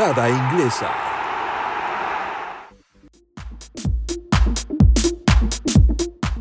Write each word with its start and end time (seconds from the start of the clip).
Inglesa. 0.00 0.90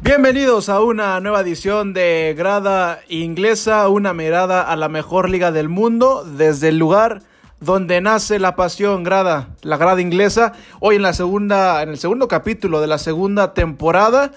Bienvenidos 0.02 0.70
a 0.70 0.82
una 0.82 1.20
nueva 1.20 1.42
edición 1.42 1.94
de 1.94 2.36
Grada 2.38 3.02
Inglesa, 3.10 3.90
una 3.90 4.14
mirada 4.14 4.62
a 4.62 4.78
la 4.78 4.88
mejor 4.88 5.30
liga 5.30 5.52
del 5.52 5.68
mundo 5.68 6.24
desde 6.24 6.70
el 6.70 6.78
lugar 6.78 7.22
donde 7.60 8.00
nace 8.00 8.40
la 8.40 8.56
pasión 8.56 9.04
grada, 9.04 9.50
la 9.62 9.76
grada 9.76 10.00
inglesa. 10.00 10.54
Hoy 10.80 10.96
en 10.96 11.02
la 11.02 11.12
segunda, 11.12 11.84
en 11.84 11.90
el 11.90 11.98
segundo 11.98 12.30
capítulo 12.30 12.80
de 12.80 12.88
la 12.88 12.98
segunda 12.98 13.54
temporada. 13.54 14.32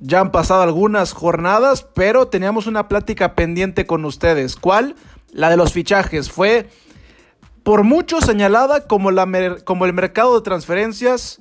Ya 0.00 0.18
han 0.18 0.32
pasado 0.32 0.62
algunas 0.62 1.12
jornadas, 1.12 1.86
pero 1.94 2.26
teníamos 2.26 2.66
una 2.66 2.88
plática 2.88 3.36
pendiente 3.36 3.86
con 3.86 4.04
ustedes. 4.04 4.56
¿Cuál? 4.56 4.96
La 5.30 5.50
de 5.50 5.56
los 5.56 5.72
fichajes. 5.72 6.32
Fue 6.32 6.68
por 7.64 7.82
mucho 7.82 8.20
señalada 8.20 8.86
como, 8.86 9.10
la 9.10 9.26
como 9.64 9.86
el 9.86 9.92
mercado 9.94 10.36
de 10.36 10.44
transferencias 10.44 11.40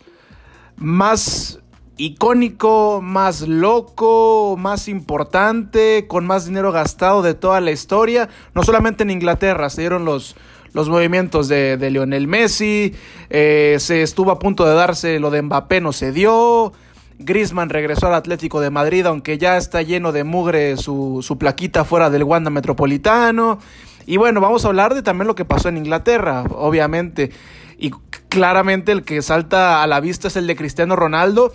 más 0.77 1.59
icónico, 1.97 3.01
más 3.03 3.41
loco, 3.41 4.55
más 4.57 4.87
importante, 4.87 6.05
con 6.07 6.25
más 6.25 6.45
dinero 6.45 6.71
gastado 6.71 7.21
de 7.21 7.33
toda 7.33 7.61
la 7.61 7.71
historia. 7.71 8.29
No 8.55 8.63
solamente 8.63 9.03
en 9.03 9.11
Inglaterra, 9.11 9.69
se 9.69 9.81
dieron 9.81 10.05
los, 10.05 10.35
los 10.71 10.89
movimientos 10.89 11.49
de, 11.49 11.77
Lionel 11.91 12.27
Messi, 12.27 12.95
eh, 13.29 13.75
se 13.79 14.01
estuvo 14.01 14.31
a 14.31 14.39
punto 14.39 14.65
de 14.65 14.73
darse 14.73 15.19
lo 15.19 15.29
de 15.29 15.41
Mbappé, 15.41 15.81
no 15.81 15.91
se 15.91 16.11
dio. 16.11 16.73
Grisman 17.19 17.69
regresó 17.69 18.07
al 18.07 18.15
Atlético 18.15 18.59
de 18.59 18.69
Madrid, 18.69 19.05
aunque 19.05 19.37
ya 19.37 19.57
está 19.57 19.81
lleno 19.81 20.11
de 20.11 20.23
mugre 20.23 20.77
su, 20.77 21.19
su 21.21 21.37
plaquita 21.37 21.85
fuera 21.85 22.09
del 22.09 22.23
Wanda 22.23 22.49
Metropolitano. 22.49 23.59
Y 24.05 24.17
bueno, 24.17 24.41
vamos 24.41 24.65
a 24.65 24.67
hablar 24.67 24.93
de 24.93 25.03
también 25.03 25.27
lo 25.27 25.35
que 25.35 25.45
pasó 25.45 25.69
en 25.69 25.77
Inglaterra, 25.77 26.43
obviamente. 26.51 27.31
Y 27.77 27.91
claramente 28.29 28.91
el 28.91 29.03
que 29.03 29.21
salta 29.21 29.83
a 29.83 29.87
la 29.87 29.99
vista 29.99 30.27
es 30.27 30.35
el 30.35 30.47
de 30.47 30.55
Cristiano 30.55 30.95
Ronaldo. 30.95 31.53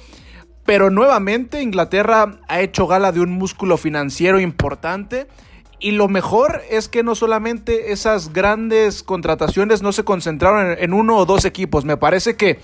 Pero 0.64 0.90
nuevamente 0.90 1.62
Inglaterra 1.62 2.40
ha 2.46 2.60
hecho 2.60 2.86
gala 2.86 3.10
de 3.12 3.20
un 3.20 3.30
músculo 3.30 3.78
financiero 3.78 4.38
importante 4.38 5.26
y 5.80 5.92
lo 5.92 6.08
mejor 6.08 6.62
es 6.70 6.88
que 6.88 7.04
no 7.04 7.14
solamente 7.14 7.92
esas 7.92 8.32
grandes 8.32 9.02
contrataciones 9.04 9.80
no 9.80 9.92
se 9.92 10.04
concentraron 10.04 10.76
en, 10.78 10.92
uno 10.92 11.16
o 11.16 11.24
dos 11.24 11.44
equipos. 11.44 11.84
Me 11.84 11.96
parece 11.96 12.36
que 12.36 12.58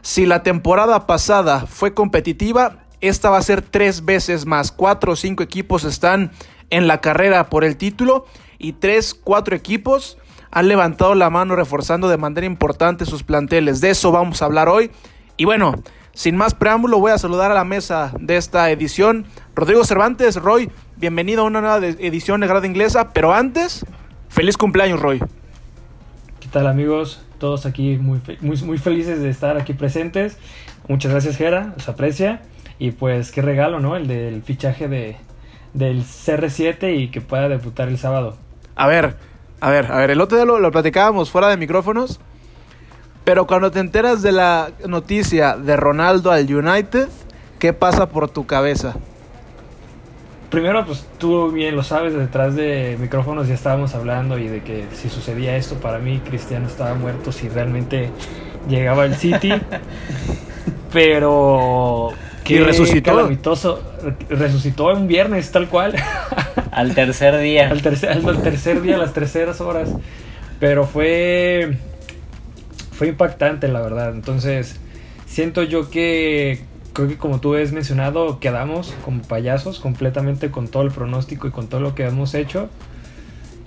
si 0.00 0.24
la 0.24 0.42
temporada 0.42 1.06
pasada 1.06 1.66
fue 1.66 1.92
competitiva, 1.92 2.84
esta 3.02 3.28
va 3.28 3.36
a 3.36 3.42
ser 3.42 3.60
tres 3.60 4.06
veces 4.06 4.46
más. 4.46 4.72
Cuatro 4.72 5.12
o 5.12 5.16
cinco 5.16 5.42
equipos 5.42 5.84
están 5.84 6.32
en 6.70 6.86
la 6.86 7.02
carrera 7.02 7.50
por 7.50 7.62
el 7.62 7.76
título 7.76 8.24
y 8.58 8.72
tres, 8.72 9.14
cuatro 9.14 9.56
equipos 9.56 10.18
han 10.50 10.68
levantado 10.68 11.14
la 11.14 11.30
mano 11.30 11.56
reforzando 11.56 12.08
de 12.08 12.16
manera 12.16 12.46
importante 12.46 13.04
sus 13.04 13.22
planteles. 13.22 13.80
De 13.80 13.90
eso 13.90 14.12
vamos 14.12 14.40
a 14.40 14.46
hablar 14.46 14.68
hoy. 14.68 14.90
Y 15.36 15.44
bueno, 15.44 15.74
sin 16.16 16.34
más 16.34 16.54
preámbulo, 16.54 16.98
voy 16.98 17.12
a 17.12 17.18
saludar 17.18 17.50
a 17.50 17.54
la 17.54 17.64
mesa 17.64 18.12
de 18.18 18.38
esta 18.38 18.70
edición. 18.70 19.26
Rodrigo 19.54 19.84
Cervantes, 19.84 20.36
Roy, 20.36 20.70
bienvenido 20.96 21.42
a 21.42 21.44
una 21.44 21.60
nueva 21.60 21.84
edición 21.86 22.40
de 22.40 22.46
Grada 22.46 22.66
Inglesa, 22.66 23.12
pero 23.12 23.34
antes, 23.34 23.84
feliz 24.30 24.56
cumpleaños, 24.56 24.98
Roy. 24.98 25.18
¿Qué 26.40 26.48
tal, 26.50 26.68
amigos? 26.68 27.22
Todos 27.38 27.66
aquí 27.66 27.98
muy, 27.98 28.22
muy, 28.40 28.78
felices 28.78 29.20
de 29.20 29.28
estar 29.28 29.58
aquí 29.58 29.74
presentes. 29.74 30.38
Muchas 30.88 31.12
gracias, 31.12 31.36
Gera, 31.36 31.74
se 31.76 31.90
aprecia. 31.90 32.40
Y 32.78 32.92
pues 32.92 33.30
qué 33.30 33.42
regalo, 33.42 33.78
¿no? 33.80 33.94
El 33.94 34.06
del 34.06 34.42
fichaje 34.42 34.88
de, 34.88 35.16
del 35.74 36.02
CR7 36.02 36.98
y 36.98 37.08
que 37.08 37.20
pueda 37.20 37.50
debutar 37.50 37.88
el 37.88 37.98
sábado. 37.98 38.38
A 38.76 38.86
ver, 38.86 39.16
a 39.60 39.70
ver, 39.70 39.90
a 39.90 39.96
ver, 39.96 40.10
el 40.10 40.20
otro 40.20 40.36
día 40.36 40.44
lo, 40.44 40.60
lo 40.60 40.70
platicábamos 40.70 41.30
fuera 41.30 41.48
de 41.48 41.56
micrófonos. 41.56 42.20
Pero 43.24 43.48
cuando 43.48 43.72
te 43.72 43.80
enteras 43.80 44.22
de 44.22 44.30
la 44.30 44.70
noticia 44.86 45.56
de 45.56 45.76
Ronaldo 45.76 46.30
al 46.30 46.54
United, 46.54 47.08
¿qué 47.58 47.72
pasa 47.72 48.08
por 48.08 48.28
tu 48.30 48.46
cabeza? 48.46 48.94
primero, 50.50 50.86
pues 50.86 51.06
tú 51.18 51.50
bien 51.50 51.76
lo 51.76 51.82
sabes, 51.82 52.14
detrás 52.14 52.54
de 52.54 52.96
micrófonos 52.98 53.48
ya 53.48 53.54
estábamos 53.54 53.94
hablando 53.94 54.38
y 54.38 54.48
de 54.48 54.62
que 54.62 54.86
si 54.94 55.08
sucedía 55.08 55.56
esto, 55.56 55.74
para 55.76 55.98
mí 55.98 56.20
Cristiano 56.20 56.66
estaba 56.66 56.94
muerto 56.94 57.32
si 57.32 57.48
realmente 57.48 58.10
llegaba 58.68 59.04
el 59.04 59.16
City. 59.16 59.52
Pero 60.92 62.12
que 62.46 62.64
resucitó. 62.64 63.30
resucitó 64.28 64.86
un 64.94 65.08
viernes, 65.08 65.50
tal 65.50 65.68
cual. 65.68 65.94
Al 66.70 66.94
tercer 66.94 67.38
día. 67.38 67.70
al, 67.70 67.80
tercer, 67.80 68.10
al 68.10 68.42
tercer 68.42 68.82
día, 68.82 68.96
a 68.96 68.98
las 68.98 69.14
terceras 69.14 69.60
horas. 69.62 69.90
Pero 70.60 70.86
fue. 70.86 71.78
Fue 72.92 73.08
impactante, 73.08 73.68
la 73.68 73.80
verdad. 73.80 74.10
Entonces, 74.14 74.78
siento 75.26 75.62
yo 75.62 75.90
que 75.90 76.60
creo 76.92 77.08
que 77.08 77.18
como 77.18 77.40
tú 77.40 77.54
has 77.54 77.72
mencionado, 77.72 78.40
quedamos 78.40 78.94
como 79.04 79.20
payasos 79.22 79.80
completamente 79.80 80.50
con 80.50 80.68
todo 80.68 80.82
el 80.82 80.90
pronóstico 80.90 81.46
y 81.46 81.50
con 81.50 81.68
todo 81.68 81.80
lo 81.80 81.94
que 81.94 82.06
hemos 82.06 82.34
hecho. 82.34 82.70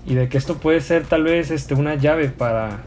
Y 0.06 0.16
de 0.16 0.30
que 0.30 0.38
esto 0.38 0.58
puede 0.58 0.82
ser 0.82 1.06
tal 1.06 1.24
vez 1.24 1.52
este, 1.52 1.76
una 1.76 1.94
llave 1.94 2.30
para, 2.30 2.80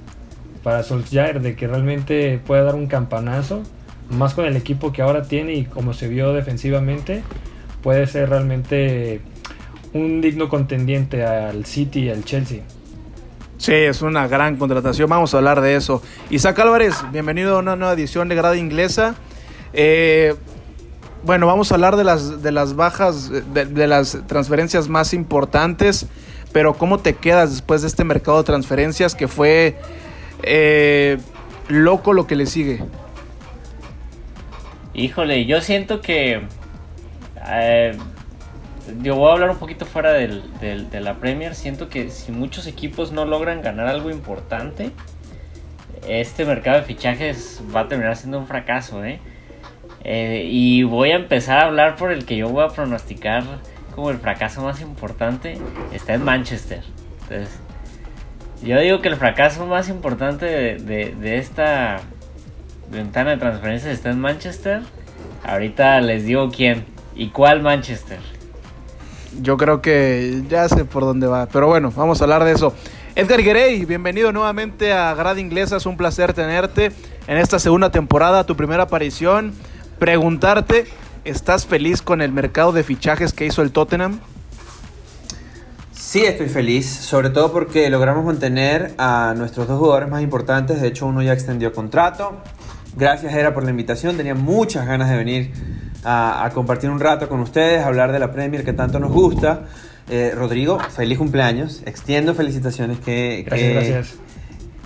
para 0.64 0.82
Solskjaer, 0.82 1.40
de 1.40 1.54
que 1.54 1.68
realmente 1.68 2.40
pueda 2.44 2.64
dar 2.64 2.74
un 2.74 2.88
campanazo, 2.88 3.62
más 4.12 4.34
con 4.34 4.44
el 4.44 4.56
equipo 4.56 4.92
que 4.92 5.02
ahora 5.02 5.22
tiene 5.22 5.54
y 5.54 5.64
como 5.64 5.94
se 5.94 6.08
vio 6.08 6.32
defensivamente, 6.32 7.22
puede 7.82 8.06
ser 8.06 8.30
realmente 8.30 9.20
un 9.92 10.20
digno 10.20 10.48
contendiente 10.48 11.24
al 11.24 11.66
City 11.66 12.04
y 12.04 12.10
al 12.10 12.24
Chelsea. 12.24 12.62
Sí, 13.58 13.74
es 13.74 14.02
una 14.02 14.26
gran 14.26 14.56
contratación, 14.56 15.08
vamos 15.08 15.34
a 15.34 15.38
hablar 15.38 15.60
de 15.60 15.76
eso. 15.76 16.02
Isaac 16.30 16.58
Álvarez, 16.58 16.96
bienvenido 17.12 17.56
a 17.56 17.58
una 17.60 17.76
nueva 17.76 17.92
edición 17.92 18.28
de 18.28 18.34
Grada 18.34 18.56
Inglesa. 18.56 19.14
Eh, 19.72 20.34
bueno, 21.24 21.46
vamos 21.46 21.70
a 21.70 21.76
hablar 21.76 21.96
de 21.96 22.02
las, 22.02 22.42
de 22.42 22.50
las 22.50 22.74
bajas, 22.74 23.30
de, 23.30 23.86
las 23.86 24.18
transferencias 24.26 24.88
más 24.88 25.14
importantes, 25.14 26.06
pero 26.52 26.74
¿cómo 26.74 26.98
te 26.98 27.14
quedas 27.14 27.52
después 27.52 27.82
de 27.82 27.88
este 27.88 28.02
mercado 28.02 28.38
de 28.38 28.44
transferencias 28.44 29.14
que 29.14 29.28
fue 29.28 29.76
eh, 30.42 31.18
loco 31.68 32.12
lo 32.12 32.26
que 32.26 32.34
le 32.34 32.46
sigue? 32.46 32.82
Híjole, 34.94 35.44
yo 35.46 35.60
siento 35.60 36.00
que... 36.00 36.42
Eh, 37.48 37.96
yo 39.00 39.14
voy 39.14 39.30
a 39.30 39.32
hablar 39.34 39.50
un 39.50 39.58
poquito 39.58 39.86
fuera 39.86 40.12
del, 40.12 40.42
de 40.60 41.00
la 41.00 41.14
Premier. 41.14 41.54
Siento 41.54 41.88
que 41.88 42.10
si 42.10 42.32
muchos 42.32 42.66
equipos 42.66 43.12
no 43.12 43.24
logran 43.24 43.62
ganar 43.62 43.86
algo 43.86 44.10
importante, 44.10 44.90
este 46.06 46.44
mercado 46.44 46.78
de 46.78 46.82
fichajes 46.84 47.62
va 47.74 47.80
a 47.80 47.88
terminar 47.88 48.16
siendo 48.16 48.38
un 48.38 48.46
fracaso, 48.46 49.04
¿eh? 49.04 49.20
Eh, 50.04 50.48
y 50.50 50.82
voy 50.82 51.12
a 51.12 51.16
empezar 51.16 51.58
a 51.58 51.66
hablar 51.66 51.96
por 51.96 52.10
el 52.10 52.24
que 52.24 52.36
yo 52.36 52.48
voy 52.48 52.64
a 52.64 52.68
pronosticar 52.68 53.44
como 53.94 54.10
el 54.10 54.18
fracaso 54.18 54.62
más 54.62 54.80
importante. 54.80 55.58
Está 55.92 56.14
en 56.14 56.24
Manchester. 56.24 56.82
Entonces, 57.22 57.60
yo 58.62 58.80
digo 58.80 59.00
que 59.00 59.08
el 59.08 59.16
fracaso 59.16 59.66
más 59.66 59.88
importante 59.88 60.46
de, 60.76 61.36
esta 61.36 62.00
ventana 62.92 63.30
de 63.30 63.36
transferencias 63.38 63.92
está 63.92 64.10
en 64.10 64.20
Manchester. 64.20 64.82
Ahorita 65.42 66.00
les 66.00 66.24
digo 66.24 66.50
quién 66.50 66.84
y 67.16 67.30
cuál 67.30 67.62
Manchester. 67.62 68.20
Yo 69.40 69.56
creo 69.56 69.82
que 69.82 70.42
ya 70.48 70.68
sé 70.68 70.84
por 70.84 71.02
dónde 71.02 71.26
va. 71.26 71.46
Pero 71.46 71.66
bueno, 71.66 71.92
vamos 71.96 72.20
a 72.20 72.24
hablar 72.24 72.44
de 72.44 72.52
eso. 72.52 72.74
Edgar 73.14 73.42
Guerrey, 73.42 73.84
bienvenido 73.84 74.30
nuevamente 74.32 74.92
a 74.92 75.14
Grada 75.14 75.40
Inglesa. 75.40 75.76
Es 75.76 75.86
un 75.86 75.96
placer 75.96 76.32
tenerte 76.34 76.92
en 77.26 77.38
esta 77.38 77.58
segunda 77.58 77.90
temporada, 77.90 78.44
tu 78.44 78.56
primera 78.56 78.84
aparición 78.84 79.52
preguntarte, 80.02 80.86
¿estás 81.24 81.64
feliz 81.64 82.02
con 82.02 82.22
el 82.22 82.32
mercado 82.32 82.72
de 82.72 82.82
fichajes 82.82 83.32
que 83.32 83.46
hizo 83.46 83.62
el 83.62 83.70
Tottenham? 83.70 84.18
Sí, 85.92 86.24
estoy 86.24 86.48
feliz, 86.48 86.90
sobre 86.90 87.30
todo 87.30 87.52
porque 87.52 87.88
logramos 87.88 88.24
mantener 88.24 88.94
a 88.98 89.32
nuestros 89.36 89.68
dos 89.68 89.78
jugadores 89.78 90.08
más 90.08 90.20
importantes, 90.20 90.82
de 90.82 90.88
hecho 90.88 91.06
uno 91.06 91.22
ya 91.22 91.32
extendió 91.32 91.72
contrato. 91.72 92.42
Gracias 92.94 93.32
Era 93.32 93.54
por 93.54 93.64
la 93.64 93.70
invitación, 93.70 94.16
tenía 94.16 94.34
muchas 94.34 94.86
ganas 94.86 95.08
de 95.08 95.16
venir 95.16 95.50
a, 96.04 96.50
compartir 96.52 96.90
un 96.90 97.00
rato 97.00 97.28
con 97.28 97.40
ustedes, 97.40 97.84
hablar 97.84 98.12
de 98.12 98.18
la 98.18 98.32
Premier 98.32 98.64
que 98.64 98.72
tanto 98.72 98.98
nos 98.98 99.12
gusta. 99.12 99.66
Eh, 100.10 100.32
Rodrigo, 100.36 100.78
feliz 100.78 101.16
cumpleaños, 101.16 101.82
extiendo 101.86 102.34
felicitaciones 102.34 102.98
que... 102.98 103.44
Gracias, 103.46 103.72
gracias 103.72 104.18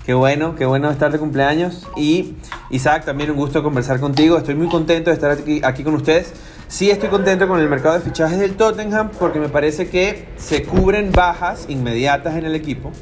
Qué 0.06 0.14
bueno, 0.14 0.54
qué 0.54 0.64
bueno 0.64 0.88
estar 0.88 1.10
de 1.10 1.18
cumpleaños. 1.18 1.84
Y 1.96 2.36
Isaac, 2.70 3.04
también 3.04 3.32
un 3.32 3.36
gusto 3.36 3.64
conversar 3.64 3.98
contigo. 3.98 4.38
Estoy 4.38 4.54
muy 4.54 4.68
contento 4.68 5.10
de 5.10 5.14
estar 5.14 5.32
aquí, 5.32 5.60
aquí, 5.64 5.82
con 5.82 5.96
ustedes. 5.96 6.32
Sí 6.68 6.90
estoy 6.90 7.08
contento 7.08 7.48
con 7.48 7.58
el 7.58 7.68
mercado 7.68 7.96
de 7.96 8.02
fichajes 8.02 8.38
del 8.38 8.54
Tottenham 8.54 9.10
porque 9.18 9.40
me 9.40 9.48
parece 9.48 9.88
que 9.88 10.28
se 10.36 10.62
cubren 10.62 11.10
bajas 11.10 11.66
inmediatas 11.68 12.36
en 12.36 12.44
el 12.44 12.54
equipo 12.54 12.92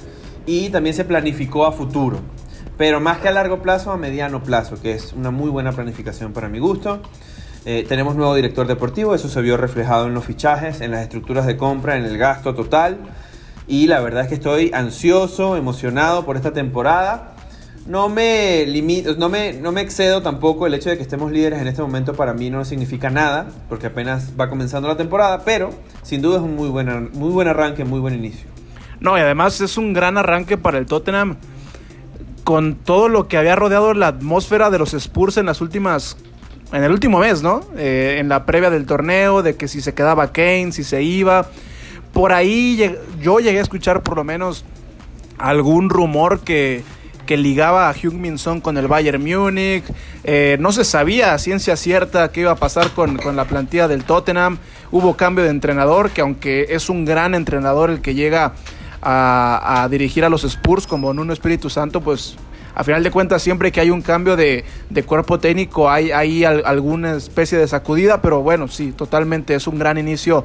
y 0.47 0.71
también 0.71 0.97
se 0.97 1.05
planificó 1.05 1.67
a 1.67 1.73
futuro. 1.73 2.21
Pero 2.77 3.01
más 3.01 3.19
que 3.19 3.29
a 3.29 3.33
largo 3.33 3.63
plazo, 3.63 3.93
a 3.93 3.97
mediano 3.97 4.43
plazo, 4.43 4.81
que 4.81 4.93
es 4.93 5.13
una 5.13 5.31
muy 5.31 5.51
buena 5.51 5.73
planificación 5.73 6.33
para 6.33 6.49
mi 6.49 6.59
gusto. 6.59 7.01
Eh, 7.65 7.87
tenemos 7.89 8.17
nuevo 8.17 8.35
director 8.35 8.67
deportivo, 8.67 9.15
eso 9.15 9.29
se 9.29 9.41
vio 9.41 9.57
reflejado 9.57 10.07
en 10.07 10.15
los 10.15 10.25
fichajes, 10.25 10.81
en 10.81 10.91
las 10.91 11.03
estructuras 11.03 11.47
de 11.47 11.57
compra, 11.57 11.97
en 11.97 12.05
el 12.05 12.19
gasto 12.19 12.55
total 12.55 12.99
y 13.67 13.87
la 13.87 14.01
verdad 14.01 14.23
es 14.23 14.29
que 14.29 14.35
estoy 14.35 14.71
ansioso, 14.75 15.57
emocionado 15.57 16.25
por 16.25 16.37
esta 16.37 16.53
temporada. 16.53 17.35
no 17.87 18.09
me 18.09 18.65
limito, 18.67 19.15
no 19.17 19.29
me, 19.29 19.53
no 19.53 19.73
me 19.73 19.81
excedo 19.83 20.23
tampoco. 20.23 20.67
El 20.67 20.75
hecho 20.75 20.91
de 20.91 20.97
que 20.97 21.03
estemos 21.03 21.33
líderes 21.33 21.61
en 21.61 21.69
este 21.69 21.83
momento 21.83 22.15
para 22.15 22.35
mí 22.35 22.51
no 22.51 22.65
significa 22.65 23.11
nada, 23.11 23.47
porque 23.69 23.87
apenas 23.89 24.33
va 24.39 24.49
comenzando 24.49 24.89
la 24.89 24.97
temporada, 24.97 25.43
pero 25.45 25.71
sin 26.03 26.23
duda 26.23 26.39
es 26.39 26.43
un 26.43 26.57
muy 26.57 26.69
buen, 26.69 27.11
muy 27.13 27.31
buen 27.31 27.49
arranque, 27.49 27.85
muy 27.85 28.01
buen 28.01 28.15
inicio. 28.15 28.47
No, 29.01 29.19
y 29.19 29.21
además 29.21 29.61
es 29.61 29.77
un 29.77 29.93
gran 29.93 30.17
arranque 30.17 30.57
para 30.57 30.79
el 30.79 30.87
Tottenham 30.87 31.37
con 32.45 32.77
todo 32.77 33.09
lo 33.09 33.27
que 33.27 33.39
había 33.39 33.57
rodeado 33.57 33.95
la 33.95 34.09
atmósfera 34.09 34.71
de 34.71 34.79
los 34.79 34.95
Spurs 34.95 35.39
en 35.39 35.47
las 35.47 35.61
últimas 35.61 36.17
en 36.73 36.83
el 36.83 36.91
último 36.91 37.19
mes, 37.19 37.43
¿no? 37.43 37.61
Eh, 37.77 38.17
en 38.19 38.29
la 38.29 38.47
previa 38.47 38.69
del 38.69 38.85
torneo, 38.85 39.43
de 39.43 39.57
que 39.57 39.69
si 39.69 39.81
se 39.81 39.95
quedaba 39.95 40.33
Kane, 40.33 40.73
si 40.73 40.83
se 40.83 41.03
iba. 41.03 41.47
Por 42.13 42.33
ahí 42.33 42.97
yo 43.21 43.39
llegué 43.39 43.59
a 43.59 43.63
escuchar 43.63 44.03
por 44.03 44.17
lo 44.17 44.25
menos 44.25 44.65
algún 45.39 45.89
rumor 45.89 46.41
que, 46.41 46.83
que 47.27 47.37
ligaba 47.37 47.89
a 47.89 47.93
Hugh 47.93 48.15
Min 48.15 48.37
con 48.61 48.77
el 48.77 48.89
Bayern 48.89 49.23
Múnich. 49.23 49.85
Eh, 50.25 50.57
no 50.61 50.73
se 50.73 50.85
sabía 50.85 51.35
a 51.35 51.39
ciencia 51.39 51.77
cierta 51.77 52.31
qué 52.33 52.41
iba 52.41 52.53
a 52.53 52.57
pasar 52.57 52.91
con, 52.91 53.17
con, 53.19 53.37
la 53.37 53.45
plantilla 53.45 53.89
del 53.89 54.05
Tottenham. 54.05 54.59
Hubo 54.91 55.17
cambio 55.17 55.45
de 55.45 55.51
entrenador, 55.51 56.11
que 56.11 56.21
aunque 56.23 56.67
es 56.71 56.89
un 56.89 57.05
gran 57.05 57.35
entrenador 57.35 57.91
el 57.91 58.01
que 58.01 58.15
llega 58.15 58.55
a, 59.05 59.87
dirigir 59.91 60.25
a 60.25 60.29
los 60.29 60.45
Spurs 60.45 60.87
como 60.87 61.13
Nuno 61.13 61.33
Espíritu 61.33 61.69
Santo, 61.69 62.01
pues 62.01 62.37
a 62.75 62.83
final 62.83 63.03
de 63.03 63.11
cuentas 63.11 63.43
siempre 63.43 63.71
que 63.71 63.81
hay 63.81 63.91
un 63.91 64.03
cambio 64.03 64.37
de, 64.37 64.65
de 64.91 65.03
cuerpo 65.05 65.39
técnico 65.39 65.89
hay, 65.89 66.11
hay 66.11 66.45
alguna 66.45 67.15
especie 67.15 67.59
de 67.59 67.69
sacudida, 67.69 68.21
pero 68.21 68.43
bueno, 68.43 68.67
sí, 68.67 68.93
totalmente 68.93 69.55
es 69.55 69.67
un 69.67 69.79
gran 69.79 69.99
inicio 69.99 70.45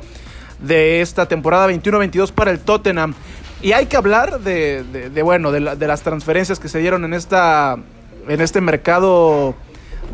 de 0.60 1.02
esta 1.02 1.28
temporada 1.28 1.70
21-22 1.70 2.32
para 2.32 2.52
el 2.52 2.60
Tottenham. 2.60 3.14
Y 3.62 3.74
hay 3.74 3.88
que 3.88 3.98
hablar 3.98 4.40
de, 4.40 4.84
de, 4.84 5.22
bueno, 5.22 5.52
de, 5.52 5.60
las 5.60 6.02
transferencias 6.02 6.60
que 6.60 6.70
se 6.70 6.80
dieron 6.80 7.04
en, 7.04 7.14
esta, 7.14 7.78
en 8.28 8.42
este 8.42 8.62
mercado 8.62 9.54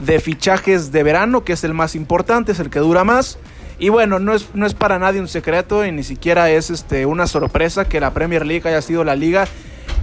de 0.04 0.20
fichajes 0.20 0.92
de 0.92 1.04
verano, 1.04 1.44
que 1.44 1.54
es 1.54 1.64
el 1.64 1.74
más 1.74 1.96
importante, 1.96 2.54
es 2.54 2.60
el 2.60 2.72
que 2.72 2.80
dura 2.80 3.04
más. 3.04 3.38
Y 3.78 3.90
bueno, 3.90 4.20
no 4.20 4.34
es, 4.34 4.48
no 4.54 4.66
es 4.66 4.74
para 4.74 5.00
nadie 5.00 5.20
un 5.20 5.28
secreto 5.28 5.86
y 5.86 5.92
ni 5.92 6.04
siquiera 6.04 6.50
es 6.50 6.70
este, 6.70 7.06
una 7.06 7.28
sorpresa 7.28 7.86
que 7.86 8.00
la 8.00 8.14
Premier 8.14 8.46
League 8.46 8.68
haya 8.68 8.82
sido 8.82 9.04
la 9.04 9.16
liga 9.16 9.48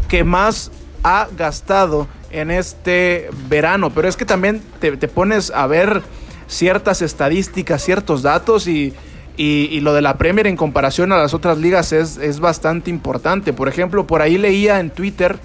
que 0.09 0.25
más 0.25 0.71
ha 1.03 1.29
gastado 1.37 2.07
en 2.31 2.51
este 2.51 3.31
verano. 3.49 3.91
Pero 3.91 4.09
es 4.09 4.17
que 4.17 4.25
también 4.25 4.63
te, 4.79 4.97
te 4.97 5.09
pones 5.09 5.51
a 5.51 5.67
ver 5.67 6.03
ciertas 6.47 7.01
estadísticas, 7.01 7.83
ciertos 7.83 8.23
datos 8.23 8.69
y, 8.69 8.93
y, 9.37 9.81
lo 9.81 9.95
de 9.95 10.03
la 10.03 10.19
Premier 10.19 10.47
en 10.47 10.57
comparación 10.57 11.11
a 11.13 11.17
las 11.17 11.33
otras 11.33 11.57
ligas 11.57 11.93
es, 11.93 12.19
es 12.19 12.41
bastante 12.41 12.91
importante. 12.91 13.55
Por 13.55 13.69
ejemplo, 13.69 14.07
por 14.07 14.21
ahí 14.21 14.37
leía 14.37 14.79
en 14.81 14.91
Twitter 14.91 15.39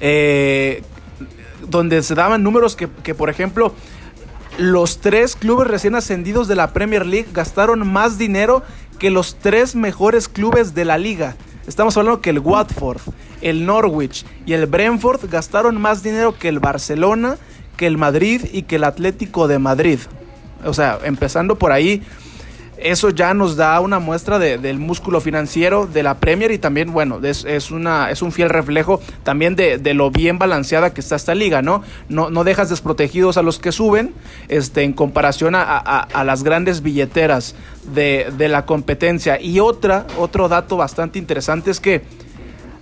eh, 0.00 0.82
donde 1.66 2.02
se 2.02 2.14
daban 2.14 2.42
números 2.42 2.76
que, 2.76 2.88
que, 3.02 3.14
por 3.14 3.30
ejemplo, 3.30 3.74
los 4.58 4.98
tres 4.98 5.36
clubes 5.36 5.68
recién 5.68 5.94
ascendidos 5.94 6.48
de 6.48 6.56
la 6.56 6.72
Premier 6.72 7.06
League 7.06 7.28
gastaron 7.32 7.90
más 7.90 8.18
dinero 8.18 8.62
que 8.98 9.10
los 9.10 9.36
tres 9.36 9.76
mejores 9.76 10.28
clubes 10.28 10.74
de 10.74 10.84
la 10.84 10.98
liga. 10.98 11.36
Estamos 11.68 11.96
hablando 11.96 12.20
que 12.20 12.30
el 12.30 12.40
Watford, 12.40 13.00
el 13.40 13.64
Norwich 13.64 14.26
y 14.46 14.54
el 14.54 14.66
Brentford 14.66 15.30
gastaron 15.30 15.80
más 15.80 16.02
dinero 16.02 16.36
que 16.36 16.48
el 16.48 16.58
Barcelona, 16.58 17.36
que 17.76 17.86
el 17.86 17.98
Madrid 17.98 18.42
y 18.52 18.62
que 18.62 18.76
el 18.76 18.84
Atlético 18.84 19.46
de 19.46 19.60
Madrid. 19.60 20.00
O 20.64 20.74
sea, 20.74 20.98
empezando 21.04 21.56
por 21.56 21.70
ahí, 21.70 22.02
eso 22.80 23.10
ya 23.10 23.34
nos 23.34 23.56
da 23.56 23.80
una 23.80 23.98
muestra 23.98 24.38
de, 24.38 24.58
del 24.58 24.78
músculo 24.78 25.20
financiero 25.20 25.86
de 25.86 26.02
la 26.02 26.18
Premier 26.18 26.50
y 26.50 26.58
también, 26.58 26.92
bueno, 26.92 27.20
es, 27.22 27.44
es, 27.44 27.70
una, 27.70 28.10
es 28.10 28.22
un 28.22 28.32
fiel 28.32 28.50
reflejo 28.50 29.00
también 29.22 29.56
de, 29.56 29.78
de, 29.78 29.94
lo 29.94 30.10
bien 30.10 30.38
balanceada 30.38 30.92
que 30.94 31.00
está 31.00 31.16
esta 31.16 31.34
liga, 31.34 31.62
¿no? 31.62 31.82
No, 32.08 32.30
no 32.30 32.44
dejas 32.44 32.68
desprotegidos 32.70 33.36
a 33.36 33.42
los 33.42 33.58
que 33.58 33.72
suben 33.72 34.14
este, 34.48 34.82
en 34.82 34.92
comparación 34.92 35.54
a, 35.54 35.62
a, 35.62 36.00
a 36.00 36.24
las 36.24 36.42
grandes 36.42 36.82
billeteras 36.82 37.54
de, 37.94 38.32
de, 38.36 38.48
la 38.48 38.64
competencia. 38.64 39.40
Y 39.40 39.60
otra, 39.60 40.06
otro 40.18 40.48
dato 40.48 40.76
bastante 40.76 41.18
interesante 41.18 41.70
es 41.70 41.80
que 41.80 42.02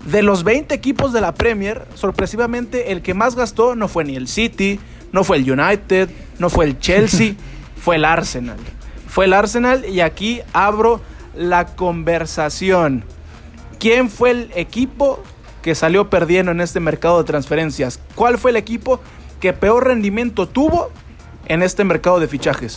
de 0.04 0.22
los 0.22 0.44
20 0.44 0.74
equipos 0.74 1.12
de 1.12 1.20
la 1.20 1.32
Premier, 1.34 1.86
sorpresivamente 1.94 2.92
el 2.92 3.02
que 3.02 3.14
más 3.14 3.34
gastó 3.34 3.74
no 3.74 3.88
fue 3.88 4.04
ni 4.04 4.16
el 4.16 4.28
City, 4.28 4.78
no 5.12 5.24
fue 5.24 5.38
el 5.38 5.50
United, 5.50 6.10
no 6.38 6.50
fue 6.50 6.66
el 6.66 6.78
Chelsea, 6.78 7.34
fue 7.76 7.96
el 7.96 8.04
Arsenal 8.04 8.58
fue 9.16 9.24
el 9.24 9.32
Arsenal 9.32 9.86
y 9.86 10.02
aquí 10.02 10.42
abro 10.52 11.00
la 11.34 11.64
conversación. 11.64 13.02
¿Quién 13.78 14.10
fue 14.10 14.30
el 14.32 14.50
equipo 14.54 15.22
que 15.62 15.74
salió 15.74 16.10
perdiendo 16.10 16.52
en 16.52 16.60
este 16.60 16.80
mercado 16.80 17.16
de 17.16 17.24
transferencias? 17.24 17.98
¿Cuál 18.14 18.36
fue 18.36 18.50
el 18.50 18.58
equipo 18.58 19.00
que 19.40 19.54
peor 19.54 19.86
rendimiento 19.86 20.46
tuvo 20.46 20.90
en 21.46 21.62
este 21.62 21.82
mercado 21.82 22.20
de 22.20 22.28
fichajes? 22.28 22.76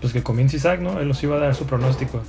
Pues 0.00 0.14
que 0.14 0.22
comience 0.22 0.56
Isaac, 0.56 0.80
¿no? 0.80 0.98
Él 0.98 1.08
nos 1.08 1.22
iba 1.22 1.36
a 1.36 1.40
dar 1.40 1.54
su 1.54 1.66
pronóstico. 1.66 2.22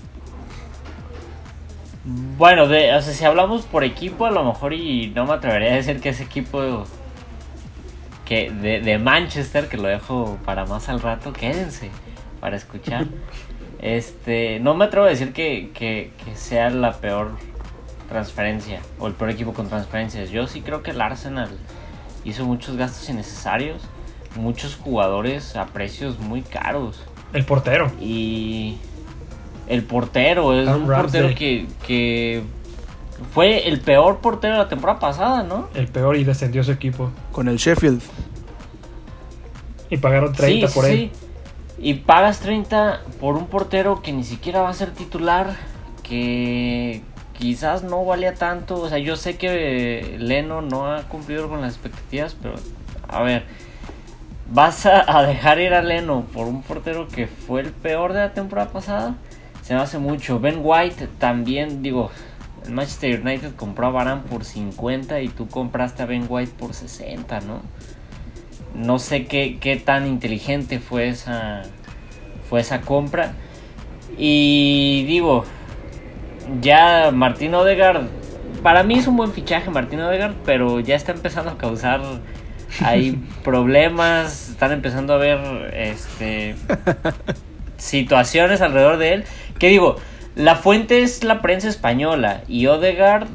Bueno, 2.37 2.67
de, 2.67 2.93
o 2.93 3.01
sea, 3.01 3.13
si 3.13 3.23
hablamos 3.23 3.61
por 3.61 3.85
equipo, 3.85 4.25
a 4.25 4.31
lo 4.31 4.43
mejor 4.43 4.73
y 4.73 5.13
no 5.15 5.25
me 5.25 5.35
atrevería 5.35 5.71
a 5.71 5.75
decir 5.75 6.01
que 6.01 6.09
ese 6.09 6.23
equipo 6.23 6.83
que 8.25 8.51
de, 8.51 8.81
de 8.81 8.97
Manchester, 8.99 9.69
que 9.69 9.77
lo 9.77 9.87
dejo 9.87 10.37
para 10.43 10.65
más 10.65 10.89
al 10.89 10.99
rato, 10.99 11.31
quédense 11.31 11.91
para 12.39 12.55
escuchar. 12.55 13.07
Este, 13.81 14.59
no 14.59 14.73
me 14.75 14.85
atrevo 14.85 15.05
a 15.05 15.09
decir 15.09 15.31
que, 15.31 15.71
que, 15.73 16.11
que, 16.25 16.35
sea 16.35 16.69
la 16.69 16.93
peor 16.93 17.31
transferencia 18.09 18.81
o 18.99 19.07
el 19.07 19.13
peor 19.13 19.29
equipo 19.29 19.53
con 19.53 19.69
transferencias. 19.69 20.29
Yo 20.31 20.47
sí 20.47 20.61
creo 20.61 20.83
que 20.83 20.91
el 20.91 20.99
Arsenal 20.99 21.49
hizo 22.25 22.45
muchos 22.45 22.75
gastos 22.75 23.09
innecesarios, 23.09 23.81
muchos 24.35 24.75
jugadores 24.75 25.55
a 25.55 25.67
precios 25.67 26.19
muy 26.19 26.41
caros. 26.41 27.01
El 27.31 27.45
portero. 27.45 27.91
Y 28.01 28.77
el 29.67 29.83
portero 29.83 30.59
es 30.59 30.65
Tom 30.65 30.83
un 30.83 30.89
Ramsey. 30.89 31.21
portero 31.21 31.37
que, 31.37 31.67
que 31.85 32.43
fue 33.33 33.67
el 33.67 33.79
peor 33.79 34.19
portero 34.19 34.53
de 34.53 34.59
la 34.59 34.67
temporada 34.67 34.99
pasada, 34.99 35.43
¿no? 35.43 35.69
El 35.75 35.87
peor 35.87 36.15
y 36.15 36.23
descendió 36.23 36.63
su 36.63 36.71
equipo. 36.71 37.11
Con 37.31 37.47
el 37.47 37.57
Sheffield. 37.57 38.01
Y 39.89 39.97
pagaron 39.97 40.33
30 40.33 40.67
sí, 40.67 40.73
por 40.73 40.85
sí. 40.85 41.11
Y 41.81 41.95
pagas 41.95 42.39
30 42.41 43.01
por 43.21 43.35
un 43.35 43.47
portero 43.47 44.01
que 44.01 44.11
ni 44.11 44.23
siquiera 44.23 44.61
va 44.61 44.69
a 44.69 44.73
ser 44.73 44.91
titular, 44.91 45.55
que 46.03 47.01
quizás 47.37 47.83
no 47.83 48.03
valía 48.03 48.33
tanto. 48.33 48.81
O 48.81 48.89
sea, 48.89 48.97
yo 48.97 49.15
sé 49.15 49.37
que 49.37 50.17
Leno 50.19 50.61
no 50.61 50.91
ha 50.91 51.03
cumplido 51.03 51.47
con 51.47 51.61
las 51.61 51.73
expectativas, 51.73 52.35
pero 52.41 52.55
a 53.07 53.21
ver, 53.21 53.45
vas 54.51 54.85
a, 54.85 55.23
dejar 55.23 55.59
ir 55.59 55.73
a 55.73 55.81
Leno 55.81 56.25
por 56.33 56.47
un 56.47 56.61
portero 56.61 57.07
que 57.07 57.27
fue 57.27 57.61
el 57.61 57.71
peor 57.71 58.13
de 58.13 58.19
la 58.19 58.33
temporada 58.33 58.71
pasada. 58.71 59.15
Se 59.61 59.73
me 59.73 59.81
hace 59.81 59.99
mucho. 59.99 60.39
Ben 60.39 60.59
White 60.61 61.07
también, 61.17 61.81
digo, 61.81 62.11
el 62.65 62.71
Manchester 62.71 63.21
United 63.21 63.55
compró 63.55 63.87
a 63.87 63.91
Barán 63.91 64.23
por 64.23 64.43
50 64.43 65.21
y 65.21 65.29
tú 65.29 65.47
compraste 65.47 66.03
a 66.03 66.05
Ben 66.05 66.25
White 66.27 66.53
por 66.57 66.73
60, 66.73 67.39
¿no? 67.41 67.61
No 68.75 68.99
sé 68.99 69.25
qué, 69.25 69.57
qué, 69.59 69.75
tan 69.75 70.07
inteligente 70.07 70.79
fue 70.79 71.07
esa, 71.09 71.63
fue 72.49 72.61
esa 72.61 72.81
compra. 72.81 73.33
Y 74.17 75.05
digo, 75.07 75.45
ya 76.61 77.11
Martín 77.11 77.53
Odegaard, 77.55 78.07
para 78.63 78.83
mí 78.83 78.95
es 78.95 79.07
un 79.07 79.17
buen 79.17 79.31
fichaje 79.31 79.69
Martín 79.69 80.01
Odegaard, 80.01 80.35
pero 80.45 80.79
ya 80.79 80.95
está 80.95 81.11
empezando 81.11 81.51
a 81.51 81.57
causar 81.57 82.01
hay 82.83 83.11
problemas, 83.43 84.49
están 84.49 84.71
empezando 84.71 85.13
a 85.13 85.17
ver 85.17 85.73
este 85.73 86.55
situaciones 87.77 88.61
alrededor 88.61 88.97
de 88.97 89.13
él. 89.13 89.23
Que 89.57 89.69
digo, 89.69 89.97
la 90.35 90.55
fuente 90.55 91.01
es 91.01 91.23
la 91.23 91.41
prensa 91.41 91.67
española 91.67 92.41
y 92.47 92.67
Odegaard 92.67 93.27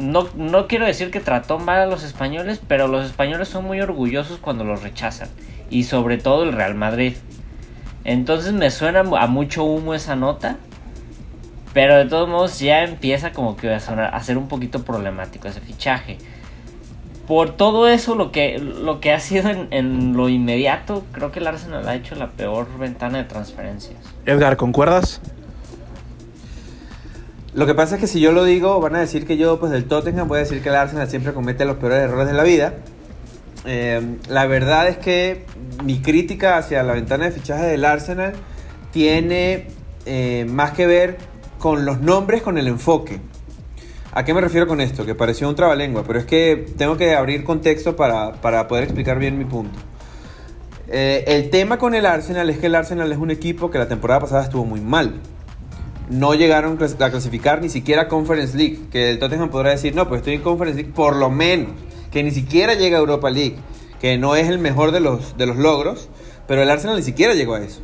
no, 0.00 0.28
no, 0.34 0.66
quiero 0.66 0.86
decir 0.86 1.10
que 1.10 1.20
trató 1.20 1.58
mal 1.58 1.80
a 1.80 1.86
los 1.86 2.02
españoles, 2.02 2.60
pero 2.66 2.88
los 2.88 3.04
españoles 3.04 3.48
son 3.48 3.64
muy 3.64 3.80
orgullosos 3.80 4.38
cuando 4.38 4.64
los 4.64 4.82
rechazan. 4.82 5.28
Y 5.68 5.84
sobre 5.84 6.18
todo 6.18 6.42
el 6.42 6.52
Real 6.52 6.74
Madrid. 6.74 7.14
Entonces 8.04 8.52
me 8.52 8.70
suena 8.70 9.00
a 9.00 9.26
mucho 9.26 9.62
humo 9.64 9.94
esa 9.94 10.16
nota. 10.16 10.56
Pero 11.72 11.96
de 11.96 12.06
todos 12.06 12.28
modos 12.28 12.58
ya 12.58 12.82
empieza 12.82 13.32
como 13.32 13.56
que 13.56 13.72
a, 13.72 13.78
sonar, 13.78 14.12
a 14.12 14.20
ser 14.24 14.38
un 14.38 14.48
poquito 14.48 14.82
problemático 14.82 15.46
ese 15.46 15.60
fichaje. 15.60 16.18
Por 17.28 17.50
todo 17.56 17.86
eso, 17.86 18.16
lo 18.16 18.32
que, 18.32 18.58
lo 18.58 19.00
que 19.00 19.12
ha 19.12 19.20
sido 19.20 19.50
en, 19.50 19.68
en 19.70 20.16
lo 20.16 20.28
inmediato, 20.28 21.04
creo 21.12 21.30
que 21.30 21.38
el 21.38 21.46
Arsenal 21.46 21.86
ha 21.86 21.94
hecho 21.94 22.16
la 22.16 22.30
peor 22.30 22.66
ventana 22.76 23.18
de 23.18 23.24
transferencias. 23.24 23.98
Edgar, 24.26 24.56
¿concuerdas? 24.56 25.20
Lo 27.52 27.66
que 27.66 27.74
pasa 27.74 27.96
es 27.96 28.00
que 28.00 28.06
si 28.06 28.20
yo 28.20 28.32
lo 28.32 28.44
digo, 28.44 28.80
van 28.80 28.94
a 28.94 29.00
decir 29.00 29.26
que 29.26 29.36
yo, 29.36 29.58
pues 29.58 29.72
del 29.72 29.86
Tottenham, 29.86 30.28
voy 30.28 30.36
a 30.36 30.40
decir 30.40 30.62
que 30.62 30.68
el 30.68 30.76
Arsenal 30.76 31.08
siempre 31.08 31.32
comete 31.32 31.64
los 31.64 31.76
peores 31.78 31.98
errores 31.98 32.28
de 32.28 32.34
la 32.34 32.44
vida. 32.44 32.74
Eh, 33.66 34.16
la 34.28 34.46
verdad 34.46 34.88
es 34.88 34.98
que 34.98 35.44
mi 35.84 36.00
crítica 36.00 36.56
hacia 36.56 36.82
la 36.82 36.92
ventana 36.92 37.24
de 37.24 37.32
fichaje 37.32 37.66
del 37.66 37.84
Arsenal 37.84 38.34
tiene 38.92 39.66
eh, 40.06 40.46
más 40.48 40.72
que 40.72 40.86
ver 40.86 41.18
con 41.58 41.84
los 41.84 42.00
nombres, 42.00 42.42
con 42.42 42.56
el 42.56 42.68
enfoque. 42.68 43.20
¿A 44.12 44.24
qué 44.24 44.32
me 44.32 44.40
refiero 44.40 44.66
con 44.66 44.80
esto? 44.80 45.04
Que 45.04 45.14
pareció 45.14 45.48
un 45.48 45.54
trabalengua, 45.54 46.04
pero 46.06 46.18
es 46.18 46.24
que 46.24 46.66
tengo 46.78 46.96
que 46.96 47.14
abrir 47.14 47.44
contexto 47.44 47.96
para, 47.96 48.32
para 48.40 48.66
poder 48.68 48.84
explicar 48.84 49.18
bien 49.18 49.38
mi 49.38 49.44
punto. 49.44 49.78
Eh, 50.88 51.24
el 51.28 51.50
tema 51.50 51.78
con 51.78 51.94
el 51.94 52.06
Arsenal 52.06 52.50
es 52.50 52.58
que 52.58 52.66
el 52.66 52.74
Arsenal 52.74 53.12
es 53.12 53.18
un 53.18 53.30
equipo 53.30 53.70
que 53.70 53.78
la 53.78 53.86
temporada 53.86 54.20
pasada 54.20 54.42
estuvo 54.42 54.64
muy 54.64 54.80
mal. 54.80 55.20
No 56.10 56.34
llegaron 56.34 56.76
a 56.82 57.10
clasificar 57.10 57.62
ni 57.62 57.68
siquiera 57.68 58.02
a 58.02 58.08
Conference 58.08 58.56
League. 58.56 58.80
Que 58.90 59.10
el 59.10 59.20
Tottenham 59.20 59.48
podrá 59.48 59.70
decir, 59.70 59.94
no, 59.94 60.08
pues 60.08 60.18
estoy 60.18 60.34
en 60.34 60.42
Conference 60.42 60.76
League 60.76 60.92
por 60.92 61.14
lo 61.14 61.30
menos. 61.30 61.68
Que 62.10 62.24
ni 62.24 62.32
siquiera 62.32 62.74
llega 62.74 62.96
a 62.96 63.00
Europa 63.00 63.30
League. 63.30 63.56
Que 64.00 64.18
no 64.18 64.34
es 64.34 64.48
el 64.48 64.58
mejor 64.58 64.90
de 64.90 64.98
los, 64.98 65.36
de 65.36 65.46
los 65.46 65.56
logros. 65.56 66.08
Pero 66.48 66.62
el 66.62 66.70
Arsenal 66.70 66.96
ni 66.96 67.04
siquiera 67.04 67.34
llegó 67.34 67.54
a 67.54 67.62
eso. 67.62 67.82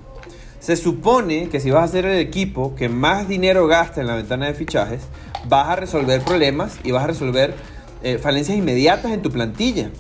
Se 0.59 0.75
supone 0.75 1.49
que 1.49 1.61
si 1.61 1.71
vas 1.71 1.85
a 1.85 1.93
ser 1.93 2.05
el 2.05 2.19
equipo 2.19 2.75
que 2.75 2.89
más 2.89 3.29
dinero 3.29 3.69
gasta 3.69 4.01
en 4.01 4.09
la 4.09 4.17
ventana 4.17 4.47
de 4.47 4.55
fichajes, 4.55 5.03
vas 5.49 5.69
a 5.69 5.77
resolver 5.77 6.21
problemas 6.23 6.79
y 6.83 6.91
vas 6.91 7.05
a 7.05 7.07
resolver 7.07 7.55
eh, 8.03 8.19
falencias 8.19 8.59
inmediatas 8.59 9.13
en 9.13 9.23
tu 9.23 9.31
plantilla. 9.31 9.91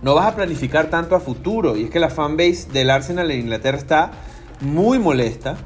No 0.00 0.14
vas 0.14 0.26
a 0.26 0.34
planificar 0.34 0.88
tanto 0.88 1.14
a 1.14 1.20
futuro. 1.20 1.76
Y 1.76 1.84
es 1.84 1.90
que 1.90 2.00
la 2.00 2.08
fanbase 2.08 2.70
del 2.72 2.88
Arsenal 2.88 3.30
en 3.30 3.40
Inglaterra 3.40 3.76
está 3.76 4.12
muy 4.62 4.98
molesta. 4.98 5.58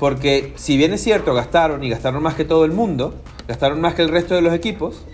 Porque 0.00 0.54
si 0.56 0.78
bien 0.78 0.94
es 0.94 1.02
cierto, 1.02 1.34
gastaron 1.34 1.84
y 1.84 1.90
gastaron 1.90 2.22
más 2.22 2.34
que 2.34 2.46
todo 2.46 2.64
el 2.64 2.72
mundo, 2.72 3.14
gastaron 3.46 3.82
más 3.82 3.94
que 3.94 4.02
el 4.02 4.08
resto 4.08 4.34
de 4.34 4.40
los 4.40 4.54
equipos, 4.54 5.04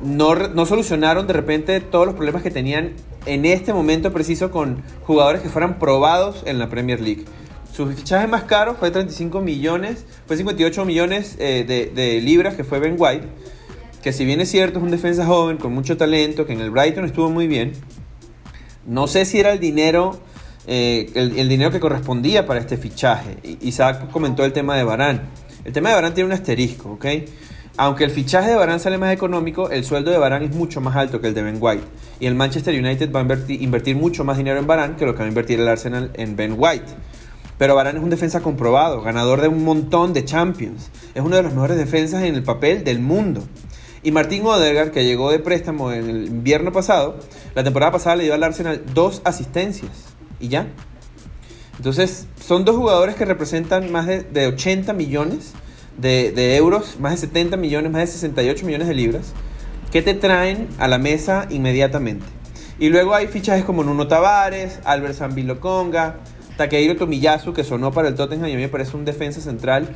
no, 0.00 0.66
solucionaron 0.66 1.26
de 1.26 1.34
repente 1.34 1.78
todos 1.80 2.06
los 2.06 2.14
problemas 2.14 2.42
que 2.42 2.50
tenían 2.50 2.94
en 3.26 3.44
este 3.44 3.72
momento 3.72 4.12
preciso 4.12 4.50
con 4.50 4.82
jugadores 5.04 5.42
que 5.42 5.50
fueran 5.50 5.78
probados 5.78 6.42
en 6.46 6.58
la 6.58 6.70
Premier 6.70 7.00
League. 7.00 7.24
Su 7.70 7.86
fichaje 7.86 8.26
más 8.26 8.44
caro 8.44 8.76
fue 8.76 8.90
35 8.90 9.42
millones, 9.42 10.06
fue 10.26 10.36
58 10.36 10.84
millones 10.86 11.36
eh, 11.38 11.64
de, 11.66 11.86
de, 11.86 12.20
libras, 12.22 12.54
que 12.54 12.64
fue 12.64 12.78
Ben 12.78 12.96
White, 12.96 13.26
que 14.02 14.12
si 14.12 14.24
bien 14.24 14.40
es 14.40 14.50
cierto 14.50 14.78
es 14.78 14.84
un 14.84 14.90
defensa 14.90 15.26
joven 15.26 15.58
con 15.58 15.74
mucho 15.74 15.98
talento, 15.98 16.46
que 16.46 16.54
en 16.54 16.60
el 16.60 16.70
Brighton 16.70 17.04
estuvo 17.04 17.28
muy 17.28 17.46
bien, 17.46 17.72
no 18.86 19.06
sé 19.06 19.26
si 19.26 19.38
era 19.38 19.52
el 19.52 19.60
dinero, 19.60 20.20
eh, 20.66 21.10
el, 21.14 21.38
el, 21.38 21.48
dinero 21.48 21.70
que 21.70 21.80
correspondía 21.80 22.46
para 22.46 22.60
este 22.60 22.76
fichaje. 22.76 23.36
Isaac 23.60 24.10
comentó 24.10 24.44
el 24.44 24.52
tema 24.52 24.76
de 24.76 24.84
Barán. 24.84 25.22
El 25.64 25.72
tema 25.72 25.90
de 25.90 25.94
Barán 25.94 26.14
tiene 26.14 26.26
un 26.26 26.32
asterisco, 26.32 26.92
¿ok? 26.92 27.06
Aunque 27.76 28.04
el 28.04 28.10
fichaje 28.10 28.50
de 28.50 28.56
Barán 28.56 28.78
sale 28.78 28.98
más 28.98 29.12
económico, 29.12 29.68
el 29.68 29.84
sueldo 29.84 30.12
de 30.12 30.18
Barán 30.18 30.44
es 30.44 30.54
mucho 30.54 30.80
más 30.80 30.94
alto 30.94 31.20
que 31.20 31.26
el 31.26 31.34
de 31.34 31.42
Ben 31.42 31.58
White. 31.60 31.84
Y 32.20 32.26
el 32.26 32.36
Manchester 32.36 32.72
United 32.72 33.10
va 33.10 33.18
a 33.18 33.22
invertir, 33.22 33.60
invertir 33.60 33.96
mucho 33.96 34.22
más 34.22 34.36
dinero 34.36 34.60
en 34.60 34.66
Barán 34.66 34.94
que 34.94 35.04
lo 35.04 35.14
que 35.14 35.20
va 35.20 35.24
a 35.24 35.28
invertir 35.28 35.58
el 35.58 35.66
Arsenal 35.66 36.10
en 36.14 36.36
Ben 36.36 36.54
White. 36.56 36.92
Pero 37.58 37.74
Varane 37.74 37.98
es 37.98 38.04
un 38.04 38.10
defensa 38.10 38.40
comprobado, 38.40 39.02
ganador 39.02 39.40
de 39.40 39.48
un 39.48 39.64
montón 39.64 40.12
de 40.12 40.24
Champions. 40.24 40.90
Es 41.14 41.22
uno 41.22 41.36
de 41.36 41.42
los 41.42 41.52
mejores 41.52 41.76
defensas 41.76 42.22
en 42.22 42.36
el 42.36 42.44
papel 42.44 42.84
del 42.84 43.00
mundo. 43.00 43.42
Y 44.04 44.12
Martín 44.12 44.44
Odegaard, 44.44 44.90
que 44.90 45.04
llegó 45.04 45.30
de 45.30 45.38
préstamo 45.38 45.90
en 45.90 46.08
el 46.08 46.26
invierno 46.26 46.72
pasado, 46.72 47.16
la 47.54 47.64
temporada 47.64 47.90
pasada 47.90 48.16
le 48.16 48.24
dio 48.24 48.34
al 48.34 48.42
Arsenal 48.44 48.84
dos 48.92 49.22
asistencias. 49.24 50.13
Y 50.44 50.48
ya. 50.48 50.66
Entonces, 51.78 52.26
son 52.38 52.66
dos 52.66 52.76
jugadores 52.76 53.14
que 53.16 53.24
representan 53.24 53.90
más 53.90 54.06
de, 54.06 54.22
de 54.22 54.46
80 54.48 54.92
millones 54.92 55.52
de, 55.96 56.32
de, 56.32 56.56
euros, 56.56 57.00
más 57.00 57.12
de 57.12 57.16
70 57.18 57.56
millones, 57.56 57.90
más 57.90 58.02
de 58.02 58.06
68 58.08 58.66
millones 58.66 58.88
de 58.88 58.94
libras, 58.94 59.32
que 59.90 60.02
te 60.02 60.12
traen 60.12 60.68
a 60.78 60.86
la 60.86 60.98
mesa 60.98 61.46
inmediatamente. 61.48 62.26
Y 62.78 62.90
luego 62.90 63.14
hay 63.14 63.26
fichajes 63.28 63.64
como 63.64 63.84
Nuno 63.84 64.06
Tavares, 64.06 64.80
Albert 64.84 65.14
Zambiloconga, 65.14 66.16
Takehiro 66.58 66.96
Tomiyasu, 66.96 67.54
que 67.54 67.64
sonó 67.64 67.90
para 67.90 68.08
el 68.08 68.16
Tottenham 68.16 68.48
y 68.48 68.52
a 68.52 68.56
mí 68.56 68.62
me 68.62 68.68
parece 68.68 68.98
un 68.98 69.06
defensa 69.06 69.40
central 69.40 69.88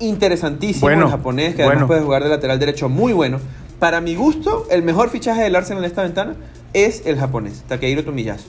interesantísimo 0.00 0.86
Bueno, 0.86 1.04
el 1.04 1.10
japonés, 1.10 1.50
que 1.54 1.62
bueno. 1.62 1.70
además 1.70 1.86
puede 1.86 2.00
jugar 2.02 2.24
de 2.24 2.30
lateral 2.30 2.58
derecho 2.58 2.88
muy 2.88 3.12
bueno. 3.12 3.38
Para 3.78 4.00
mi 4.00 4.16
gusto, 4.16 4.66
el 4.70 4.82
mejor 4.82 5.08
fichaje 5.10 5.42
del 5.42 5.54
Arsenal 5.54 5.84
en 5.84 5.90
esta 5.90 6.02
ventana 6.02 6.34
es 6.72 7.06
el 7.06 7.16
japonés, 7.16 7.62
Takehiro 7.68 8.04
Tomiyasu. 8.04 8.48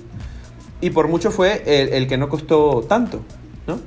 Y 0.82 0.92
por 0.92 1.08
mucho 1.08 1.32
fue 1.32 1.64
el, 1.66 1.90
el 1.90 2.08
que 2.08 2.18
no 2.18 2.30
costó 2.30 2.86
tanto, 2.88 3.22
¿no? 3.68 3.80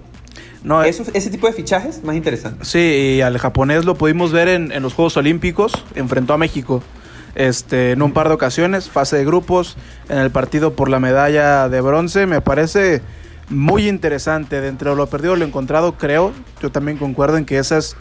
No, 0.62 0.84
Eso- 0.84 1.04
ese 1.12 1.30
tipo 1.30 1.46
de 1.46 1.52
fichajes 1.52 2.04
más 2.04 2.14
interesantes. 2.14 2.68
Sí, 2.68 3.14
y 3.16 3.20
al 3.20 3.36
japonés 3.38 3.84
lo 3.84 3.96
pudimos 3.96 4.30
ver 4.30 4.48
en, 4.48 4.70
en 4.72 4.82
los 4.82 4.94
Juegos 4.94 5.16
Olímpicos, 5.16 5.72
enfrentó 5.96 6.34
a 6.34 6.38
México 6.38 6.82
este, 7.34 7.92
en 7.92 8.02
un 8.02 8.12
par 8.12 8.28
de 8.28 8.34
ocasiones, 8.34 8.88
fase 8.88 9.16
de 9.16 9.24
grupos, 9.24 9.76
en 10.08 10.18
el 10.18 10.30
partido 10.30 10.74
por 10.74 10.88
la 10.88 11.00
medalla 11.00 11.68
de 11.68 11.80
bronce, 11.80 12.26
me 12.26 12.40
parece 12.42 13.00
muy 13.48 13.88
interesante. 13.88 14.60
Dentro 14.60 14.90
de 14.90 14.96
lo 14.96 15.06
perdido, 15.08 15.34
lo 15.34 15.44
encontrado, 15.44 15.94
creo, 15.98 16.32
yo 16.60 16.70
también 16.70 16.98
concuerdo 16.98 17.38
en 17.38 17.44
que 17.44 17.58
esa 17.58 17.78
es 17.78 17.96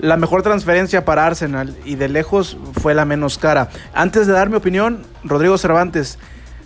la 0.00 0.16
mejor 0.16 0.42
transferencia 0.42 1.04
para 1.04 1.24
Arsenal 1.26 1.76
y 1.84 1.94
de 1.94 2.08
lejos 2.08 2.56
fue 2.82 2.94
la 2.94 3.04
menos 3.04 3.38
cara. 3.38 3.68
Antes 3.94 4.26
de 4.26 4.32
dar 4.32 4.50
mi 4.50 4.56
opinión, 4.56 5.02
Rodrigo 5.22 5.56
Cervantes, 5.58 6.18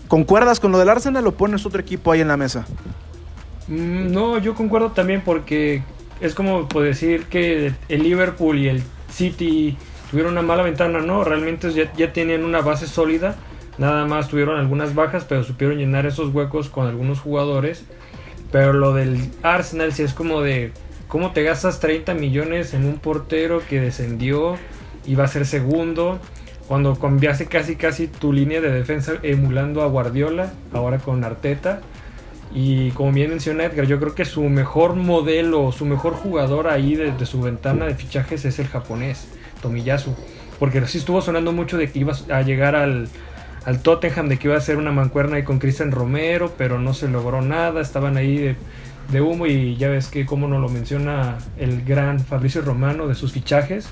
¿concuerdas 0.09 0.61
con 0.61 0.73
lo 0.73 0.79
del 0.79 0.89
Arsenal 0.91 1.27
o 1.27 1.37
pones 1.37 1.67
otro 1.67 1.81
equipo 1.81 2.13
ahí 2.13 2.21
en 2.21 2.29
la 2.29 2.37
mesa? 2.37 2.71
Mm, 3.67 4.13
No, 4.13 4.39
yo 4.39 4.55
concuerdo 4.55 4.93
también 4.93 5.23
porque 5.25 5.87
es 6.21 6.35
como 6.35 6.71
por 6.71 6.85
decir 6.85 7.29
que 7.29 7.79
el 7.89 8.03
Liverpool 8.03 8.59
y 8.59 8.69
el 8.69 8.93
City 9.09 9.79
tuvieron 10.11 10.33
una 10.33 10.43
mala 10.43 10.63
ventana, 10.63 11.01
no, 11.01 11.25
realmente 11.25 11.73
ya, 11.73 11.93
ya 11.93 12.13
tenían 12.13 12.45
una 12.45 12.63
base 12.63 12.87
sólida, 12.89 13.45
nada 13.77 14.07
más 14.07 14.29
tuvieron 14.29 14.59
algunas 14.59 14.95
bajas, 14.95 15.25
pero 15.27 15.45
supieron 15.45 15.79
llenar 15.79 16.07
esos 16.07 16.35
huecos 16.35 16.69
con 16.71 16.87
algunos 16.87 17.21
jugadores. 17.21 17.87
Pero 18.51 18.73
lo 18.73 18.95
del 18.95 19.35
Arsenal 19.43 19.93
sí 19.93 20.03
es 20.03 20.15
como 20.15 20.41
de 20.41 20.73
cómo 21.07 21.33
te 21.33 21.43
gastas 21.43 21.81
30 21.81 22.15
millones 22.15 22.73
en 22.75 22.85
un 22.87 22.99
portero 22.99 23.63
que 23.69 23.81
descendió 23.81 24.57
y 25.07 25.15
va 25.15 25.25
a 25.25 25.29
ser 25.29 25.47
segundo. 25.47 26.19
Cuando 26.69 26.95
cambiaste 26.97 27.47
casi 27.47 27.77
casi 27.77 28.09
tu 28.09 28.31
línea 28.31 28.61
de 28.61 28.71
defensa 28.71 29.15
emulando 29.23 29.83
a 29.83 29.87
Guardiola, 29.87 30.53
ahora 30.75 30.99
con 30.99 31.25
Arteta. 31.25 31.81
Y 32.55 32.91
como 32.91 33.11
bien 33.13 33.31
menciona 33.31 33.65
Edgar, 33.65 33.87
yo 33.87 33.99
creo 33.99 34.15
que 34.15 34.27
su 34.27 34.43
mejor 34.45 34.95
modelo, 34.95 35.73
su 35.73 35.87
mejor 35.87 36.13
jugador 36.13 36.69
ahí 36.69 36.95
de, 36.95 37.25
su 37.25 37.41
ventana 37.41 37.87
de 37.87 37.95
fichajes 37.95 38.45
es 38.45 38.59
el 38.59 38.69
japonés, 38.69 39.29
Tomiyasu. 39.63 40.15
Porque 40.59 40.87
sí 40.87 40.99
estuvo 40.99 41.23
sonando 41.23 41.53
mucho 41.53 41.79
de 41.79 41.91
que 41.91 42.01
iba 42.01 42.13
a 42.31 42.43
llegar 42.43 42.77
al, 42.77 43.09
al 43.65 43.81
Tottenham, 43.81 44.29
de 44.29 44.39
que 44.39 44.49
iba 44.49 44.57
a 44.57 44.61
ser 44.61 44.77
una 44.77 44.93
mancuerna 44.93 45.37
ahí 45.37 45.45
con 45.45 45.59
Cristian 45.59 45.91
Romero, 45.91 46.53
pero 46.59 46.79
no 46.79 46.93
se 46.93 47.09
logró 47.09 47.41
nada, 47.41 47.81
estaban 47.81 48.19
ahí 48.19 48.37
de, 48.37 48.57
de 49.11 49.21
humo 49.23 49.47
y 49.47 49.77
ya 49.77 49.89
ves 49.89 50.09
que 50.09 50.27
como 50.27 50.49
nos 50.49 50.61
lo 50.61 50.69
menciona 50.69 51.39
el 51.59 51.83
gran 51.83 52.21
Fabricio 52.21 52.61
Romano 52.61 53.09
de 53.09 53.15
sus 53.15 53.33
fichajes. 53.33 53.89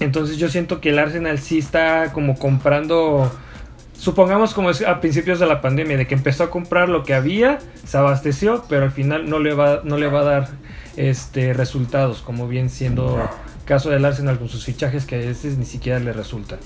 Entonces 0.00 0.36
yo 0.36 0.48
siento 0.48 0.80
que 0.80 0.90
el 0.90 0.98
Arsenal 0.98 1.38
sí 1.38 1.58
está 1.58 2.12
como 2.12 2.36
comprando 2.36 3.30
supongamos 4.02 4.52
como 4.52 4.70
es 4.70 4.82
a 4.82 5.00
principios 5.00 5.38
de 5.38 5.46
la 5.46 5.60
pandemia, 5.60 5.96
de 5.96 6.08
que 6.08 6.14
empezó 6.14 6.42
a 6.42 6.50
comprar 6.50 6.88
lo 6.88 7.04
que 7.04 7.14
había, 7.14 7.60
se 7.86 7.96
abasteció, 7.96 8.64
pero 8.68 8.82
al 8.82 8.90
final 8.90 9.30
no 9.30 9.38
le 9.38 9.54
va, 9.54 9.82
no 9.84 9.96
le 9.96 10.08
va 10.08 10.20
a 10.20 10.24
dar 10.24 10.48
este 10.96 11.52
resultados, 11.52 12.20
como 12.20 12.48
bien 12.48 12.68
siendo 12.68 13.16
caso 13.64 13.90
del 13.90 14.04
Arsenal 14.04 14.40
con 14.40 14.48
sus 14.48 14.64
fichajes 14.64 15.06
que 15.06 15.14
a 15.14 15.18
veces 15.18 15.56
ni 15.56 15.64
siquiera 15.64 16.00
le 16.00 16.12
resulta. 16.12 16.58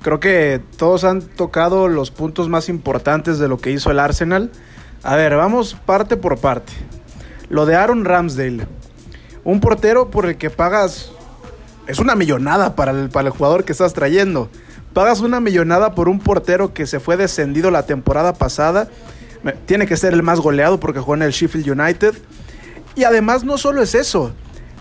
Creo 0.00 0.18
que 0.18 0.62
todos 0.78 1.04
han 1.04 1.20
tocado 1.20 1.88
los 1.88 2.10
puntos 2.10 2.48
más 2.48 2.70
importantes 2.70 3.38
de 3.38 3.48
lo 3.48 3.58
que 3.58 3.72
hizo 3.72 3.90
el 3.90 3.98
Arsenal. 3.98 4.50
A 5.02 5.14
ver, 5.16 5.36
vamos 5.36 5.74
parte 5.74 6.16
por 6.16 6.38
parte. 6.38 6.72
Lo 7.50 7.66
de 7.66 7.74
Aaron 7.74 8.06
Ramsdale. 8.06 8.66
Un 9.46 9.60
portero 9.60 10.10
por 10.10 10.26
el 10.26 10.36
que 10.36 10.50
pagas... 10.50 11.12
Es 11.86 12.00
una 12.00 12.16
millonada 12.16 12.74
para 12.74 12.90
el, 12.90 13.10
para 13.10 13.28
el 13.28 13.32
jugador 13.32 13.64
que 13.64 13.70
estás 13.70 13.92
trayendo. 13.92 14.50
Pagas 14.92 15.20
una 15.20 15.38
millonada 15.38 15.94
por 15.94 16.08
un 16.08 16.18
portero 16.18 16.74
que 16.74 16.84
se 16.84 16.98
fue 16.98 17.16
descendido 17.16 17.70
la 17.70 17.86
temporada 17.86 18.34
pasada. 18.34 18.88
Tiene 19.66 19.86
que 19.86 19.96
ser 19.96 20.14
el 20.14 20.24
más 20.24 20.40
goleado 20.40 20.80
porque 20.80 20.98
juega 20.98 21.22
en 21.22 21.28
el 21.28 21.32
Sheffield 21.32 21.80
United. 21.80 22.16
Y 22.96 23.04
además 23.04 23.44
no 23.44 23.56
solo 23.56 23.82
es 23.82 23.94
eso. 23.94 24.32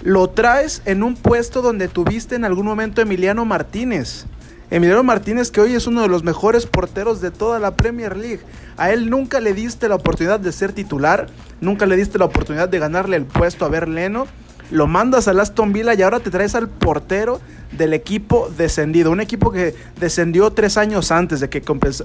Lo 0.02 0.32
traes 0.32 0.82
en 0.86 1.04
un 1.04 1.14
puesto 1.14 1.62
donde 1.62 1.88
tuviste 1.88 2.34
en 2.34 2.44
algún 2.44 2.66
momento 2.66 3.04
Emiliano 3.04 3.46
Martínez. 3.46 4.26
Emiliano 4.72 5.04
Martínez 5.04 5.52
que 5.52 5.62
hoy 5.62 5.76
es 5.76 5.86
uno 5.86 6.02
de 6.02 6.08
los 6.08 6.24
mejores 6.24 6.66
porteros 6.66 7.22
de 7.22 7.30
toda 7.30 7.60
la 7.60 7.76
Premier 7.76 8.18
League. 8.18 8.42
A 8.78 8.90
él 8.90 9.12
nunca 9.12 9.40
le 9.42 9.54
diste 9.54 9.88
la 9.88 9.96
oportunidad 9.96 10.40
de 10.40 10.52
ser 10.52 10.74
titular, 10.74 11.28
nunca 11.62 11.86
le 11.86 11.96
diste 11.96 12.18
la 12.18 12.26
oportunidad 12.26 12.68
de 12.68 12.80
ganarle 12.80 13.16
el 13.16 13.26
puesto 13.26 13.64
a 13.64 13.70
Berleno. 13.70 14.26
Lo 14.72 14.88
mandas 14.88 15.28
al 15.28 15.40
Aston 15.40 15.74
Villa 15.74 15.94
y 15.94 16.02
ahora 16.02 16.20
te 16.20 16.32
traes 16.32 16.56
al 16.56 16.68
portero 16.70 17.40
del 17.72 17.94
equipo 17.94 18.50
descendido. 18.58 19.12
Un 19.12 19.22
equipo 19.22 19.52
que 19.52 19.76
descendió 20.00 20.52
tres 20.52 20.78
años 20.78 21.12
antes 21.12 21.40
de 21.40 21.50
que, 21.50 21.62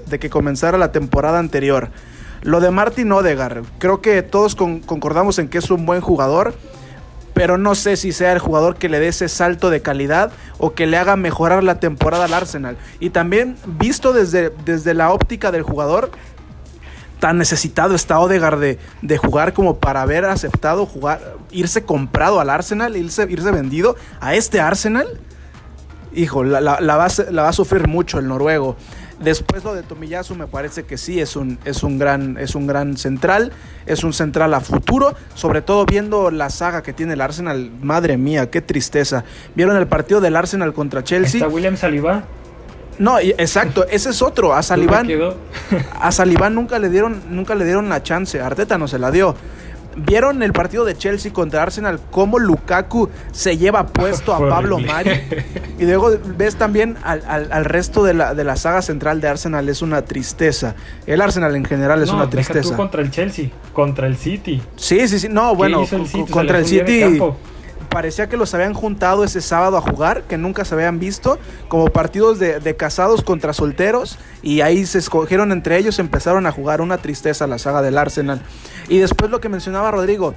de 0.07 0.19
que 0.19 0.29
comenzara 0.29 0.77
la 0.77 0.91
temporada 0.91 1.39
anterior. 1.39 1.89
Lo 2.43 2.59
de 2.59 2.71
Martin 2.71 3.11
Odegaard, 3.11 3.63
creo 3.77 4.01
que 4.01 4.21
todos 4.23 4.55
con- 4.55 4.79
concordamos 4.79 5.37
en 5.39 5.47
que 5.47 5.59
es 5.59 5.69
un 5.69 5.85
buen 5.85 6.01
jugador 6.01 6.53
pero 7.33 7.57
no 7.57 7.75
sé 7.75 7.95
si 7.95 8.11
sea 8.11 8.33
el 8.33 8.39
jugador 8.39 8.75
que 8.75 8.89
le 8.89 8.99
dé 8.99 9.07
ese 9.07 9.29
salto 9.29 9.69
de 9.69 9.81
calidad 9.81 10.31
o 10.57 10.73
que 10.73 10.85
le 10.85 10.97
haga 10.97 11.15
mejorar 11.15 11.63
la 11.63 11.79
temporada 11.79 12.25
al 12.25 12.33
Arsenal. 12.33 12.75
Y 12.99 13.11
también 13.11 13.55
visto 13.65 14.11
desde, 14.11 14.51
desde 14.65 14.93
la 14.93 15.11
óptica 15.11 15.49
del 15.49 15.63
jugador, 15.63 16.11
tan 17.21 17.37
necesitado 17.37 17.93
está 17.93 18.19
Odegaard 18.19 18.59
de, 18.59 18.79
de, 19.03 19.17
jugar 19.17 19.53
como 19.53 19.77
para 19.77 20.01
haber 20.01 20.25
aceptado 20.25 20.87
jugar, 20.87 21.35
irse 21.51 21.83
comprado 21.85 22.39
al 22.39 22.49
Arsenal, 22.49 22.97
irse, 22.97 23.27
irse 23.29 23.51
vendido 23.51 23.95
a 24.19 24.33
este 24.33 24.59
Arsenal. 24.59 25.07
Hijo, 26.15 26.43
la, 26.43 26.59
la, 26.59 26.81
la, 26.81 26.97
va, 26.97 27.07
la 27.29 27.43
va 27.43 27.49
a 27.49 27.53
sufrir 27.53 27.87
mucho 27.87 28.17
el 28.17 28.27
noruego. 28.27 28.75
Después 29.19 29.63
lo 29.63 29.75
de 29.75 29.83
Tomiyasu 29.83 30.33
me 30.33 30.47
parece 30.47 30.83
que 30.83 30.97
sí 30.97 31.21
es 31.21 31.35
un, 31.35 31.59
es 31.63 31.83
un, 31.83 31.99
gran, 31.99 32.39
es 32.39 32.55
un 32.55 32.65
gran 32.65 32.97
central, 32.97 33.51
es 33.85 34.03
un 34.03 34.13
central 34.13 34.55
a 34.55 34.59
futuro, 34.59 35.13
sobre 35.35 35.61
todo 35.61 35.85
viendo 35.85 36.31
la 36.31 36.49
saga 36.49 36.81
que 36.81 36.91
tiene 36.91 37.13
el 37.13 37.21
Arsenal. 37.21 37.69
Madre 37.83 38.17
mía, 38.17 38.49
qué 38.49 38.61
tristeza. 38.61 39.23
¿Vieron 39.53 39.77
el 39.77 39.85
partido 39.87 40.21
del 40.21 40.35
Arsenal 40.35 40.73
contra 40.73 41.03
Chelsea? 41.03 41.37
¿Está 41.39 41.53
William 41.53 41.77
Saliba? 41.77 42.23
No, 42.99 43.19
exacto, 43.19 43.85
ese 43.89 44.09
es 44.09 44.21
otro. 44.21 44.53
A 44.53 44.63
Saliván, 44.63 45.07
a 45.99 46.11
Saliván 46.11 46.55
nunca 46.55 46.79
le 46.79 46.89
dieron, 46.89 47.21
nunca 47.29 47.55
le 47.55 47.65
dieron 47.65 47.89
la 47.89 48.03
chance. 48.03 48.39
Arteta 48.39 48.77
no 48.77 48.87
se 48.87 48.99
la 48.99 49.11
dio. 49.11 49.35
¿Vieron 49.95 50.41
el 50.41 50.53
partido 50.53 50.85
de 50.85 50.95
Chelsea 50.95 51.33
contra 51.33 51.63
Arsenal? 51.63 51.99
Cómo 52.11 52.39
Lukaku 52.39 53.09
se 53.33 53.57
lleva 53.57 53.87
puesto 53.87 54.33
a 54.33 54.39
Pablo 54.49 54.79
Mari. 54.79 55.11
Y 55.79 55.83
luego 55.83 56.11
ves 56.37 56.55
también 56.55 56.95
al, 57.03 57.23
al, 57.27 57.51
al 57.51 57.65
resto 57.65 58.03
de 58.03 58.13
la, 58.13 58.33
de 58.33 58.45
la, 58.45 58.55
saga 58.55 58.81
central 58.81 59.19
de 59.19 59.27
Arsenal. 59.27 59.67
Es 59.67 59.81
una 59.81 60.03
tristeza. 60.03 60.75
El 61.05 61.19
Arsenal 61.19 61.55
en 61.55 61.65
general 61.65 62.01
es 62.01 62.09
no, 62.09 62.15
una 62.15 62.29
tristeza. 62.29 62.69
Tú 62.69 62.77
contra 62.77 63.01
el 63.01 63.11
Chelsea, 63.11 63.49
contra 63.73 64.07
el 64.07 64.15
City. 64.15 64.61
Sí, 64.77 65.07
sí, 65.09 65.19
sí. 65.19 65.27
No, 65.29 65.55
bueno, 65.55 65.81
el 65.81 66.07
City? 66.07 66.31
contra 66.31 66.59
el 66.59 66.65
City 66.65 67.19
parecía 67.91 68.29
que 68.29 68.37
los 68.37 68.53
habían 68.55 68.73
juntado 68.73 69.23
ese 69.23 69.41
sábado 69.41 69.77
a 69.77 69.81
jugar, 69.81 70.23
que 70.23 70.37
nunca 70.37 70.65
se 70.65 70.73
habían 70.73 70.97
visto, 70.97 71.37
como 71.67 71.89
partidos 71.89 72.39
de, 72.39 72.59
de, 72.59 72.75
casados 72.75 73.21
contra 73.21 73.53
solteros, 73.53 74.17
y 74.41 74.61
ahí 74.61 74.85
se 74.85 74.97
escogieron 74.97 75.51
entre 75.51 75.77
ellos, 75.77 75.99
empezaron 75.99 76.47
a 76.47 76.51
jugar 76.51 76.81
una 76.81 76.97
tristeza 76.97 77.45
la 77.45 77.59
saga 77.59 77.81
del 77.81 77.97
Arsenal. 77.97 78.41
Y 78.87 78.97
después 78.97 79.29
lo 79.29 79.41
que 79.41 79.49
mencionaba 79.49 79.91
Rodrigo, 79.91 80.33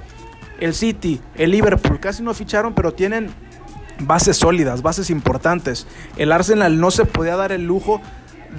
el 0.59 0.75
City, 0.75 1.21
el 1.35 1.51
Liverpool, 1.51 1.99
casi 1.99 2.21
no 2.21 2.33
ficharon, 2.33 2.75
pero 2.75 2.93
tienen 2.93 3.29
bases 3.99 4.37
sólidas, 4.37 4.81
bases 4.81 5.09
importantes. 5.09 5.87
El 6.17 6.31
Arsenal 6.31 6.79
no 6.79 6.91
se 6.91 7.05
podía 7.05 7.37
dar 7.37 7.53
el 7.53 7.65
lujo 7.65 8.01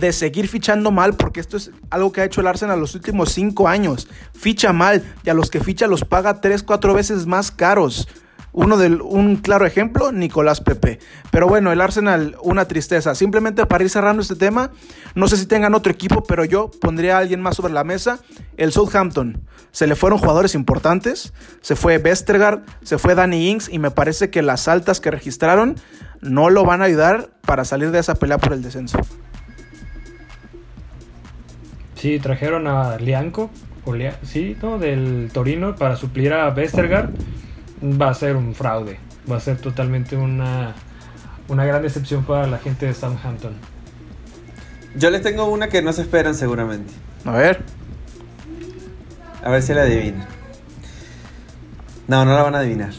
de 0.00 0.12
seguir 0.12 0.48
fichando 0.48 0.90
mal, 0.90 1.14
porque 1.14 1.40
esto 1.40 1.56
es 1.56 1.70
algo 1.90 2.12
que 2.12 2.20
ha 2.22 2.24
hecho 2.24 2.40
el 2.40 2.46
Arsenal 2.46 2.80
los 2.80 2.94
últimos 2.94 3.32
cinco 3.32 3.68
años. 3.68 4.08
Ficha 4.32 4.72
mal 4.72 5.02
y 5.24 5.30
a 5.30 5.34
los 5.34 5.50
que 5.50 5.60
ficha 5.60 5.86
los 5.86 6.04
paga 6.04 6.40
tres, 6.40 6.62
cuatro 6.62 6.94
veces 6.94 7.26
más 7.26 7.50
caros. 7.50 8.08
Uno 8.56 8.78
del, 8.78 9.02
un 9.02 9.36
claro 9.36 9.66
ejemplo, 9.66 10.12
Nicolás 10.12 10.62
Pepe. 10.62 10.98
Pero 11.30 11.46
bueno, 11.46 11.72
el 11.72 11.80
Arsenal, 11.82 12.36
una 12.42 12.66
tristeza. 12.66 13.14
Simplemente 13.14 13.66
para 13.66 13.84
ir 13.84 13.90
cerrando 13.90 14.22
este 14.22 14.34
tema, 14.34 14.70
no 15.14 15.28
sé 15.28 15.36
si 15.36 15.44
tengan 15.44 15.74
otro 15.74 15.92
equipo, 15.92 16.22
pero 16.22 16.42
yo 16.42 16.70
pondría 16.80 17.16
a 17.16 17.18
alguien 17.18 17.42
más 17.42 17.56
sobre 17.56 17.74
la 17.74 17.84
mesa. 17.84 18.18
El 18.56 18.72
Southampton. 18.72 19.42
Se 19.72 19.86
le 19.86 19.94
fueron 19.94 20.18
jugadores 20.18 20.54
importantes. 20.54 21.34
Se 21.60 21.76
fue 21.76 21.98
Vestergaard, 21.98 22.62
se 22.82 22.96
fue 22.96 23.14
Danny 23.14 23.50
Ings 23.50 23.68
y 23.68 23.78
me 23.78 23.90
parece 23.90 24.30
que 24.30 24.40
las 24.40 24.68
altas 24.68 25.00
que 25.00 25.10
registraron 25.10 25.76
no 26.22 26.48
lo 26.48 26.64
van 26.64 26.80
a 26.80 26.86
ayudar 26.86 27.28
para 27.42 27.66
salir 27.66 27.90
de 27.90 27.98
esa 27.98 28.14
pelea 28.14 28.38
por 28.38 28.54
el 28.54 28.62
descenso. 28.62 28.98
Sí, 31.96 32.18
trajeron 32.20 32.66
a 32.68 32.96
Lianco, 32.96 33.50
sí, 34.22 34.56
¿no? 34.62 34.78
Del 34.78 35.28
Torino 35.30 35.76
para 35.76 35.96
suplir 35.96 36.32
a 36.32 36.48
Vestergaard 36.48 37.10
va 37.82 38.10
a 38.10 38.14
ser 38.14 38.36
un 38.36 38.54
fraude. 38.54 38.98
Va 39.30 39.36
a 39.36 39.40
ser 39.40 39.58
totalmente 39.58 40.16
una, 40.16 40.74
una 41.48 41.64
gran 41.64 41.82
decepción 41.82 42.24
para 42.24 42.46
la 42.46 42.58
gente 42.58 42.86
de 42.86 42.94
Southampton. 42.94 43.54
Yo 44.96 45.10
les 45.10 45.22
tengo 45.22 45.44
una 45.46 45.68
que 45.68 45.82
no 45.82 45.92
se 45.92 46.02
esperan 46.02 46.34
seguramente. 46.34 46.92
A 47.24 47.32
ver. 47.32 47.62
A 49.42 49.50
ver 49.50 49.62
si 49.62 49.74
la 49.74 49.82
adivinan. 49.82 50.26
No, 52.08 52.24
no 52.24 52.34
la 52.34 52.42
van 52.42 52.54
a 52.54 52.58
adivinar. 52.58 52.90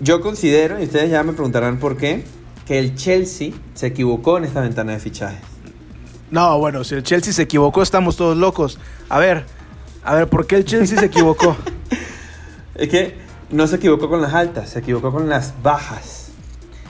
Yo 0.00 0.20
considero, 0.20 0.80
y 0.80 0.84
ustedes 0.84 1.10
ya 1.10 1.22
me 1.22 1.32
preguntarán 1.32 1.78
por 1.78 1.96
qué, 1.96 2.24
que 2.66 2.78
el 2.78 2.94
Chelsea 2.94 3.52
se 3.74 3.88
equivocó 3.88 4.38
en 4.38 4.44
esta 4.44 4.60
ventana 4.60 4.92
de 4.92 4.98
fichajes. 4.98 5.40
No, 6.30 6.58
bueno, 6.58 6.82
si 6.84 6.94
el 6.94 7.02
Chelsea 7.02 7.32
se 7.32 7.42
equivocó, 7.42 7.82
estamos 7.82 8.16
todos 8.16 8.36
locos. 8.36 8.78
A 9.08 9.18
ver, 9.18 9.44
a 10.02 10.14
ver, 10.14 10.28
¿por 10.28 10.46
qué 10.46 10.56
el 10.56 10.64
Chelsea 10.64 10.98
se 10.98 11.06
equivocó? 11.06 11.56
es 12.74 12.88
que 12.88 13.21
no 13.52 13.66
se 13.66 13.76
equivocó 13.76 14.08
con 14.08 14.20
las 14.20 14.34
altas, 14.34 14.70
se 14.70 14.80
equivocó 14.80 15.12
con 15.12 15.28
las 15.28 15.54
bajas. 15.62 16.30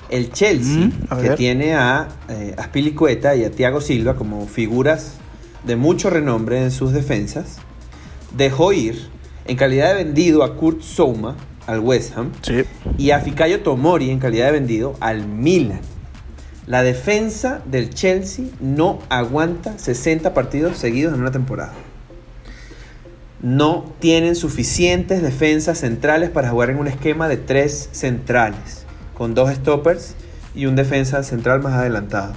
El 0.08 0.30
Chelsea, 0.30 0.86
mm, 0.86 1.20
que 1.20 1.30
tiene 1.30 1.74
a 1.74 2.08
eh, 2.28 2.54
Aspilicueta 2.56 3.34
y 3.34 3.44
a 3.44 3.50
Thiago 3.50 3.80
Silva 3.80 4.14
como 4.14 4.46
figuras 4.46 5.14
de 5.64 5.76
mucho 5.76 6.10
renombre 6.10 6.62
en 6.62 6.70
sus 6.70 6.92
defensas, 6.92 7.58
dejó 8.36 8.72
ir 8.72 9.08
en 9.46 9.56
calidad 9.56 9.88
de 9.88 10.04
vendido 10.04 10.44
a 10.44 10.56
Kurt 10.56 10.82
Souma 10.82 11.36
al 11.66 11.80
West 11.80 12.16
Ham 12.16 12.30
sí. 12.42 12.64
y 12.98 13.10
a 13.10 13.20
Fikayo 13.20 13.60
Tomori 13.62 14.10
en 14.10 14.18
calidad 14.18 14.46
de 14.46 14.52
vendido 14.52 14.94
al 15.00 15.26
Milan. 15.26 15.80
La 16.66 16.82
defensa 16.82 17.62
del 17.64 17.90
Chelsea 17.90 18.46
no 18.60 19.00
aguanta 19.08 19.78
60 19.78 20.32
partidos 20.34 20.76
seguidos 20.76 21.14
en 21.14 21.20
una 21.20 21.32
temporada 21.32 21.72
no 23.42 23.92
tienen 23.98 24.36
suficientes 24.36 25.20
defensas 25.20 25.78
centrales 25.78 26.30
para 26.30 26.50
jugar 26.50 26.70
en 26.70 26.78
un 26.78 26.86
esquema 26.86 27.28
de 27.28 27.36
tres 27.36 27.88
centrales, 27.92 28.86
con 29.14 29.34
dos 29.34 29.52
stoppers 29.52 30.14
y 30.54 30.66
un 30.66 30.76
defensa 30.76 31.22
central 31.24 31.60
más 31.60 31.74
adelantado. 31.74 32.34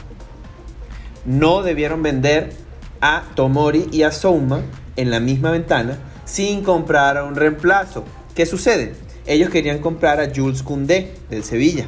No 1.26 1.62
debieron 1.62 2.02
vender 2.02 2.54
a 3.02 3.24
Tomori 3.36 3.88
y 3.92 4.04
a 4.04 4.12
Souma 4.12 4.62
en 4.96 5.12
la 5.12 5.20
misma 5.20 5.52
ventana 5.52 5.98
sin 6.26 6.64
comprar 6.64 7.18
a 7.18 7.24
un 7.24 7.36
reemplazo. 7.36 8.04
¿Qué 8.34 8.46
sucede? 8.46 8.94
Ellos 9.28 9.50
querían 9.50 9.80
comprar 9.80 10.20
a 10.20 10.32
Jules 10.34 10.64
Koundé 10.64 11.14
del 11.30 11.44
Sevilla. 11.44 11.86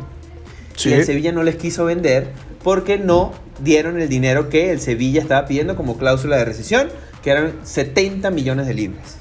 Sí. 0.75 0.89
Y 0.89 0.93
el 0.93 1.05
Sevilla 1.05 1.31
no 1.31 1.43
les 1.43 1.55
quiso 1.55 1.85
vender 1.85 2.27
porque 2.63 2.97
no 2.97 3.31
dieron 3.63 3.99
el 3.99 4.09
dinero 4.09 4.49
que 4.49 4.71
el 4.71 4.79
Sevilla 4.79 5.21
estaba 5.21 5.47
pidiendo 5.47 5.75
como 5.75 5.97
cláusula 5.97 6.37
de 6.37 6.45
rescisión 6.45 6.89
que 7.21 7.31
eran 7.31 7.53
70 7.63 8.31
millones 8.31 8.67
de 8.67 8.73
libras. 8.73 9.17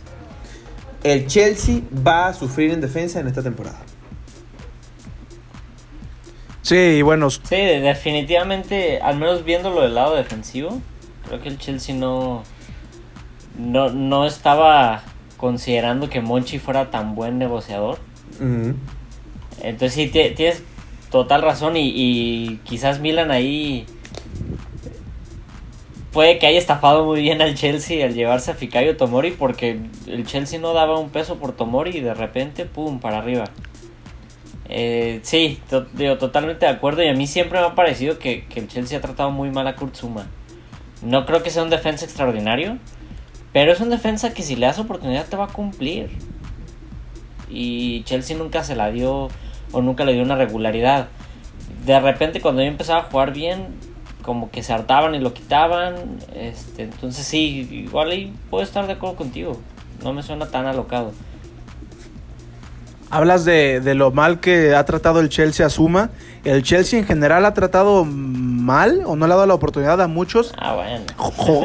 El 1.03 1.27
Chelsea 1.27 1.81
va 2.07 2.29
a 2.29 2.35
sufrir 2.35 2.71
en 2.73 2.81
defensa 2.81 3.21
en 3.21 3.29
esta 3.29 3.43
temporada. 3.43 3.79
Sí, 6.63 7.01
bueno. 7.03 7.31
Sí, 7.31 7.41
definitivamente, 7.51 9.01
al 9.01 9.19
menos 9.19 9.45
viéndolo 9.45 9.83
del 9.83 9.95
lado 9.95 10.17
defensivo, 10.17 10.81
creo 11.27 11.41
que 11.41 11.49
el 11.49 11.59
Chelsea 11.59 11.95
no, 11.95 12.43
no, 13.57 13.91
no 13.91 14.27
estaba 14.27 15.03
considerando 15.37 16.11
que 16.11 16.21
Monchi 16.21 16.59
fuera 16.59 16.91
tan 16.91 17.15
buen 17.15 17.39
negociador. 17.39 17.99
Uh 18.41 18.45
-huh. 18.45 18.75
Entonces 19.63 19.93
sí, 19.93 20.09
tienes 20.09 20.63
total 21.11 21.43
razón 21.43 21.77
y, 21.77 21.93
y 21.95 22.57
quizás 22.65 22.99
Milan 22.99 23.31
ahí 23.31 23.87
puede 26.17 26.39
que 26.39 26.47
haya 26.47 26.59
estafado 26.59 27.05
muy 27.05 27.21
bien 27.21 27.43
al 27.43 27.55
Chelsea 27.55 28.03
al 28.03 28.15
llevarse 28.15 28.51
a 28.51 28.55
Fikayo 28.55 28.97
Tomori 28.97 29.33
porque 29.33 29.79
el 30.07 30.25
Chelsea 30.25 30.59
no 30.59 30.73
daba 30.73 30.99
un 30.99 31.11
peso 31.11 31.37
por 31.37 31.53
Tomori 31.53 31.95
y 31.95 32.01
de 32.01 32.15
repente, 32.15 32.65
pum, 32.65 33.01
para 33.01 33.19
arriba. 33.19 33.45
Eh, 34.71 35.21
sí, 35.25 35.61
digo, 35.93 36.17
totalmente 36.17 36.65
de 36.65 36.73
acuerdo 36.73 37.03
y 37.03 37.09
a 37.09 37.13
mí 37.13 37.27
siempre 37.27 37.61
me 37.61 37.67
ha 37.67 37.75
parecido 37.75 38.19
que, 38.19 38.47
el 38.55 38.67
Chelsea 38.67 38.97
ha 38.97 39.03
tratado 39.03 39.31
muy 39.31 39.51
mal 39.51 39.67
a 39.67 39.77
Kurtzuma. 39.77 40.27
No 41.03 41.27
creo 41.27 41.43
que 41.43 41.51
sea 41.51 41.63
un 41.63 41.69
defensa 41.69 42.07
extraordinario, 42.07 42.79
pero 43.53 43.71
es 43.71 43.81
un 43.81 43.91
defensa 43.91 44.33
que 44.33 44.43
si 44.43 44.57
le 44.57 44.65
das 44.65 44.79
oportunidad 44.79 45.27
te 45.27 45.37
va 45.37 45.45
a 45.45 45.49
cumplir. 45.49 46.09
Y 47.51 48.05
Chelsea 48.05 48.39
nunca 48.39 48.65
se 48.65 48.75
la 48.75 48.91
dio 48.91 49.29
o 49.71 49.83
nunca 49.83 50.07
le 50.07 50.15
dio 50.15 50.23
una 50.23 50.37
regularidad. 50.37 51.09
De 51.85 52.01
repente 52.01 52.41
cuando 52.41 52.63
yo 52.63 52.69
empezaba 52.69 53.01
a 53.01 53.11
jugar 53.11 53.35
bien, 53.35 53.96
como 54.27 54.51
que 54.51 54.63
se 54.63 54.73
hartaban 54.75 55.15
y 55.15 55.21
lo 55.21 55.33
quitaban. 55.33 55.95
Este, 56.35 56.83
entonces 56.83 57.25
sí, 57.25 57.67
igual 57.71 58.11
ahí 58.11 58.35
puedo 58.51 58.65
estar 58.65 58.87
de 58.87 58.95
acuerdo 58.95 59.17
contigo. 59.17 59.57
No 60.03 60.13
me 60.13 60.23
suena 60.23 60.47
tan 60.47 60.67
alocado. 60.67 61.13
Hablas 63.09 63.45
de, 63.45 63.81
de, 63.81 63.95
lo 63.95 64.11
mal 64.11 64.41
que 64.41 64.75
ha 64.75 64.85
tratado 64.85 65.21
el 65.21 65.29
Chelsea 65.29 65.65
a 65.65 65.71
Suma. 65.71 66.11
¿El 66.45 66.65
Chelsea 66.65 66.99
en 66.99 67.07
general 67.07 67.47
ha 67.47 67.55
tratado 67.55 68.05
mal 68.05 69.03
o 69.07 69.15
no 69.15 69.29
le 69.29 69.33
ha 69.33 69.37
dado 69.37 69.47
la 69.47 69.55
oportunidad 69.55 70.01
a 70.03 70.09
muchos 70.09 70.53
ah, 70.59 70.75
bueno. 70.75 71.05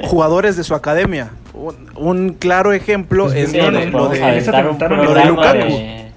jugadores 0.07 0.55
de 0.55 0.63
su 0.63 0.75
academia? 0.75 1.31
Un, 1.55 1.91
un 1.95 2.33
claro 2.33 2.73
ejemplo 2.73 3.25
pues 3.25 3.35
es 3.37 3.51
sí, 3.51 3.57
lo, 3.57 3.71
de, 3.71 3.85
lo, 3.87 4.09
de, 4.09 4.19
lo 4.19 5.13
de 5.13 5.25
Lukaku. 5.25 5.57
De... 5.57 6.11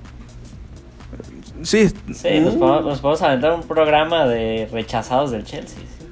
Sí, 1.63 1.89
sí 2.13 2.41
nos, 2.41 2.55
podemos, 2.55 2.85
nos 2.85 3.01
podemos 3.01 3.23
aventar 3.23 3.53
un 3.53 3.63
programa 3.63 4.27
de 4.27 4.69
rechazados 4.71 5.31
del 5.31 5.45
Chelsea. 5.45 5.81
Sí. 5.81 6.04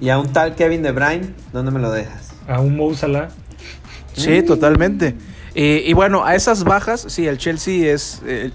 Y 0.00 0.10
a 0.10 0.18
un 0.18 0.32
tal 0.32 0.54
Kevin 0.54 0.82
De 0.82 0.92
Bruyne, 0.92 1.34
¿dónde 1.52 1.70
me 1.70 1.80
lo 1.80 1.90
dejas? 1.90 2.32
A 2.48 2.60
un 2.60 2.76
Mo 2.76 2.94
Salah. 2.94 3.28
Sí, 4.14 4.42
mm. 4.42 4.46
totalmente. 4.46 5.14
Y, 5.54 5.78
y, 5.78 5.92
bueno, 5.94 6.24
a 6.24 6.34
esas 6.34 6.64
bajas, 6.64 7.06
sí, 7.08 7.26
el 7.26 7.38
Chelsea 7.38 7.92
es... 7.92 8.22
Eh, 8.26 8.50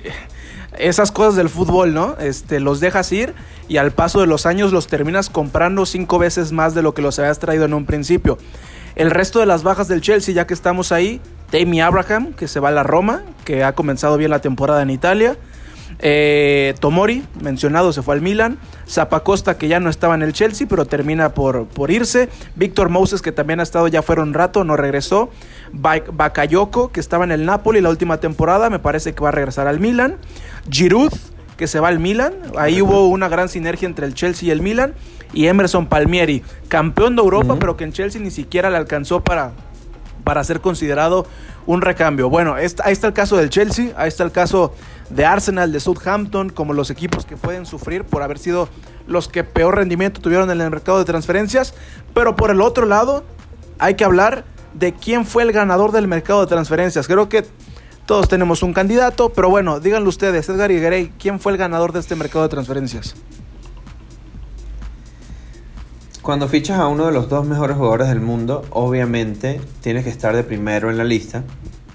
esas 0.77 1.11
cosas 1.11 1.35
del 1.35 1.49
fútbol, 1.49 1.93
¿no? 1.93 2.15
Este, 2.17 2.59
los 2.59 2.79
dejas 2.79 3.11
ir 3.11 3.33
y 3.67 3.77
al 3.77 3.91
paso 3.91 4.21
de 4.21 4.27
los 4.27 4.45
años 4.45 4.71
los 4.71 4.87
terminas 4.87 5.29
comprando 5.29 5.85
cinco 5.85 6.17
veces 6.17 6.51
más 6.51 6.73
de 6.73 6.81
lo 6.81 6.93
que 6.93 7.01
los 7.01 7.19
habías 7.19 7.39
traído 7.39 7.65
en 7.65 7.73
un 7.73 7.85
principio. 7.85 8.37
El 8.95 9.11
resto 9.11 9.39
de 9.39 9.45
las 9.45 9.63
bajas 9.63 9.87
del 9.87 10.01
Chelsea, 10.01 10.33
ya 10.33 10.47
que 10.47 10.53
estamos 10.53 10.91
ahí, 10.91 11.21
Tammy 11.49 11.81
Abraham, 11.81 12.33
que 12.33 12.47
se 12.47 12.59
va 12.59 12.69
a 12.69 12.71
la 12.71 12.83
Roma, 12.83 13.23
que 13.45 13.63
ha 13.63 13.73
comenzado 13.73 14.17
bien 14.17 14.31
la 14.31 14.39
temporada 14.39 14.81
en 14.81 14.89
Italia. 14.89 15.37
Eh, 16.03 16.73
Tomori, 16.79 17.23
mencionado, 17.41 17.93
se 17.93 18.01
fue 18.01 18.15
al 18.15 18.21
Milan. 18.21 18.57
Zapacosta, 18.87 19.57
que 19.57 19.67
ya 19.67 19.79
no 19.79 19.89
estaba 19.89 20.15
en 20.15 20.23
el 20.23 20.33
Chelsea, 20.33 20.67
pero 20.67 20.85
termina 20.85 21.33
por, 21.33 21.67
por 21.67 21.91
irse. 21.91 22.29
Víctor 22.55 22.89
Moses, 22.89 23.21
que 23.21 23.31
también 23.31 23.59
ha 23.59 23.63
estado 23.63 23.87
ya 23.87 24.01
fuera 24.01 24.23
un 24.23 24.33
rato, 24.33 24.63
no 24.63 24.75
regresó. 24.75 25.29
Bakayoko, 25.73 26.91
que 26.91 26.99
estaba 26.99 27.23
en 27.23 27.31
el 27.31 27.45
Napoli 27.45 27.81
la 27.81 27.89
última 27.89 28.17
temporada, 28.17 28.69
me 28.69 28.79
parece 28.79 29.13
que 29.13 29.21
va 29.21 29.29
a 29.29 29.31
regresar 29.31 29.67
al 29.67 29.79
Milan. 29.79 30.17
Giroud, 30.69 31.13
que 31.55 31.67
se 31.67 31.79
va 31.79 31.89
al 31.89 31.99
Milan. 31.99 32.33
Ahí 32.57 32.81
hubo 32.81 33.07
una 33.07 33.29
gran 33.29 33.47
sinergia 33.47 33.87
entre 33.87 34.07
el 34.07 34.15
Chelsea 34.15 34.47
y 34.47 34.51
el 34.51 34.61
Milan. 34.61 34.93
Y 35.33 35.47
Emerson 35.47 35.85
Palmieri, 35.85 36.43
campeón 36.67 37.15
de 37.15 37.21
Europa, 37.21 37.55
pero 37.57 37.77
que 37.77 37.85
en 37.85 37.93
Chelsea 37.93 38.19
ni 38.19 38.31
siquiera 38.31 38.69
le 38.69 38.75
alcanzó 38.75 39.23
para, 39.23 39.51
para 40.25 40.43
ser 40.43 40.59
considerado 40.59 41.25
un 41.65 41.81
recambio. 41.81 42.29
Bueno, 42.29 42.55
ahí 42.55 42.65
está 42.65 43.07
el 43.07 43.13
caso 43.13 43.37
del 43.37 43.49
Chelsea, 43.49 43.93
ahí 43.95 44.09
está 44.09 44.23
el 44.23 44.31
caso 44.33 44.73
de 45.13 45.25
Arsenal, 45.25 45.71
de 45.71 45.79
Southampton, 45.79 46.49
como 46.49 46.73
los 46.73 46.89
equipos 46.89 47.25
que 47.25 47.37
pueden 47.37 47.65
sufrir 47.65 48.03
por 48.03 48.23
haber 48.23 48.39
sido 48.39 48.69
los 49.07 49.27
que 49.27 49.43
peor 49.43 49.75
rendimiento 49.75 50.21
tuvieron 50.21 50.49
en 50.49 50.61
el 50.61 50.69
mercado 50.69 50.99
de 50.99 51.05
transferencias. 51.05 51.73
Pero 52.13 52.35
por 52.35 52.51
el 52.51 52.61
otro 52.61 52.85
lado, 52.85 53.23
hay 53.79 53.95
que 53.95 54.03
hablar 54.03 54.45
de 54.73 54.93
quién 54.93 55.25
fue 55.25 55.43
el 55.43 55.51
ganador 55.51 55.91
del 55.91 56.07
mercado 56.07 56.41
de 56.41 56.47
transferencias. 56.47 57.07
Creo 57.07 57.29
que 57.29 57.45
todos 58.05 58.27
tenemos 58.27 58.63
un 58.63 58.73
candidato, 58.73 59.29
pero 59.29 59.49
bueno, 59.49 59.79
díganlo 59.79 60.09
ustedes, 60.09 60.49
Edgar 60.49 60.71
y 60.71 61.11
¿quién 61.19 61.39
fue 61.39 61.51
el 61.51 61.57
ganador 61.57 61.91
de 61.93 61.99
este 61.99 62.15
mercado 62.15 62.43
de 62.43 62.49
transferencias? 62.49 63.15
Cuando 66.21 66.47
fichas 66.47 66.79
a 66.79 66.87
uno 66.87 67.07
de 67.07 67.11
los 67.11 67.29
dos 67.29 67.47
mejores 67.47 67.77
jugadores 67.77 68.07
del 68.07 68.21
mundo, 68.21 68.63
obviamente 68.69 69.59
tienes 69.81 70.03
que 70.03 70.11
estar 70.11 70.35
de 70.35 70.43
primero 70.43 70.91
en 70.91 70.97
la 70.97 71.03
lista. 71.03 71.43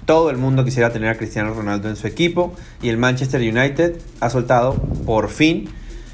Todo 0.07 0.29
el 0.29 0.37
mundo 0.37 0.63
quisiera 0.63 0.93
tener 0.93 1.09
a 1.09 1.17
Cristiano 1.17 1.53
Ronaldo 1.53 1.89
en 1.89 1.97
su 1.97 2.07
equipo 2.07 2.55
y 2.81 2.87
el 2.87 2.95
Manchester 2.95 3.41
United 3.41 3.97
ha 4.21 4.29
soltado 4.29 4.75
por 5.05 5.27
fin 5.27 5.69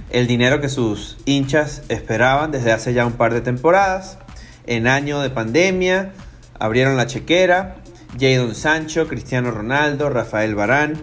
el 0.10 0.26
dinero 0.26 0.60
que 0.60 0.68
sus 0.68 1.20
hinchas 1.26 1.84
esperaban 1.90 2.50
desde 2.50 2.72
hace 2.72 2.96
ya 2.96 3.06
un 3.06 3.14
par 3.14 3.36
de 3.36 3.42
temporadas. 3.42 4.18
En 4.66 4.88
año 4.88 5.20
de 5.20 5.30
pandemia 5.30 6.12
abrieron 6.58 6.98
la 6.98 7.06
chequera, 7.06 7.76
Jadon 8.20 8.56
Sancho, 8.56 9.08
Cristiano 9.08 9.52
Ronaldo, 9.52 10.10
Rafael 10.10 10.56
Barán. 10.56 10.96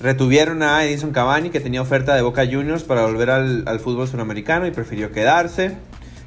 Retuvieron 0.00 0.62
a 0.62 0.82
Edison 0.82 1.10
Cavani 1.10 1.50
que 1.50 1.60
tenía 1.60 1.82
oferta 1.82 2.14
de 2.14 2.22
Boca 2.22 2.46
Juniors 2.46 2.84
para 2.84 3.02
volver 3.02 3.28
al, 3.28 3.64
al 3.66 3.80
fútbol 3.80 4.08
sudamericano 4.08 4.66
y 4.66 4.70
prefirió 4.70 5.12
quedarse 5.12 5.76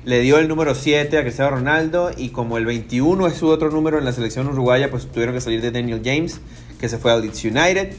le 0.08 0.22
dio 0.22 0.40
el 0.40 0.48
número 0.48 0.74
7 0.74 1.18
a 1.18 1.22
Cristiano 1.22 1.52
Ronaldo 1.52 2.12
y 2.16 2.30
como 2.30 2.58
el 2.58 2.66
21 2.66 3.28
es 3.28 3.34
su 3.34 3.50
otro 3.50 3.70
número 3.70 3.98
en 3.98 4.06
la 4.06 4.14
selección 4.14 4.48
uruguaya, 4.48 4.90
pues 4.90 5.06
tuvieron 5.12 5.36
que 5.36 5.42
salir 5.42 5.62
de 5.62 5.70
Daniel 5.70 6.02
James, 6.02 6.40
que 6.80 6.88
se 6.88 6.98
fue 6.98 7.12
al 7.12 7.22
Leeds 7.22 7.44
United. 7.44 7.92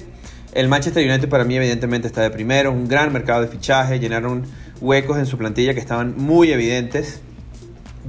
El 0.54 0.68
Manchester 0.68 1.06
United 1.06 1.28
para 1.28 1.44
mí 1.44 1.56
evidentemente 1.56 2.08
está 2.08 2.22
de 2.22 2.30
primero, 2.30 2.72
un 2.72 2.88
gran 2.88 3.12
mercado 3.12 3.42
de 3.42 3.48
fichaje, 3.48 4.00
llenaron 4.00 4.44
huecos 4.80 5.18
en 5.18 5.26
su 5.26 5.36
plantilla 5.36 5.74
que 5.74 5.80
estaban 5.80 6.14
muy 6.16 6.50
evidentes. 6.50 7.20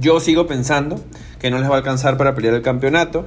Yo 0.00 0.18
sigo 0.18 0.46
pensando 0.46 1.04
que 1.38 1.50
no 1.50 1.58
les 1.58 1.68
va 1.68 1.74
a 1.74 1.76
alcanzar 1.76 2.16
para 2.16 2.34
pelear 2.34 2.54
el 2.54 2.62
campeonato 2.62 3.26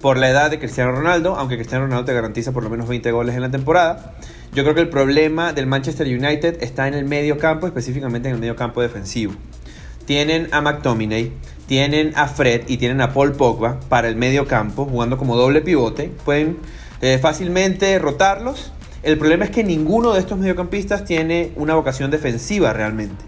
por 0.00 0.16
la 0.16 0.30
edad 0.30 0.50
de 0.50 0.58
Cristiano 0.58 0.90
Ronaldo, 0.90 1.36
aunque 1.36 1.54
Cristiano 1.54 1.84
Ronaldo 1.84 2.06
te 2.06 2.14
garantiza 2.14 2.50
por 2.50 2.64
lo 2.64 2.70
menos 2.70 2.88
20 2.88 3.12
goles 3.12 3.36
en 3.36 3.42
la 3.42 3.52
temporada. 3.52 4.16
Yo 4.52 4.64
creo 4.64 4.74
que 4.74 4.80
el 4.80 4.88
problema 4.88 5.52
del 5.52 5.68
Manchester 5.68 6.08
United 6.08 6.60
está 6.60 6.88
en 6.88 6.94
el 6.94 7.04
medio 7.04 7.38
campo, 7.38 7.68
específicamente 7.68 8.28
en 8.28 8.34
el 8.34 8.40
medio 8.40 8.56
campo 8.56 8.82
defensivo 8.82 9.34
tienen 10.08 10.48
a 10.52 10.62
McTominay, 10.62 11.32
tienen 11.66 12.14
a 12.16 12.28
Fred 12.28 12.62
y 12.66 12.78
tienen 12.78 13.02
a 13.02 13.12
Paul 13.12 13.34
Pogba 13.34 13.78
para 13.90 14.08
el 14.08 14.16
medio 14.16 14.48
campo, 14.48 14.86
jugando 14.86 15.18
como 15.18 15.36
doble 15.36 15.60
pivote. 15.60 16.10
Pueden 16.24 16.56
eh, 17.02 17.18
fácilmente 17.18 17.98
rotarlos. 17.98 18.72
El 19.02 19.18
problema 19.18 19.44
es 19.44 19.50
que 19.50 19.64
ninguno 19.64 20.14
de 20.14 20.20
estos 20.20 20.38
mediocampistas 20.38 21.04
tiene 21.04 21.52
una 21.56 21.74
vocación 21.74 22.10
defensiva 22.10 22.72
realmente. 22.72 23.22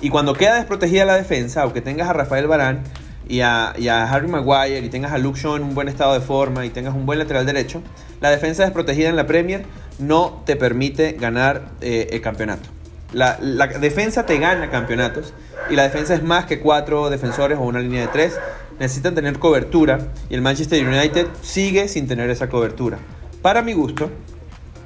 Y 0.00 0.10
cuando 0.10 0.34
queda 0.34 0.56
desprotegida 0.56 1.04
la 1.04 1.14
defensa, 1.14 1.62
aunque 1.62 1.80
tengas 1.80 2.08
a 2.08 2.12
Rafael 2.12 2.48
Barán 2.48 2.82
y 3.28 3.42
a, 3.42 3.70
Harry 4.10 4.26
Maguire 4.26 4.80
y 4.80 4.88
tengas 4.88 5.12
a 5.12 5.18
Luke 5.18 5.38
Shaw 5.38 5.54
en 5.54 5.62
un 5.62 5.76
buen 5.76 5.86
estado 5.86 6.12
de 6.12 6.20
forma 6.20 6.66
y 6.66 6.70
tengas 6.70 6.96
un 6.96 7.06
buen 7.06 7.20
lateral 7.20 7.46
derecho, 7.46 7.82
la 8.20 8.30
defensa 8.30 8.64
desprotegida 8.64 9.08
en 9.08 9.14
la 9.14 9.28
Premier 9.28 9.64
no 10.00 10.42
te 10.44 10.56
permite 10.56 11.12
ganar 11.12 11.68
eh, 11.80 12.08
el 12.10 12.20
campeonato. 12.20 12.75
La, 13.16 13.38
defensa 13.80 14.26
te 14.26 14.36
gana 14.36 14.68
campeonatos 14.68 15.32
y 15.70 15.74
la 15.74 15.84
defensa 15.84 16.12
es 16.12 16.22
más 16.22 16.44
que 16.44 16.60
cuatro 16.60 17.08
defensores 17.08 17.56
o 17.56 17.62
una 17.62 17.80
línea 17.80 18.02
de 18.02 18.08
tres. 18.08 18.38
Necesitan 18.78 19.14
tener 19.14 19.38
cobertura 19.38 20.08
y 20.28 20.34
el 20.34 20.42
Manchester 20.42 20.86
United 20.86 21.26
sigue 21.40 21.88
sin 21.88 22.06
tener 22.06 22.28
esa 22.28 22.50
cobertura. 22.50 22.98
Para 23.40 23.62
mi 23.62 23.72
gusto, 23.72 24.10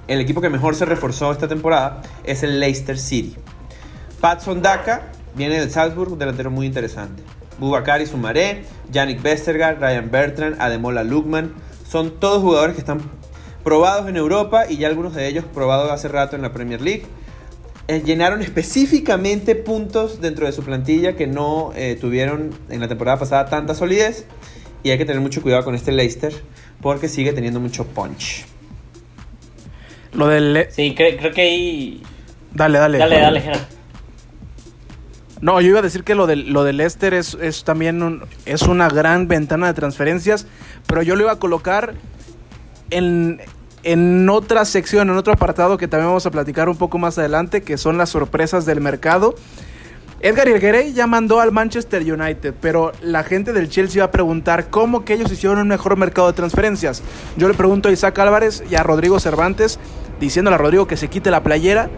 el 0.07 0.21
equipo 0.21 0.41
que 0.41 0.49
mejor 0.49 0.77
se 0.77 0.85
reforzó 0.85 1.33
esta 1.33 1.49
temporada 1.49 2.03
es 2.23 2.45
el 2.45 2.61
Leicester 2.61 3.01
City. 3.01 3.35
Patson 4.21 4.63
Daka 4.63 5.09
viene 5.35 5.59
del 5.59 5.73
Salzburg, 5.73 6.17
delantero 6.17 6.53
muy 6.53 6.67
interesante. 6.67 7.25
Bubakari 7.59 8.07
Sumaré, 8.07 8.63
Yannick 8.93 9.25
Westergaard, 9.25 9.81
Ryan 9.81 10.09
Bertrand, 10.09 10.61
Ademola 10.61 11.03
Lukman, 11.03 11.53
son 11.85 12.21
todos 12.21 12.43
jugadores 12.43 12.77
que 12.77 12.81
están 12.81 13.01
probados 13.65 14.09
en 14.09 14.17
Europa 14.17 14.67
y 14.69 14.77
ya 14.77 14.87
algunos 14.87 15.17
de 15.17 15.27
ellos 15.27 15.45
probados 15.53 15.91
hace 15.91 16.07
rato 16.07 16.37
en 16.37 16.43
la 16.43 16.53
Premier 16.53 16.81
League. 16.81 17.07
Eh, 17.91 18.05
llenaron 18.05 18.41
específicamente 18.41 19.57
puntos 19.57 20.21
dentro 20.21 20.47
de 20.47 20.53
su 20.53 20.63
plantilla 20.63 21.17
que 21.17 21.27
no 21.27 21.73
eh, 21.75 21.99
tuvieron 22.01 22.51
en 22.69 22.79
la 22.79 22.87
temporada 22.87 23.19
pasada 23.19 23.47
tanta 23.47 23.75
solidez. 23.75 24.27
Y 24.85 24.91
hay 24.91 24.99
que 24.99 25.05
tener 25.05 25.21
mucho 25.21 25.43
cuidado 25.43 25.65
con 25.65 25.75
este 25.75 25.91
Leicester 25.91 26.33
porque 26.81 27.09
sigue 27.09 27.33
teniendo 27.33 27.59
mucho 27.59 27.85
punch. 27.85 28.45
Lo 30.13 30.29
del... 30.29 30.69
Sí, 30.71 30.95
creo 30.95 31.33
que 31.33 31.41
ahí... 31.41 32.03
Dale, 32.55 32.79
dale. 32.79 32.99
Dale, 32.99 33.19
dale, 33.19 33.41
Gerard. 33.41 33.67
No, 35.41 35.61
yo 35.61 35.71
iba 35.71 35.81
a 35.81 35.83
decir 35.83 36.05
que 36.05 36.15
lo 36.15 36.29
del, 36.29 36.53
lo 36.53 36.63
del 36.63 36.77
Leicester 36.77 37.13
es, 37.13 37.37
es 37.41 37.65
también 37.65 38.21
es 38.47 38.63
una 38.63 38.89
gran 38.89 39.27
ventana 39.27 39.67
de 39.67 39.75
transferencias, 39.75 40.47
pero 40.87 41.03
yo 41.03 41.17
lo 41.17 41.23
iba 41.23 41.33
a 41.33 41.41
colocar 41.41 41.95
en, 42.91 43.41
en 43.83 44.29
otra 44.29 44.65
sección, 44.65 45.09
en 45.11 45.17
otro 45.17 45.33
apartado 45.33 45.79
que 45.79 45.89
también 45.89 46.09
vamos 46.09 46.27
a 46.27 46.31
platicar 46.31 46.69
un 46.69 46.77
poco 46.77 46.99
más 46.99 47.19
adelante, 47.19 47.63
que 47.63 47.79
son 47.79 47.99
las 47.99 48.11
sorpresas 48.11 48.67
del 48.67 48.81
mercado. 48.81 49.35
Edgar 50.23 50.49
Irguerey 50.49 50.93
ya 50.93 51.07
mandó 51.07 51.41
al 51.41 51.51
Manchester 51.51 52.03
United, 52.03 52.55
pero 52.61 52.93
la 53.01 53.25
gente 53.25 53.55
del 53.55 53.71
Chelsea 53.71 54.03
va 54.03 54.09
a 54.09 54.11
preguntar 54.11 54.69
cómo 54.69 55.03
que 55.03 55.15
ellos 55.15 55.33
hicieron 55.33 55.59
un 55.59 55.69
mejor 55.69 55.97
mercado 55.97 56.27
de 56.27 56.35
transferencias. 56.35 57.03
Yo 57.39 57.49
le 57.49 57.55
pregunto 57.55 57.89
a 57.89 57.93
Isaac 57.93 58.19
Álvarez 58.19 58.63
y 58.71 58.75
a 58.75 58.83
Rodrigo 58.83 59.19
Cervantes, 59.19 59.79
diciéndole 60.21 60.57
a 60.57 60.59
Rodrigo 60.59 60.87
que 60.87 60.99
se 60.99 61.09
quite 61.09 61.31
la 61.31 61.43
playera. 61.43 61.89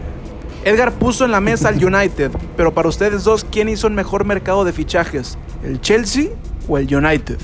Edgar 0.63 0.93
puso 0.93 1.25
en 1.25 1.31
la 1.31 1.41
mesa 1.41 1.67
al 1.67 1.83
United, 1.83 2.31
pero 2.55 2.73
para 2.73 2.87
ustedes 2.87 3.25
dos, 3.25 3.45
¿quién 3.51 3.67
hizo 3.67 3.87
un 3.87 3.95
mejor 3.95 4.23
mercado 4.23 4.63
de 4.63 4.71
fichajes? 4.71 5.37
¿El 5.61 5.81
Chelsea 5.81 6.27
o 6.69 6.77
el 6.77 6.95
United? 6.95 7.39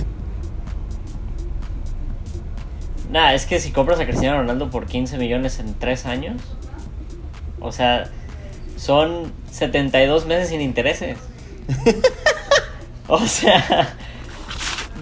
Nada, 3.09 3.33
es 3.33 3.45
que 3.45 3.59
si 3.59 3.71
compras 3.71 3.99
a 3.99 4.05
Cristiano 4.05 4.37
Ronaldo 4.37 4.69
por 4.69 4.85
15 4.85 5.17
millones 5.17 5.59
en 5.59 5.73
3 5.73 6.05
años, 6.05 6.41
o 7.59 7.71
sea, 7.71 8.09
son 8.75 9.33
72 9.51 10.25
meses 10.27 10.49
sin 10.49 10.61
intereses. 10.61 11.17
o 13.07 13.25
sea, 13.25 13.95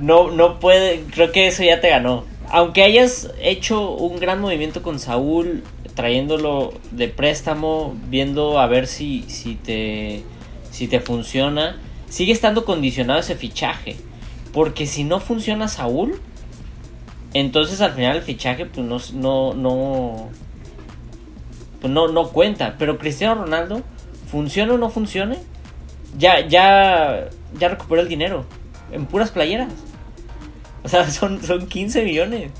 no, 0.01 0.31
no 0.31 0.59
puede, 0.59 1.03
creo 1.11 1.31
que 1.31 1.47
eso 1.47 1.63
ya 1.63 1.81
te 1.81 1.89
ganó. 1.89 2.23
Aunque 2.49 2.83
hayas 2.83 3.29
hecho 3.41 3.91
un 3.91 4.19
gran 4.19 4.39
movimiento 4.39 4.81
con 4.81 4.99
Saúl, 4.99 5.63
trayéndolo 5.93 6.73
de 6.91 7.09
préstamo, 7.09 7.93
viendo 8.07 8.59
a 8.59 8.67
ver 8.67 8.87
si, 8.87 9.23
si, 9.23 9.55
te, 9.55 10.23
si 10.71 10.87
te 10.87 11.01
funciona, 11.01 11.77
sigue 12.07 12.31
estando 12.31 12.63
condicionado 12.63 13.19
ese 13.19 13.35
fichaje. 13.35 13.97
Porque 14.53 14.87
si 14.87 15.03
no 15.03 15.19
funciona 15.19 15.67
Saúl, 15.67 16.21
entonces 17.39 17.81
al 17.81 17.93
final 17.93 18.17
el 18.17 18.21
fichaje 18.21 18.65
pues 18.65 18.85
no, 18.85 18.99
no, 19.13 19.53
no, 19.53 20.29
pues 21.81 21.91
no, 21.91 22.07
no 22.07 22.29
cuenta. 22.29 22.75
Pero 22.77 22.97
Cristiano 22.97 23.43
Ronaldo, 23.43 23.81
funcione 24.31 24.73
o 24.73 24.77
no 24.77 24.89
funcione, 24.89 25.37
ya, 26.17 26.47
ya, 26.47 27.29
ya 27.57 27.69
recuperó 27.69 28.01
el 28.01 28.07
dinero 28.07 28.45
en 28.91 29.05
puras 29.05 29.31
playeras. 29.31 29.73
O 30.83 30.89
sea, 30.89 31.09
son, 31.11 31.43
son 31.43 31.67
15 31.67 32.03
millones. 32.03 32.51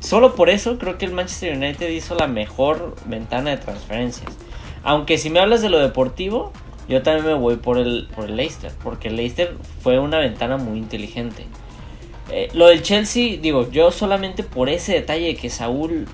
Solo 0.00 0.34
por 0.34 0.48
eso 0.48 0.78
creo 0.78 0.96
que 0.96 1.06
el 1.06 1.12
Manchester 1.12 1.56
United 1.56 1.88
hizo 1.88 2.14
la 2.14 2.28
mejor 2.28 2.94
ventana 3.06 3.50
de 3.50 3.56
transferencias. 3.56 4.32
Aunque 4.84 5.18
si 5.18 5.28
me 5.28 5.40
hablas 5.40 5.60
de 5.60 5.70
lo 5.70 5.78
deportivo, 5.78 6.52
yo 6.88 7.02
también 7.02 7.26
me 7.26 7.34
voy 7.34 7.56
por 7.56 7.78
el, 7.78 8.08
por 8.14 8.26
el 8.26 8.36
Leicester. 8.36 8.72
Porque 8.82 9.08
el 9.08 9.16
Leicester 9.16 9.56
fue 9.82 9.98
una 9.98 10.18
ventana 10.18 10.56
muy 10.56 10.78
inteligente. 10.78 11.46
Eh, 12.30 12.48
lo 12.52 12.66
del 12.66 12.82
Chelsea, 12.82 13.38
digo, 13.40 13.70
yo 13.70 13.90
solamente 13.90 14.42
por 14.42 14.68
ese 14.68 14.92
detalle 14.92 15.34
que 15.34 15.48
Saúl 15.48 16.06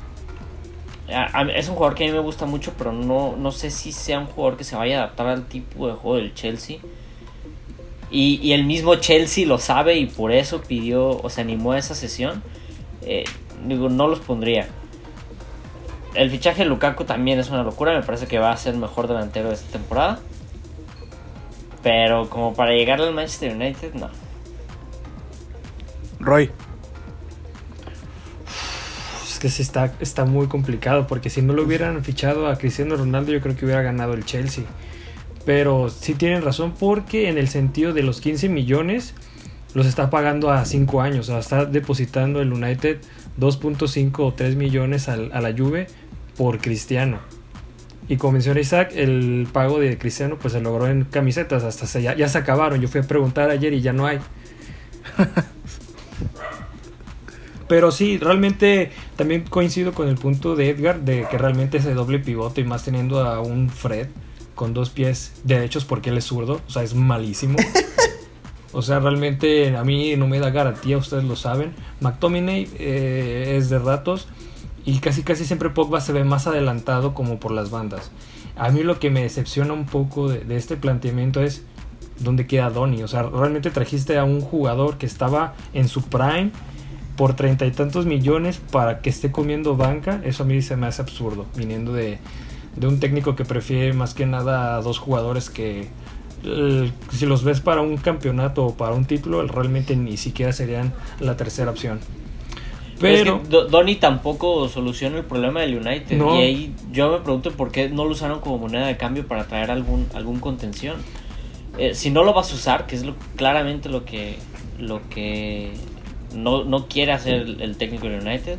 es 1.55 1.69
un 1.69 1.75
jugador 1.75 1.95
que 1.95 2.05
a 2.05 2.07
mí 2.07 2.13
me 2.13 2.21
gusta 2.21 2.47
mucho, 2.47 2.73
pero 2.79 2.93
no, 2.93 3.37
no 3.37 3.53
sé 3.53 3.71
si 3.71 3.93
sea 3.93 4.19
un 4.19 4.27
jugador 4.27 4.57
que 4.57 4.65
se 4.65 4.75
vaya 4.75 5.01
a 5.01 5.03
adaptar 5.05 5.27
al 5.27 5.47
tipo 5.47 5.87
de 5.87 5.95
juego 5.95 6.17
del 6.17 6.35
Chelsea. 6.35 6.79
y, 8.11 8.53
el 8.53 8.65
mismo 8.65 8.95
Chelsea 8.97 9.47
lo 9.47 9.59
sabe 9.59 9.97
y 9.97 10.07
por 10.07 10.31
eso 10.33 10.63
pidió 10.63 11.21
o 11.21 11.29
se 11.31 11.41
animó 11.41 11.73
a 11.73 11.79
esa 11.79 11.95
sesión, 11.95 12.43
eh, 13.03 13.25
digo, 13.67 13.89
no 13.89 14.07
los 14.07 14.21
pondría. 14.21 14.69
El 16.15 16.31
fichaje 16.31 16.63
de 16.63 16.69
Lukaku 16.69 17.05
también 17.05 17.41
es 17.41 17.51
una 17.51 17.65
locura, 17.65 17.93
me 17.93 18.03
parece 18.03 18.27
que 18.27 18.39
va 18.39 18.53
a 18.53 18.57
ser 18.57 18.75
mejor 18.77 19.09
delantero 19.09 19.49
de 19.49 19.55
esta 19.57 19.73
temporada. 19.73 20.21
Pero 21.83 22.31
como 22.31 22.55
para 22.55 22.73
llegar 22.73 23.01
al 23.01 23.13
Manchester 23.13 23.55
United, 23.55 23.95
no. 23.95 24.09
Roy. 26.25 26.51
Es 29.29 29.39
que 29.39 29.51
sí 29.51 29.63
está, 29.63 29.95
está 30.01 30.25
muy 30.25 30.47
complicado, 30.47 31.07
porque 31.07 31.31
si 31.31 31.43
no 31.43 31.53
lo 31.53 31.65
hubieran 31.65 32.03
fichado 32.03 32.49
a 32.49 32.57
Cristiano 32.57 32.97
Ronaldo, 32.97 33.33
yo 33.33 33.41
creo 33.41 33.57
que 33.57 33.65
hubiera 33.65 33.83
ganado 33.83 34.15
el 34.15 34.25
Chelsea. 34.25 34.65
Pero 35.45 35.91
sí 35.91 36.15
tienen 36.15 36.43
razón 36.43 36.75
porque 36.79 37.29
en 37.29 37.37
el 37.37 37.49
sentido 37.49 37.93
de 37.93 38.03
los 38.03 38.21
15 38.21 38.49
millones 38.49 39.15
los 39.75 39.87
está 39.87 40.09
pagando 40.09 40.51
a 40.51 40.65
5 40.65 41.03
años. 41.03 41.29
O 41.29 41.33
sea, 41.33 41.39
está 41.41 41.67
depositando 41.67 42.41
el 42.41 42.53
United 42.53 42.99
2.5 43.39 44.13
o 44.21 44.33
3 44.33 44.57
millones 44.57 45.09
a 45.09 45.17
la 45.17 45.53
Juve 45.57 45.89
por 46.37 46.59
Cristiano. 46.59 47.19
Y 48.09 48.17
como 48.17 48.35
menciona 48.35 48.61
Isaac, 48.61 48.93
el 48.95 49.49
pago 49.53 49.81
de 49.81 49.97
Cristiano 49.97 50.37
pues 50.39 50.53
se 50.53 50.61
logró 50.61 50.89
en 50.89 51.05
camisetas, 51.05 51.65
hasta 51.65 51.87
se, 51.87 52.03
ya, 52.03 52.15
ya 52.15 52.29
se 52.29 52.39
acabaron. 52.39 52.81
Yo 52.81 52.89
fui 52.89 53.01
a 53.01 53.05
preguntar 53.05 53.51
ayer 53.51 53.73
y 53.73 53.81
ya 53.81 53.93
no 53.93 54.07
hay. 54.07 54.19
Pero 57.69 57.91
sí, 57.91 58.19
realmente 58.19 58.93
también 59.17 59.43
coincido 59.43 59.93
con 59.93 60.09
el 60.09 60.17
punto 60.17 60.55
de 60.55 60.71
Edgar 60.71 61.01
de 61.01 61.27
que 61.31 61.39
realmente 61.39 61.79
ese 61.79 61.95
doble 61.95 62.19
pivote 62.19 62.61
y 62.61 62.65
más 62.65 62.85
teniendo 62.85 63.25
a 63.25 63.41
un 63.41 63.71
Fred 63.71 64.09
con 64.55 64.75
dos 64.75 64.91
pies 64.91 65.33
derechos 65.45 65.85
porque 65.85 66.11
él 66.11 66.19
es 66.19 66.25
zurdo, 66.25 66.61
o 66.67 66.71
sea, 66.71 66.83
es 66.83 66.95
malísimo. 66.95 67.57
O 68.75 68.83
sea, 68.83 68.99
realmente 68.99 69.77
a 69.77 69.85
mí 69.85 70.17
no 70.17 70.27
me 70.27 70.41
da 70.41 70.51
garantía, 70.51 70.99
ustedes 70.99 71.23
lo 71.23 71.37
saben. 71.37 71.73
McTominay 72.01 72.69
eh, 72.77 73.55
es 73.57 73.71
de 73.71 73.79
ratos 73.79 74.27
y 74.85 74.99
casi 74.99 75.23
casi 75.23 75.45
siempre 75.45 75.71
Pogba 75.71 76.01
se 76.01 76.13
ve 76.13 76.25
más 76.25 76.49
adelantado 76.49 77.15
como 77.15 77.39
por 77.39 77.53
las 77.53 77.71
bandas. 77.71 78.11
A 78.57 78.71
mí 78.71 78.83
lo 78.83 78.99
que 78.99 79.11
me 79.11 79.23
decepciona 79.23 79.73
un 79.73 79.87
poco 79.87 80.29
de, 80.29 80.57
este 80.57 80.77
planteamiento 80.77 81.41
es 81.41 81.63
dónde 82.19 82.47
queda 82.47 82.71
Donny. 82.71 83.03
O 83.03 83.09
sea, 83.09 83.23
realmente 83.23 83.71
trajiste 83.71 84.19
a 84.19 84.25
un 84.25 84.41
jugador 84.41 84.99
que 84.99 85.07
estaba 85.07 85.55
en 85.73 85.89
su 85.89 86.03
prime 86.03 86.51
por 87.17 87.35
treinta 87.37 87.67
y 87.67 87.71
tantos 87.71 88.07
millones 88.07 88.61
para 88.71 89.01
que 89.01 89.11
esté 89.11 89.31
comiendo 89.31 89.77
banca. 89.77 90.21
Eso 90.25 90.43
a 90.43 90.47
mí 90.47 90.63
se 90.63 90.77
me 90.77 90.87
hace 90.87 91.03
absurdo, 91.03 91.47
viniendo 91.57 91.93
de, 91.93 92.19
de 92.77 92.87
un 92.87 93.01
técnico 93.01 93.37
que 93.37 93.45
prefiere 93.45 93.93
más 93.93 94.15
que 94.15 94.27
nada 94.27 94.77
a 94.77 94.83
dos 94.83 94.99
jugadores 94.99 95.51
que 95.51 95.89
si 97.11 97.27
los 97.27 97.43
ves 97.43 97.61
para 97.61 97.81
un 97.81 97.97
campeonato 97.97 98.67
o 98.67 98.75
para 98.75 98.95
un 98.95 99.07
título, 99.07 99.47
realmente 99.47 99.97
ni 99.97 100.17
siquiera 100.17 100.53
serían 100.53 100.93
la 101.21 101.37
tercera 101.37 101.71
opción. 101.71 102.01
Pero, 103.01 103.43
Donny 103.49 103.97
tampoco 103.97 104.69
soluciona 104.69 105.19
el 105.19 105.25
problema 105.25 105.61
del 105.61 105.79
United. 105.79 106.17
Y 106.17 106.41
ahí 106.41 106.75
yo 106.93 107.11
me 107.11 107.19
pregunto 107.19 107.51
por 107.51 107.73
qué 107.73 107.89
no 107.89 108.05
lo 108.05 108.13
usaron 108.13 108.41
como 108.41 108.59
moneda 108.59 108.87
de 108.87 108.97
cambio 108.97 109.27
para 109.27 109.45
traer 109.45 109.71
algún, 109.71 110.07
algún 110.15 110.39
contención. 110.39 110.97
Eh, 111.79 111.95
si 111.95 112.11
no 112.11 112.23
lo 112.23 112.33
vas 112.33 112.53
a 112.53 112.55
usar, 112.55 112.87
que 112.87 112.95
es 112.97 113.05
lo, 113.05 113.15
claramente 113.37 113.89
lo 113.89 114.05
que, 114.05 114.37
lo 114.79 115.01
que 115.09 115.73
no, 116.35 116.87
quiere 116.89 117.13
hacer 117.13 117.35
el, 117.35 117.77
técnico 117.77 118.09
del 118.09 118.21
United, 118.21 118.59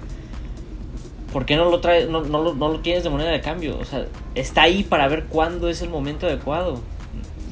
¿por 1.31 1.45
qué 1.45 1.55
no 1.55 1.69
lo, 1.69 1.79
trae, 1.79 2.07
no, 2.07 2.21
no, 2.23 2.53
no, 2.53 2.67
lo 2.69 2.79
tienes 2.79 3.03
de 3.03 3.09
moneda 3.09 3.29
de 3.29 3.41
cambio? 3.41 3.77
O 3.79 3.85
sea, 3.85 4.05
está 4.35 4.63
ahí 4.63 4.83
para 4.83 5.07
ver 5.07 5.25
cuándo 5.25 5.69
es 5.69 5.81
el 5.81 5.89
momento 5.89 6.27
adecuado. 6.27 6.81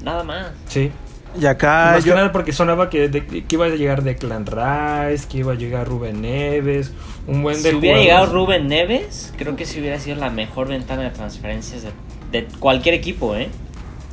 Nada 0.04 0.23
más. 0.23 0.52
Sí. 0.67 0.91
Y 1.39 1.45
acá 1.45 1.93
Más 1.93 2.06
yo... 2.06 2.12
que 2.12 2.17
nada 2.17 2.32
porque 2.32 2.52
sonaba 2.52 2.89
que, 2.89 3.10
que, 3.10 3.45
iba 3.49 3.65
a 3.65 3.69
llegar 3.69 4.04
Declan 4.04 4.45
Rice, 4.45 5.28
que 5.28 5.39
iba 5.39 5.54
a 5.54 5.56
llegar 5.56 5.88
Rubén 5.88 6.21
Neves, 6.21 6.91
un 7.26 7.41
buen 7.41 7.56
Si 7.56 7.73
hubiera 7.73 7.99
llegado 7.99 8.28
Rubén 8.28 8.67
Neves, 8.67 9.34
creo 9.38 9.56
que 9.56 9.65
si 9.65 9.80
hubiera 9.80 9.99
sido 9.99 10.17
la 10.17 10.30
mejor 10.30 10.67
ventana 10.67 11.04
de 11.04 11.10
transferencias 11.10 11.84
de, 12.32 12.45
cualquier 12.60 12.93
equipo, 12.95 13.36
¿eh? 13.36 13.49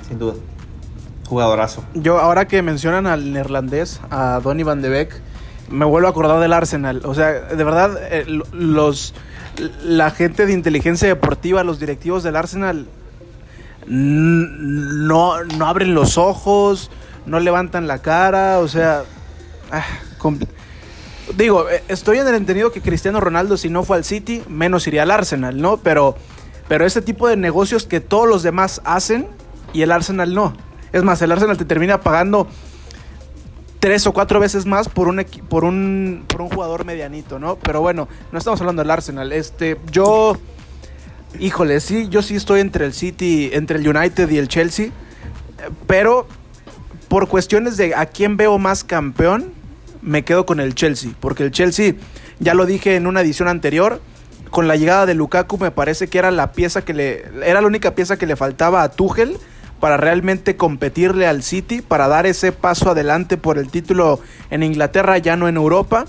Sin 0.09 0.19
duda. 0.19 0.35
Jugadorazo. 1.31 1.85
Yo, 1.95 2.19
ahora 2.19 2.49
que 2.49 2.61
mencionan 2.61 3.07
al 3.07 3.33
neerlandés, 3.33 4.01
a 4.11 4.41
Donny 4.43 4.65
van 4.65 4.83
de 4.83 4.89
Beek, 4.89 5.23
me 5.71 5.85
vuelvo 5.85 6.09
a 6.09 6.11
acordar 6.11 6.41
del 6.41 6.53
Arsenal. 6.53 7.03
O 7.05 7.15
sea, 7.15 7.31
de 7.31 7.63
verdad, 7.63 7.97
eh, 8.11 8.25
los 8.53 9.15
la 9.85 10.11
gente 10.11 10.45
de 10.45 10.53
inteligencia 10.53 11.07
deportiva, 11.07 11.63
los 11.63 11.79
directivos 11.79 12.25
del 12.25 12.35
Arsenal, 12.35 12.89
no, 13.87 15.45
no 15.45 15.67
abren 15.67 15.95
los 15.95 16.19
ojos, 16.19 16.91
no 17.27 17.39
levantan 17.39 17.87
la 17.87 18.03
cara, 18.03 18.59
o 18.59 18.67
sea, 18.67 19.05
ah, 19.71 19.85
digo, 21.37 21.71
eh, 21.71 21.85
estoy 21.87 22.19
en 22.19 22.27
el 22.27 22.35
entendido 22.35 22.73
que 22.73 22.81
Cristiano 22.81 23.21
Ronaldo 23.21 23.57
si 23.57 23.69
no 23.69 23.85
fue 23.85 23.99
al 23.99 24.05
City, 24.05 24.43
menos 24.49 24.89
iría 24.89 25.05
al 25.05 25.13
Arsenal, 25.13 25.61
¿no? 25.61 25.77
Pero, 25.77 26.17
pero 26.67 26.85
ese 26.85 27.03
tipo 27.03 27.29
de 27.29 27.37
negocios 27.37 27.87
que 27.87 28.01
todos 28.01 28.29
los 28.29 28.43
demás 28.43 28.81
hacen 28.85 29.29
y 29.73 29.83
el 29.83 29.93
Arsenal 29.93 30.35
no. 30.35 30.70
Es 30.93 31.03
más, 31.03 31.21
el 31.23 31.33
Arsenal 31.33 31.57
te 31.57 31.65
termina 31.65 32.01
pagando 32.01 32.49
tres 33.81 34.07
o 34.07 34.13
cuatro 34.13 34.39
veces 34.39 34.67
más 34.67 34.89
por 34.89 35.09
un, 35.09 35.25
por 35.49 35.65
un, 35.65 36.25
por 36.29 36.43
un 36.43 36.51
jugador 36.51 36.85
medianito, 36.85 37.39
¿no? 37.39 37.57
Pero 37.57 37.81
bueno, 37.81 38.09
no 38.31 38.39
estamos 38.39 38.61
hablando 38.61 38.83
del 38.83 38.91
Arsenal. 38.91 39.33
Este, 39.33 39.79
yo, 39.91 40.37
híjole, 41.39 41.81
sí, 41.81 42.09
yo 42.09 42.23
sí 42.23 42.37
estoy 42.37 42.61
entre 42.61 42.85
el 42.85 42.93
City, 42.93 43.51
entre 43.53 43.79
el 43.79 43.89
United 43.89 44.29
y 44.29 44.39
el 44.39 44.49
Chelsea, 44.49 44.91
pero 45.87 46.27
por 47.09 47.27
cuestiones 47.29 47.77
de 47.77 47.95
a 47.95 48.07
quién 48.07 48.37
veo 48.37 48.59
más 48.59 48.85
campeón, 48.85 49.53
me 50.03 50.25
quedo 50.25 50.47
con 50.47 50.61
el 50.61 50.75
Chelsea, 50.75 51.13
porque 51.19 51.43
el 51.43 51.51
Chelsea, 51.51 51.95
ya 52.39 52.55
lo 52.55 52.67
dije 52.67 52.97
en 52.97 53.07
una 53.07 53.23
edición 53.23 53.49
anterior, 53.49 54.01
con 54.51 54.69
la 54.69 54.77
llegada 54.77 55.07
de 55.07 55.15
Lukaku 55.15 55.59
me 55.59 55.71
parece 55.71 56.09
que 56.09 56.19
era 56.19 56.31
la 56.31 56.53
pieza 56.53 56.83
que 56.83 56.93
le 56.93 57.25
era 57.45 57.61
la 57.61 57.67
única 57.69 57.95
pieza 57.95 58.17
que 58.17 58.27
le 58.27 58.35
faltaba 58.35 58.83
a 58.83 58.91
Tuchel 58.91 59.39
para 59.81 59.97
realmente 59.97 60.57
competirle 60.57 61.27
al 61.27 61.43
City, 61.43 61.81
para 61.81 62.07
dar 62.07 62.27
ese 62.27 62.53
paso 62.53 62.91
adelante 62.91 63.37
por 63.37 63.59
el 63.59 63.71
título 63.71 64.21
en 64.51 64.63
Inglaterra, 64.63 65.19
ya 65.19 65.37
no 65.37 65.49
en 65.49 65.57
Europa. 65.57 66.05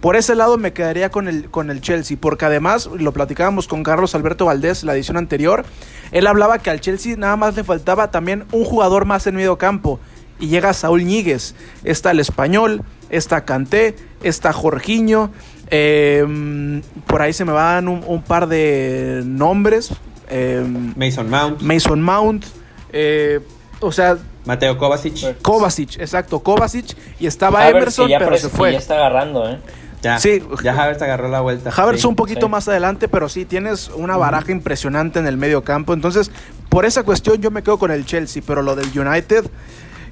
Por 0.00 0.16
ese 0.16 0.34
lado 0.34 0.58
me 0.58 0.74
quedaría 0.74 1.10
con 1.10 1.28
el, 1.28 1.48
con 1.50 1.70
el 1.70 1.80
Chelsea, 1.80 2.18
porque 2.20 2.44
además 2.44 2.90
lo 2.98 3.12
platicábamos 3.12 3.66
con 3.68 3.82
Carlos 3.82 4.14
Alberto 4.14 4.44
Valdés 4.44 4.84
la 4.84 4.94
edición 4.94 5.16
anterior. 5.16 5.64
Él 6.12 6.26
hablaba 6.26 6.58
que 6.58 6.68
al 6.68 6.80
Chelsea 6.80 7.16
nada 7.16 7.36
más 7.36 7.56
le 7.56 7.64
faltaba 7.64 8.10
también 8.10 8.44
un 8.52 8.64
jugador 8.64 9.06
más 9.06 9.26
en 9.26 9.36
medio 9.36 9.56
campo. 9.56 9.98
Y 10.38 10.48
llega 10.48 10.74
Saúl 10.74 11.04
Ñíguez. 11.04 11.54
Está 11.84 12.10
el 12.10 12.20
español, 12.20 12.82
está 13.08 13.46
Canté, 13.46 13.96
está 14.22 14.52
Jorginho. 14.52 15.30
Em, 15.70 16.82
por 17.06 17.22
ahí 17.22 17.32
se 17.32 17.46
me 17.46 17.52
van 17.52 17.88
un, 17.88 18.22
par 18.22 18.46
de 18.46 19.22
nombres. 19.24 19.90
Em, 20.28 20.92
Mason 20.96 21.30
Mount. 21.30 21.62
Mason 21.62 22.02
Mount. 22.02 22.44
Eh, 22.96 23.40
o 23.80 23.90
sea. 23.90 24.16
Mateo 24.44 24.78
Kovacic. 24.78 25.42
Kovacic, 25.42 25.98
exacto, 25.98 26.38
Kovacic. 26.38 26.96
Y 27.18 27.26
estaba 27.26 27.68
Emerson, 27.68 28.08
pero 28.18 28.36
se 28.36 28.48
fue. 28.48 28.72
ya 28.72 28.78
está 28.78 28.94
agarrando, 28.94 29.48
¿eh? 29.50 29.58
Ya, 30.00 30.18
sí. 30.18 30.42
ya 30.62 30.72
Havertz 30.74 31.00
agarró 31.00 31.28
la 31.28 31.40
vuelta. 31.40 31.70
Havertz 31.74 32.04
un 32.04 32.14
poquito 32.14 32.48
más 32.50 32.68
adelante, 32.68 33.08
pero 33.08 33.30
sí, 33.30 33.46
tienes 33.46 33.88
una 33.88 34.18
baraja 34.18 34.52
impresionante 34.52 35.18
en 35.18 35.26
el 35.26 35.38
medio 35.38 35.64
campo. 35.64 35.94
Entonces, 35.94 36.30
por 36.68 36.84
esa 36.84 37.04
cuestión 37.04 37.40
yo 37.40 37.50
me 37.50 37.62
quedo 37.62 37.78
con 37.78 37.90
el 37.90 38.04
Chelsea, 38.04 38.42
pero 38.46 38.60
lo 38.60 38.76
del 38.76 38.86
United, 38.96 39.46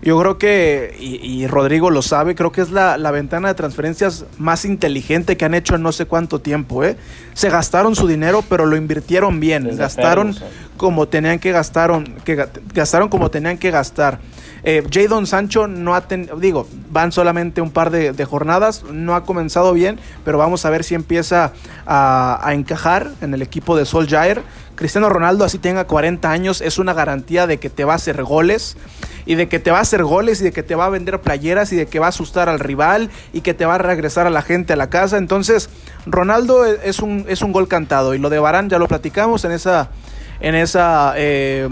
yo 0.03 0.19
creo 0.19 0.37
que, 0.37 0.97
y, 0.99 1.47
Rodrigo 1.47 1.91
lo 1.91 2.03
sabe, 2.03 2.35
creo 2.35 2.51
que 2.51 2.61
es 2.61 2.71
la, 2.71 2.97
ventana 3.13 3.49
de 3.49 3.55
transferencias 3.55 4.25
más 4.37 4.65
inteligente 4.65 5.37
que 5.37 5.45
han 5.45 5.55
hecho 5.55 5.77
en 5.77 5.83
no 5.83 5.93
sé 5.93 6.07
cuánto 6.07 6.41
tiempo. 6.41 6.83
¿eh? 6.83 6.97
Se 7.35 7.51
gastaron 7.51 7.95
su 7.95 8.09
dinero, 8.09 8.43
pero 8.49 8.67
lo 8.67 8.77
invirtieron 8.77 9.39
bien. 9.39 9.77
gastaron 9.77 10.35
como 10.77 11.07
tenían 11.07 11.39
que 11.39 11.53
gastar, 11.53 12.03
que 12.25 12.49
gastaron 12.75 13.09
como 13.09 13.31
tenían 13.31 13.59
que 13.59 13.71
gastar. 13.71 14.19
Eh, 14.65 14.85
Jadon 14.89 15.27
Sancho 15.27 15.67
no 15.67 15.95
ha 15.95 16.03
tenido, 16.03 16.37
digo, 16.37 16.69
van 16.91 17.11
solamente 17.11 17.61
un 17.61 17.71
par 17.71 17.91
de, 17.91 18.25
jornadas, 18.25 18.85
no 18.85 19.17
ha 19.17 19.25
comenzado 19.25 19.73
bien, 19.73 19.99
pero 20.25 20.39
vamos 20.39 20.65
a 20.65 20.71
ver 20.71 20.85
si 20.85 20.95
empieza 20.95 21.53
a, 21.87 22.51
encajar 22.53 23.11
en 23.21 23.35
el 23.35 23.43
equipo 23.43 23.77
de 23.77 23.85
Sol 23.85 24.09
Jair. 24.09 24.43
Cristiano 24.77 25.09
Ronaldo, 25.09 25.45
así 25.45 25.59
tenga 25.59 25.87
40 25.87 26.31
años, 26.31 26.61
es 26.61 26.79
una 26.79 26.95
garantía 26.95 27.47
de 27.47 27.59
que 27.59 27.71
te 27.71 27.85
va 27.85 27.93
a 27.93 27.97
hacer 27.97 28.23
goles 28.23 28.77
y 29.27 29.35
de 29.35 29.49
que 29.49 29.59
te 29.59 29.71
va 29.71 29.79
a 29.79 29.83
hacer 29.83 30.03
goles 30.03 30.41
y 30.41 30.45
de 30.45 30.53
que 30.53 30.63
te 30.63 30.75
va 30.75 30.87
a 30.87 30.89
vender 30.89 31.21
playeras 31.21 31.73
y 31.73 31.77
de 31.77 31.87
que 31.87 31.99
va 31.99 32.07
a 32.07 32.09
asustar 32.09 32.49
al 32.49 32.59
rival 32.59 33.11
y 33.33 33.43
que 33.43 33.55
te 33.55 33.65
va 33.67 33.77
a 33.77 33.79
regresar 33.79 34.27
a 34.27 34.31
la 34.31 34.43
gente 34.43 34.73
a 34.73 34.77
la 34.77 34.91
casa. 34.91 35.19
Entonces, 35.19 35.69
Ronaldo 36.07 36.65
es 36.65 37.01
un, 37.01 37.27
es 37.29 37.43
un 37.43 37.53
gol 37.53 37.69
cantado 37.69 38.15
y 38.15 38.19
lo 38.19 38.31
de 38.31 38.39
Barán 38.39 38.69
ya 38.69 38.79
lo 38.79 38.89
platicamos 38.89 39.45
en 39.45 39.53
esa, 39.53 39.91
en 40.41 40.55
esa, 40.55 41.15
eh, 41.17 41.69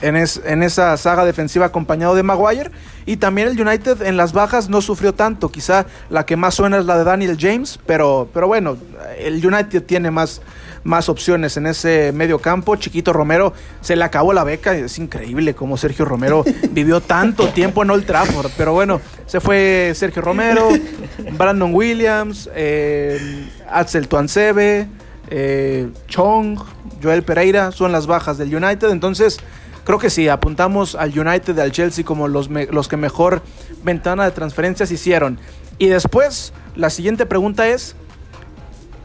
en, 0.00 0.16
en, 0.16 0.62
esa 0.62 0.96
saga 0.96 1.24
defensiva 1.24 1.66
acompañado 1.66 2.14
de 2.14 2.22
Maguire. 2.22 2.70
Y 3.06 3.18
también 3.18 3.48
el 3.48 3.60
United 3.60 4.02
en 4.02 4.16
las 4.16 4.32
bajas 4.32 4.68
no 4.68 4.80
sufrió 4.80 5.14
tanto. 5.14 5.50
Quizá 5.50 5.86
la 6.10 6.26
que 6.26 6.36
más 6.36 6.54
suena 6.54 6.78
es 6.78 6.86
la 6.86 6.98
de 6.98 7.04
Daniel 7.04 7.36
James, 7.40 7.78
pero, 7.86 8.28
pero 8.34 8.48
bueno, 8.48 8.76
el 9.16 9.44
United 9.44 9.84
tiene 9.84 10.10
más, 10.10 10.42
más 10.82 11.08
opciones 11.08 11.56
en 11.56 11.66
ese 11.66 12.12
medio 12.12 12.40
campo. 12.40 12.74
Chiquito 12.76 13.12
Romero 13.12 13.52
se 13.80 13.94
le 13.94 14.04
acabó 14.04 14.32
la 14.32 14.44
beca. 14.44 14.74
Es 14.76 14.98
increíble 14.98 15.54
cómo 15.54 15.76
Sergio 15.76 16.04
Romero 16.04 16.44
vivió 16.70 17.00
tanto 17.00 17.48
tiempo 17.48 17.82
en 17.84 17.90
Old 17.90 18.06
Trafford. 18.06 18.50
Pero 18.56 18.72
bueno, 18.72 19.00
se 19.26 19.40
fue 19.40 19.92
Sergio 19.94 20.20
Romero, 20.22 20.68
Brandon 21.32 21.72
Williams, 21.72 22.50
eh, 22.54 23.48
Axel 23.70 24.08
Tuansebe, 24.08 24.88
eh, 25.30 25.88
Chong, 26.08 26.58
Joel 27.00 27.22
Pereira. 27.22 27.70
Son 27.70 27.92
las 27.92 28.08
bajas 28.08 28.36
del 28.36 28.52
United. 28.52 28.90
Entonces 28.90 29.38
creo 29.86 29.98
que 30.00 30.10
sí, 30.10 30.28
apuntamos 30.28 30.96
al 30.96 31.16
United, 31.16 31.58
al 31.60 31.70
Chelsea 31.70 32.04
como 32.04 32.26
los, 32.28 32.50
los 32.50 32.88
que 32.88 32.96
mejor 32.96 33.40
ventana 33.84 34.24
de 34.24 34.32
transferencias 34.32 34.90
hicieron. 34.90 35.38
Y 35.78 35.86
después, 35.86 36.52
la 36.74 36.90
siguiente 36.90 37.24
pregunta 37.24 37.68
es, 37.68 37.94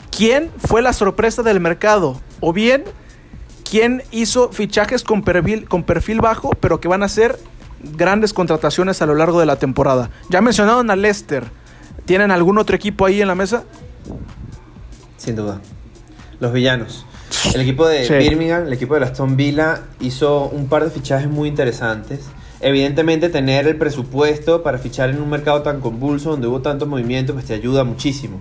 ¿quién 0.10 0.50
fue 0.58 0.82
la 0.82 0.92
sorpresa 0.92 1.44
del 1.44 1.60
mercado? 1.60 2.20
O 2.40 2.52
bien, 2.52 2.84
¿quién 3.70 4.02
hizo 4.10 4.52
fichajes 4.52 5.04
con 5.04 5.22
perfil, 5.22 5.70
con 5.70 5.84
perfil 5.84 6.20
bajo, 6.20 6.50
pero 6.60 6.82
que 6.82 6.88
van 6.88 7.04
a 7.04 7.10
ser 7.10 7.38
grandes 7.96 8.34
contrataciones 8.34 9.04
a 9.04 9.06
lo 9.06 9.14
largo 9.14 9.40
de 9.40 9.46
la 9.46 9.58
temporada? 9.58 10.10
Ya 10.30 10.42
mencionaron 10.42 10.90
a 10.90 10.96
Leicester. 10.96 11.46
¿Tienen 12.06 12.32
algún 12.32 12.58
otro 12.58 12.76
equipo 12.76 13.06
ahí 13.06 13.22
en 13.22 13.28
la 13.28 13.36
mesa? 13.36 13.66
Sin 15.18 15.36
duda. 15.36 15.62
Los 16.40 16.52
villanos. 16.52 17.06
El 17.46 17.62
equipo 17.62 17.88
de 17.88 18.08
Birmingham, 18.08 18.68
el 18.68 18.74
equipo 18.74 18.98
de 18.98 19.04
Aston 19.04 19.36
Villa, 19.36 19.82
hizo 20.00 20.46
un 20.46 20.68
par 20.68 20.86
de 20.86 20.92
fichajes 20.92 21.28
muy 21.28 21.50
interesantes. 21.50 22.22
Evidentemente, 22.62 23.30
tener 23.30 23.68
el 23.68 23.78
presupuesto 23.78 24.64
para 24.64 24.78
fichar 24.78 25.10
en 25.10 25.20
un 25.20 25.30
mercado 25.30 25.62
tan 25.62 25.82
convulso, 25.82 26.30
donde 26.30 26.48
hubo 26.48 26.62
tanto 26.62 26.86
movimiento, 26.86 27.34
pues 27.34 27.46
te 27.46 27.54
ayuda 27.54 27.84
muchísimo. 27.84 28.40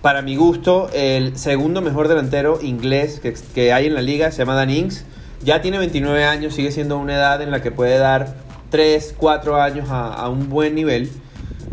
Para 0.00 0.22
mi 0.22 0.34
gusto, 0.34 0.88
el 0.94 1.36
segundo 1.36 1.82
mejor 1.82 2.08
delantero 2.08 2.58
inglés 2.62 3.20
que, 3.54 3.72
hay 3.72 3.86
en 3.86 3.94
la 3.94 4.02
liga 4.02 4.32
se 4.32 4.38
llama 4.38 4.54
Dan 4.54 4.70
Ings. 4.70 5.04
Ya 5.44 5.60
tiene 5.60 5.78
29 5.78 6.24
años, 6.24 6.54
sigue 6.54 6.72
siendo 6.72 6.98
una 6.98 7.14
edad 7.14 7.42
en 7.42 7.50
la 7.50 7.62
que 7.62 7.70
puede 7.70 7.98
dar 7.98 8.36
3, 8.70 9.14
4 9.16 9.60
años 9.60 9.90
a, 9.90 10.12
a 10.12 10.28
un 10.28 10.48
buen 10.48 10.74
nivel 10.74 11.10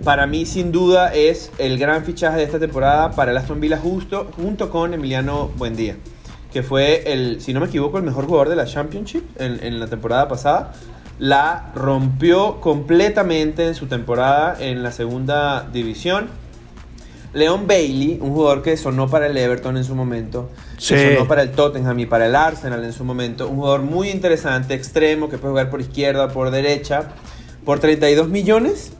para 0.04 0.28
mí 0.28 0.46
sin 0.46 0.72
duda 0.72 1.14
es 1.14 1.52
el 1.58 1.80
gran 1.80 2.06
fichaje 2.06 2.38
de 2.38 2.44
esta 2.44 2.60
temporada 2.60 3.12
para 3.12 3.32
el 3.32 3.38
Aston 3.38 3.60
Villa 3.60 3.78
justo 3.78 4.30
junto 4.36 4.70
con 4.70 4.94
Emiliano 4.94 5.52
Buendía 5.58 5.96
que 6.58 6.64
fue 6.64 7.14
el, 7.14 7.40
si 7.40 7.54
no 7.54 7.60
me 7.60 7.68
equivoco, 7.68 8.00
el 8.00 8.04
mejor 8.04 8.26
jugador 8.26 8.50
de 8.50 8.56
la 8.56 8.66
Championship 8.66 9.22
en, 9.38 9.80
la 9.80 9.86
temporada 9.86 10.28
pasada. 10.28 10.74
La 11.20 11.72
rompió 11.76 12.60
completamente 12.62 13.68
en 13.68 13.76
su 13.76 13.86
temporada 13.86 14.58
en 14.60 14.82
la 14.82 14.92
segunda 14.92 15.70
división. 15.72 16.30
Leon 17.34 17.68
Bailey, 17.68 18.18
un 18.20 18.34
jugador 18.34 18.64
que 18.64 18.76
sonó 18.76 19.08
para 19.08 19.28
el 19.28 19.38
Everton 19.38 19.78
en 19.78 19.84
su 19.84 19.94
momento, 19.94 20.50
que 20.80 21.14
sonó 21.14 21.28
para 21.28 21.44
el 21.44 21.52
Tottenham 21.52 22.00
y 22.00 22.08
para 22.08 22.26
el 22.26 22.36
Arsenal 22.36 22.84
en 22.84 22.92
su 22.92 23.04
momento, 23.04 23.48
un 23.48 23.58
jugador 23.58 23.84
muy 23.84 24.10
interesante, 24.10 24.74
extremo, 24.74 25.30
que 25.30 25.38
puede 25.38 25.52
jugar 25.52 25.70
por 25.70 25.80
izquierda 25.80 26.30
por 26.30 26.50
derecha, 26.50 27.10
por 27.66 27.78
32 27.80 28.30
millones, 28.30 28.94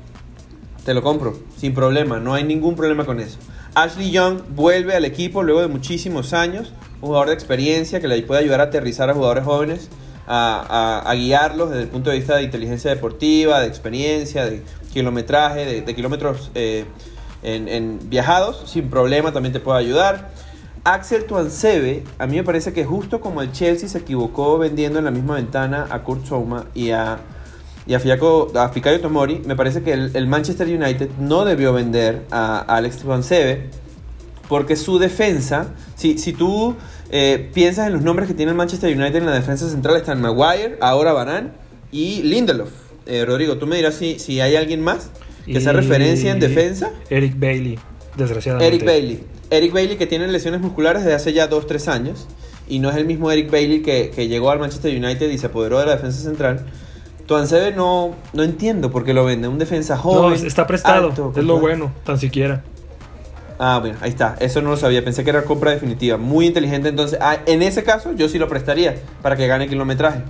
te 0.86 0.94
lo 0.94 1.02
compro, 1.02 1.40
sin 1.58 1.74
problema, 1.74 2.20
no 2.20 2.36
hay 2.36 2.44
ningún 2.44 2.76
problema 2.76 3.04
con 3.04 3.20
eso. 3.20 3.40
Ashley 3.74 4.12
Young 4.12 4.42
vuelve 4.50 4.94
al 4.96 5.06
equipo 5.06 5.42
luego 5.42 5.62
de 5.62 5.68
muchísimos 5.68 6.34
años, 6.34 6.72
un 7.02 7.08
jugador 7.08 7.28
de 7.28 7.34
experiencia 7.34 8.00
que 8.00 8.08
le 8.08 8.22
puede 8.24 8.42
ayudar 8.42 8.62
a 8.62 8.64
aterrizar 8.66 9.10
a 9.10 9.14
jugadores 9.14 9.44
jóvenes, 9.44 9.90
a, 10.28 11.14
guiarlos 11.16 11.70
desde 11.70 11.84
el 11.84 11.90
punto 11.90 12.10
de 12.10 12.18
vista 12.18 12.36
de 12.36 12.44
inteligencia 12.44 12.90
deportiva, 12.90 13.62
de 13.62 13.68
experiencia, 13.68 14.46
de 14.46 14.62
kilometraje, 14.92 15.82
de, 15.82 15.96
kilómetros 15.96 16.52
eh, 16.56 16.86
en, 17.44 18.00
viajados, 18.10 18.70
sin 18.70 18.90
problema 18.90 19.32
también 19.32 19.54
te 19.54 19.60
puede 19.60 19.80
ayudar. 19.80 20.32
Axel 20.84 21.26
Tuansebe, 21.26 22.04
a 22.18 22.28
mí 22.28 22.38
me 22.38 22.44
parece 22.44 22.72
que 22.74 22.86
justo 22.86 23.20
como 23.20 23.42
el 23.42 23.52
Chelsea 23.52 23.90
se 23.90 24.00
equivocó 24.00 24.58
vendiendo 24.58 25.00
en 25.00 25.06
la 25.06 25.12
misma 25.12 25.36
ventana 25.36 25.88
a 25.90 26.04
Kurt 26.04 26.26
Souma 26.26 26.66
y 26.74 26.92
a, 26.92 27.20
y 27.86 27.94
a, 27.94 28.70
Fikayo 28.70 29.02
Tomori, 29.02 29.42
me 29.46 29.56
parece 29.56 29.84
que 29.84 29.94
el, 29.94 30.28
Manchester 30.28 30.68
United 30.68 31.10
no 31.20 31.46
debió 31.46 31.74
vender 31.74 32.26
a, 32.32 32.60
a 32.60 32.78
Alex 32.78 33.00
Tuansebe 33.00 33.70
porque 34.48 34.76
su 34.76 35.00
defensa, 35.00 35.68
si, 35.96 36.18
si 36.18 36.34
tú 36.34 36.76
eh, 37.10 37.50
piensas 37.54 37.88
en 37.88 37.94
los 37.94 38.02
nombres 38.02 38.28
que 38.28 38.34
tiene 38.34 38.52
el 38.52 38.58
Manchester 38.58 38.96
United 38.96 39.18
en 39.18 39.26
la 39.26 39.34
defensa 39.34 39.70
central, 39.70 39.96
están 39.98 40.22
Maguire, 40.22 40.78
ahora 40.82 41.14
Barán 41.14 41.54
y 41.92 42.24
Lindelof. 42.24 42.70
Eh, 43.06 43.26
Rodrigo, 43.26 43.58
tú 43.58 43.68
me 43.68 43.78
dirás 43.78 43.96
si, 43.96 44.20
si 44.20 44.42
hay 44.42 44.56
alguien 44.56 44.82
más 44.82 45.12
que 45.46 45.62
sea 45.62 45.74
referencia 45.74 46.32
en 46.32 46.40
defensa. 46.40 46.92
Eric 47.10 47.40
Bailey, 47.40 47.80
desgraciadamente. 48.16 48.76
Eric 48.76 48.86
Bailey. 48.86 49.24
Eric 49.50 49.74
Bailey 49.74 49.98
que 49.98 50.08
tiene 50.08 50.28
lesiones 50.28 50.60
musculares 50.60 51.04
desde 51.04 51.16
hace 51.16 51.34
ya 51.34 51.50
2-3 51.50 51.88
años. 51.88 52.28
Y 52.70 52.80
no 52.80 52.90
es 52.90 52.98
el 52.98 53.06
mismo 53.06 53.32
Eric 53.32 53.50
Bailey 53.50 53.82
que, 53.82 54.12
que, 54.14 54.28
llegó 54.28 54.52
al 54.52 54.60
Manchester 54.60 54.94
United 54.94 55.30
y 55.30 55.38
se 55.38 55.48
apoderó 55.48 55.80
de 55.80 55.86
la 55.86 55.96
defensa 55.96 56.22
central. 56.22 56.66
Tuansebe 57.26 57.72
no, 57.72 58.14
no 58.34 58.44
entiendo 58.44 58.92
por 58.92 59.06
qué 59.06 59.14
lo 59.14 59.24
vende. 59.24 59.48
Un 59.48 59.58
defensa 59.58 59.96
joven. 59.96 60.42
No, 60.42 60.48
está 60.48 60.68
prestado. 60.68 61.34
es 61.34 61.44
lo 61.46 61.60
bueno, 61.60 61.94
tan 62.04 62.20
siquiera. 62.20 62.64
Ah, 63.60 63.80
bueno, 63.80 63.98
ahí 64.02 64.10
está. 64.10 64.36
Eso 64.40 64.62
no 64.62 64.70
lo 64.70 64.78
sabía. 64.78 65.04
Pensé 65.04 65.24
que 65.24 65.32
era 65.32 65.44
compra 65.44 65.72
definitiva. 65.72 66.18
Muy 66.18 66.46
inteligente. 66.46 66.90
Entonces, 66.90 67.18
ah, 67.22 67.38
en 67.46 67.64
ese 67.64 67.84
caso, 67.84 68.14
yo 68.14 68.30
sí 68.30 68.38
lo 68.38 68.48
prestaría 68.48 68.96
para 69.22 69.36
que 69.36 69.48
gane 69.48 69.68
kilometraje. 69.68 70.22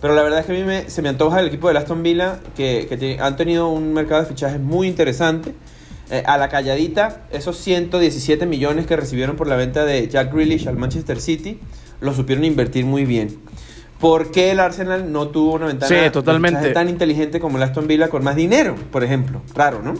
Pero 0.00 0.14
la 0.14 0.22
verdad 0.22 0.40
es 0.40 0.46
que 0.46 0.60
a 0.60 0.64
mí 0.64 0.84
se 0.88 1.02
me 1.02 1.08
antoja 1.08 1.40
el 1.40 1.46
equipo 1.46 1.70
de 1.70 1.78
Aston 1.78 2.02
Villa, 2.02 2.40
que, 2.54 3.18
han 3.20 3.36
tenido 3.36 3.68
un 3.68 3.92
mercado 3.92 4.22
de 4.22 4.28
fichajes 4.28 4.60
muy 4.60 4.88
interesante. 4.88 5.54
Eh, 6.08 6.22
a 6.24 6.38
la 6.38 6.48
calladita, 6.48 7.22
esos 7.32 7.56
117 7.56 8.46
millones 8.46 8.86
que 8.86 8.94
recibieron 8.94 9.34
por 9.34 9.48
la 9.48 9.56
venta 9.56 9.84
de 9.84 10.06
Jack 10.06 10.32
Grealish 10.32 10.68
al 10.68 10.76
Manchester 10.76 11.20
City, 11.20 11.58
lo 12.00 12.14
supieron 12.14 12.44
invertir 12.44 12.84
muy 12.84 13.04
bien. 13.04 13.40
¿Por 13.98 14.30
qué 14.30 14.52
el 14.52 14.60
Arsenal 14.60 15.10
no 15.10 15.28
tuvo 15.28 15.54
una 15.54 15.66
ventana 15.66 16.12
totalmente. 16.12 16.70
tan 16.70 16.88
inteligente 16.88 17.40
como 17.40 17.56
el 17.56 17.64
Aston 17.64 17.88
Villa 17.88 18.08
con 18.08 18.22
más 18.22 18.36
dinero, 18.36 18.76
por 18.92 19.02
ejemplo? 19.02 19.42
Claro, 19.52 19.82
¿no? 19.82 19.94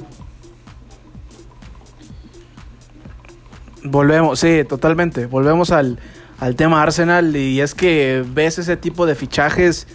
Volvemos, 3.90 4.40
sí, 4.40 4.64
totalmente. 4.68 5.26
Volvemos 5.26 5.70
al, 5.70 5.98
tema 6.56 6.82
Arsenal 6.82 7.34
y 7.36 7.60
es 7.60 7.74
que 7.74 8.24
ves 8.26 8.58
ese 8.58 8.76
tipo 8.76 9.06
de 9.06 9.14
fichajes 9.14 9.86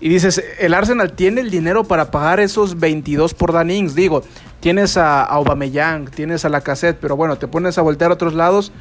y 0.00 0.08
dices, 0.08 0.42
el 0.58 0.74
Arsenal 0.74 1.12
tiene 1.12 1.40
el 1.40 1.50
dinero 1.50 1.84
para 1.84 2.10
pagar 2.10 2.40
esos 2.40 2.78
22 2.80 3.34
por 3.34 3.52
Dan 3.52 3.70
Ings. 3.70 3.94
Digo, 3.94 4.22
tienes 4.60 4.96
a, 4.96 5.22
Aubameyang, 5.22 6.10
tienes 6.10 6.44
a 6.44 6.48
Lacazette, 6.48 6.98
pero 7.00 7.16
bueno, 7.16 7.36
te 7.36 7.46
pones 7.46 7.78
a 7.78 7.82
voltear 7.82 8.10
a 8.10 8.14
otros 8.14 8.34
lados, 8.34 8.72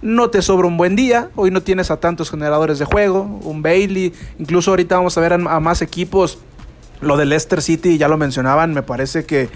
no 0.00 0.30
te 0.30 0.40
sobra 0.40 0.66
un 0.66 0.76
buen 0.76 0.96
día. 0.96 1.28
Hoy 1.36 1.50
no 1.50 1.62
tienes 1.62 1.90
a 1.90 1.98
tantos 1.98 2.30
generadores 2.30 2.78
de 2.78 2.86
juego, 2.86 3.22
un 3.42 3.60
Bailey, 3.62 4.14
incluso 4.38 4.70
ahorita 4.70 4.96
vamos 4.96 5.16
a 5.18 5.20
ver 5.20 5.34
a, 5.34 5.36
a 5.36 5.60
más 5.60 5.82
equipos. 5.82 6.38
Lo 7.02 7.18
de 7.18 7.26
Leicester 7.26 7.60
City, 7.60 7.98
ya 7.98 8.08
lo 8.08 8.16
mencionaban, 8.16 8.72
me 8.72 8.82
parece 8.82 9.24
que 9.24 9.50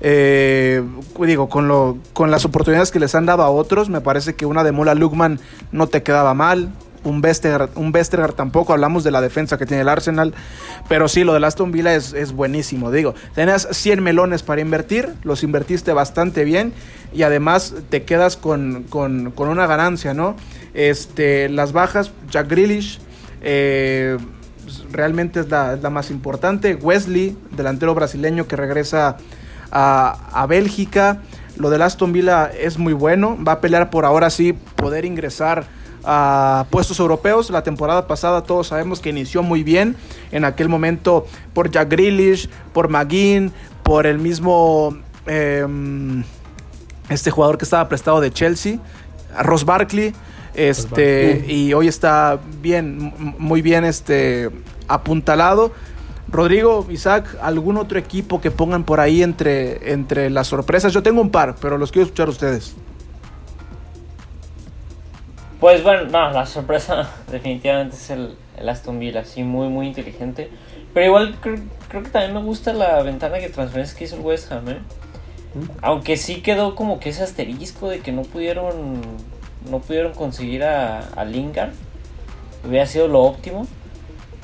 eh, 0.00 0.82
digo, 1.20 1.48
con, 1.48 1.68
lo, 1.68 1.98
con 2.12 2.30
las 2.30 2.44
oportunidades 2.44 2.90
que 2.90 3.00
les 3.00 3.14
han 3.14 3.26
dado 3.26 3.42
a 3.42 3.50
otros, 3.50 3.88
me 3.88 4.00
parece 4.00 4.34
que 4.34 4.46
una 4.46 4.64
de 4.64 4.72
Mola 4.72 4.94
Lugman 4.94 5.40
no 5.72 5.86
te 5.86 6.02
quedaba 6.02 6.34
mal. 6.34 6.70
Un 7.02 7.22
Vestergaard, 7.22 7.70
un 7.76 7.94
tampoco, 8.36 8.74
hablamos 8.74 9.04
de 9.04 9.10
la 9.10 9.22
defensa 9.22 9.56
que 9.56 9.64
tiene 9.64 9.80
el 9.80 9.88
Arsenal, 9.88 10.34
pero 10.86 11.08
sí, 11.08 11.24
lo 11.24 11.32
de 11.32 11.46
Aston 11.46 11.72
Villa 11.72 11.94
es, 11.94 12.12
es 12.12 12.32
buenísimo, 12.32 12.90
digo, 12.90 13.14
tenías 13.34 13.68
100 13.70 14.02
melones 14.02 14.42
para 14.42 14.60
invertir, 14.60 15.08
los 15.22 15.42
invertiste 15.42 15.94
bastante 15.94 16.44
bien 16.44 16.74
y 17.14 17.22
además 17.22 17.74
te 17.88 18.02
quedas 18.02 18.36
con, 18.36 18.84
una 19.34 19.66
ganancia, 19.66 20.12
¿no? 20.12 20.36
Este, 20.74 21.48
las 21.48 21.72
bajas, 21.72 22.12
Jack 22.30 22.50
Grealish, 22.50 23.00
eh, 23.40 24.18
realmente 24.90 25.40
es 25.40 25.48
la, 25.48 25.74
es 25.74 25.82
la, 25.82 25.90
más 25.90 26.10
importante, 26.10 26.74
Wesley, 26.74 27.36
delantero 27.56 27.94
brasileño 27.94 28.46
que 28.46 28.56
regresa 28.56 29.16
a, 29.70 30.46
Bélgica. 30.48 31.20
Lo 31.56 31.70
del 31.70 31.82
Aston 31.82 32.12
Villa 32.12 32.46
es 32.46 32.78
muy 32.78 32.92
bueno. 32.92 33.36
Va 33.46 33.52
a 33.52 33.60
pelear 33.60 33.90
por 33.90 34.04
ahora 34.04 34.30
sí 34.30 34.52
poder 34.52 35.04
ingresar 35.04 35.66
a 36.04 36.66
puestos 36.70 36.98
europeos. 36.98 37.50
La 37.50 37.62
temporada 37.62 38.06
pasada 38.06 38.42
todos 38.42 38.68
sabemos 38.68 39.00
que 39.00 39.10
inició 39.10 39.42
muy 39.42 39.62
bien. 39.62 39.96
En 40.32 40.44
aquel 40.44 40.68
momento 40.68 41.26
por 41.52 41.70
Jack 41.70 41.90
Grealish, 41.90 42.48
por 42.72 42.88
McGinn, 42.88 43.52
por 43.82 44.06
el 44.06 44.18
mismo 44.18 44.96
em, 45.26 46.24
este 47.08 47.30
jugador 47.30 47.58
que 47.58 47.64
estaba 47.64 47.88
prestado 47.88 48.20
de 48.20 48.30
Chelsea, 48.32 48.78
Ross 49.42 49.64
Barkley. 49.64 50.14
Este, 50.54 51.44
y 51.48 51.72
hoy 51.72 51.88
está 51.88 52.40
bien, 52.60 53.12
muy 53.38 53.62
bien 53.62 53.84
este, 53.84 54.50
apuntalado. 54.88 55.72
Rodrigo, 56.28 56.86
Isaac, 56.90 57.36
¿algún 57.42 57.76
otro 57.76 57.98
equipo 57.98 58.40
que 58.40 58.50
pongan 58.50 58.84
por 58.84 59.00
ahí 59.00 59.22
entre, 59.22 59.92
entre 59.92 60.30
las 60.30 60.46
sorpresas? 60.46 60.92
Yo 60.92 61.02
tengo 61.02 61.20
un 61.20 61.30
par, 61.30 61.56
pero 61.60 61.76
los 61.76 61.90
quiero 61.90 62.04
escuchar 62.04 62.28
ustedes. 62.28 62.76
Pues 65.58 65.82
bueno, 65.82 66.04
no, 66.04 66.30
la 66.30 66.46
sorpresa 66.46 67.10
definitivamente 67.30 67.96
es 67.96 68.10
el, 68.10 68.36
el 68.56 68.68
Aston 68.68 68.98
Villa, 68.98 69.24
sí, 69.24 69.42
muy, 69.42 69.68
muy 69.68 69.88
inteligente. 69.88 70.50
Pero 70.94 71.06
igual 71.06 71.36
creo, 71.40 71.56
creo 71.88 72.02
que 72.02 72.10
también 72.10 72.34
me 72.34 72.40
gusta 72.40 72.72
la 72.72 73.02
ventana 73.02 73.36
de 73.36 73.48
transferencias 73.48 73.96
que 73.96 74.04
hizo 74.04 74.16
el 74.16 74.22
West 74.22 74.50
Ham, 74.52 74.68
¿eh? 74.68 74.78
Aunque 75.82 76.16
sí 76.16 76.42
quedó 76.42 76.76
como 76.76 77.00
que 77.00 77.10
ese 77.10 77.24
asterisco 77.24 77.88
de 77.88 78.00
que 78.00 78.12
no 78.12 78.22
pudieron 78.22 79.02
no 79.68 79.80
pudieron 79.80 80.12
conseguir 80.12 80.64
a, 80.64 81.00
a 81.00 81.24
Lingard. 81.24 81.72
Hubiera 82.66 82.86
sido 82.86 83.08
lo 83.08 83.22
óptimo. 83.22 83.66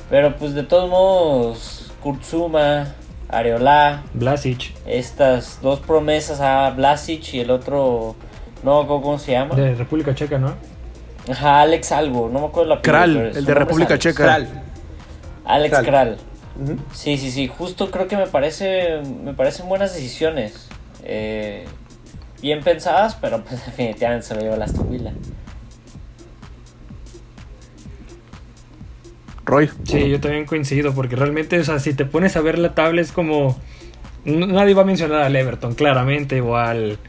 Pero 0.09 0.35
pues 0.37 0.53
de 0.53 0.63
todos 0.63 0.89
modos, 0.89 1.91
Kurtzuma, 2.01 2.95
Areola, 3.29 4.03
Blasic. 4.13 4.73
estas 4.85 5.61
dos 5.61 5.81
promesas 5.81 6.39
a 6.39 6.69
Blasic 6.69 7.33
y 7.33 7.41
el 7.41 7.51
otro, 7.51 8.15
no 8.63 8.77
me 8.77 8.83
acuerdo 8.85 9.03
cómo 9.03 9.19
se 9.19 9.33
llama. 9.33 9.55
De 9.55 9.75
República 9.75 10.15
Checa, 10.15 10.37
¿no? 10.37 10.53
Ajá, 11.29 11.61
Alex 11.61 11.91
algo, 11.91 12.29
no 12.29 12.39
me 12.39 12.45
acuerdo 12.45 12.75
la 12.75 12.81
Kral, 12.81 13.17
el 13.17 13.45
de 13.45 13.53
República 13.53 13.99
Checa. 13.99 14.23
Kral. 14.23 14.63
Alex 15.43 15.79
Kral. 15.79 16.17
Sí, 16.93 17.17
sí, 17.17 17.29
sí, 17.29 17.47
justo 17.49 17.91
creo 17.91 18.07
que 18.07 18.15
me 18.15 18.27
parece 18.27 19.01
me 19.23 19.33
parecen 19.33 19.67
buenas 19.67 19.93
decisiones. 19.93 20.69
Eh, 21.03 21.65
bien 22.41 22.63
pensadas, 22.63 23.15
pero 23.15 23.43
pues 23.43 23.65
definitivamente 23.65 24.27
se 24.27 24.35
lo 24.35 24.41
lleva 24.41 24.57
la 24.57 24.65
Aston 24.65 24.89
Villa. 24.89 25.13
Roy. 29.45 29.69
Sí, 29.83 30.09
yo 30.09 30.19
también 30.19 30.45
coincido, 30.45 30.93
porque 30.93 31.15
realmente, 31.15 31.57
o 31.59 31.63
sea, 31.63 31.79
si 31.79 31.93
te 31.93 32.05
pones 32.05 32.35
a 32.35 32.41
ver 32.41 32.59
la 32.59 32.75
tabla 32.75 33.01
es 33.01 33.11
como... 33.11 33.57
Nadie 34.25 34.73
va 34.73 34.81
a 34.81 34.85
mencionar 34.85 35.21
al 35.21 35.35
Everton, 35.35 35.73
claramente, 35.73 36.41
o 36.41 36.57
al... 36.57 36.99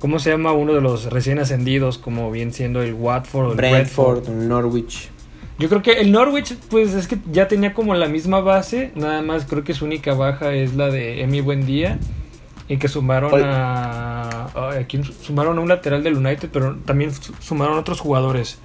¿Cómo 0.00 0.18
se 0.18 0.30
llama 0.30 0.52
uno 0.52 0.74
de 0.74 0.80
los 0.80 1.12
recién 1.12 1.38
ascendidos, 1.38 1.96
como 1.96 2.30
bien 2.30 2.52
siendo 2.52 2.82
el 2.82 2.92
Watford 2.94 3.46
o 3.46 3.50
el 3.52 3.56
Brentford? 3.56 4.24
Brentford, 4.24 4.46
Norwich. 4.48 5.10
Yo 5.58 5.68
creo 5.68 5.80
que 5.80 5.92
el 5.92 6.12
Norwich, 6.12 6.54
pues 6.68 6.92
es 6.92 7.08
que 7.08 7.18
ya 7.32 7.48
tenía 7.48 7.72
como 7.72 7.94
la 7.94 8.08
misma 8.08 8.40
base, 8.40 8.90
nada 8.94 9.22
más 9.22 9.46
creo 9.46 9.64
que 9.64 9.72
su 9.72 9.86
única 9.86 10.12
baja 10.12 10.52
es 10.52 10.74
la 10.74 10.90
de 10.90 11.22
Emi 11.22 11.40
Buendía. 11.40 11.98
Y 12.68 12.78
que 12.78 12.88
sumaron 12.88 13.32
Oye. 13.32 13.44
a, 13.46 14.48
¿a 14.54 14.84
quién 14.88 15.04
sumaron 15.04 15.58
a 15.58 15.60
un 15.60 15.68
lateral 15.68 16.02
del 16.02 16.16
United, 16.16 16.48
pero 16.52 16.76
también 16.84 17.12
su- 17.14 17.32
sumaron 17.40 17.78
otros 17.78 18.00
jugadores. 18.00 18.58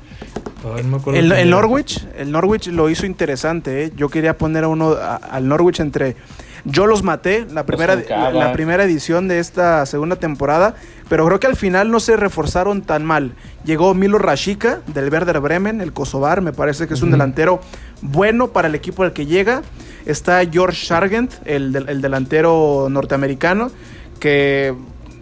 Ay, 0.76 0.84
no 0.84 0.89
me 0.89 0.97
acuerdo 0.97 1.20
El. 1.20 1.49
Norwich, 1.49 2.04
el 2.18 2.32
Norwich 2.32 2.68
lo 2.68 2.89
hizo 2.89 3.06
interesante. 3.06 3.86
¿eh? 3.86 3.91
Yo 3.95 4.10
quería 4.10 4.38
poner 4.38 4.64
a 4.64 4.68
uno 4.70 4.91
a- 4.93 5.16
al 5.18 5.47
Norwich 5.47 5.80
entre. 5.80 6.16
Yo 6.64 6.86
los 6.86 7.02
maté 7.02 7.47
la 7.52 7.66
primera, 7.66 7.95
la, 7.95 8.30
la 8.32 8.54
primera 8.54 8.84
edición 8.84 9.28
de 9.28 9.39
esta 9.39 9.84
segunda 9.88 10.16
temporada, 10.18 10.76
pero 11.10 11.26
creo 11.26 11.39
que 11.39 11.47
al 11.47 11.56
final 11.56 11.89
no 11.89 11.99
se 11.99 12.16
reforzaron 12.18 12.84
tan 12.84 13.04
mal. 13.04 13.34
Llegó 13.66 13.95
Milo 13.95 14.20
Rashica 14.20 14.82
del 14.86 15.12
Werder 15.12 15.39
Bremen, 15.39 15.82
el 15.82 15.91
Kosovar, 15.91 16.41
me 16.41 16.54
parece 16.54 16.88
que 16.88 16.93
es 16.93 17.02
un 17.02 17.10
delantero 17.10 17.62
bueno 18.04 18.49
para 18.49 18.68
el 18.68 18.76
equipo 18.76 19.02
al 19.02 19.12
que 19.14 19.26
llega. 19.26 19.64
Está 20.06 20.41
George 20.49 20.86
Sargent, 20.86 21.34
el, 21.45 21.76
el 21.88 22.02
delantero 22.02 22.88
norteamericano, 22.89 23.72
que 24.20 24.74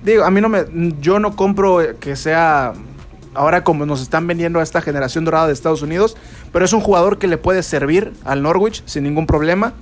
digo, 0.03 0.23
a 0.23 0.31
mí 0.31 0.41
no 0.41 0.49
me, 0.49 0.65
yo 1.01 1.19
no 1.19 1.35
compro 1.35 1.79
que 1.99 2.15
sea 2.15 2.73
ahora 3.35 3.63
como 3.63 3.85
nos 3.85 4.01
están 4.01 4.25
vendiendo 4.27 4.59
a 4.59 4.63
esta 4.63 4.81
generación 4.81 5.23
dorada 5.25 5.47
de 5.47 5.53
Estados 5.53 5.81
Unidos, 5.81 6.17
pero 6.51 6.65
es 6.65 6.73
un 6.73 6.81
jugador 6.81 7.17
que 7.19 7.27
le 7.27 7.37
puede 7.37 7.63
servir 7.63 8.11
al 8.25 8.41
Norwich 8.41 8.81
sin 8.85 9.03
ningún 9.03 9.27
problema. 9.27 9.73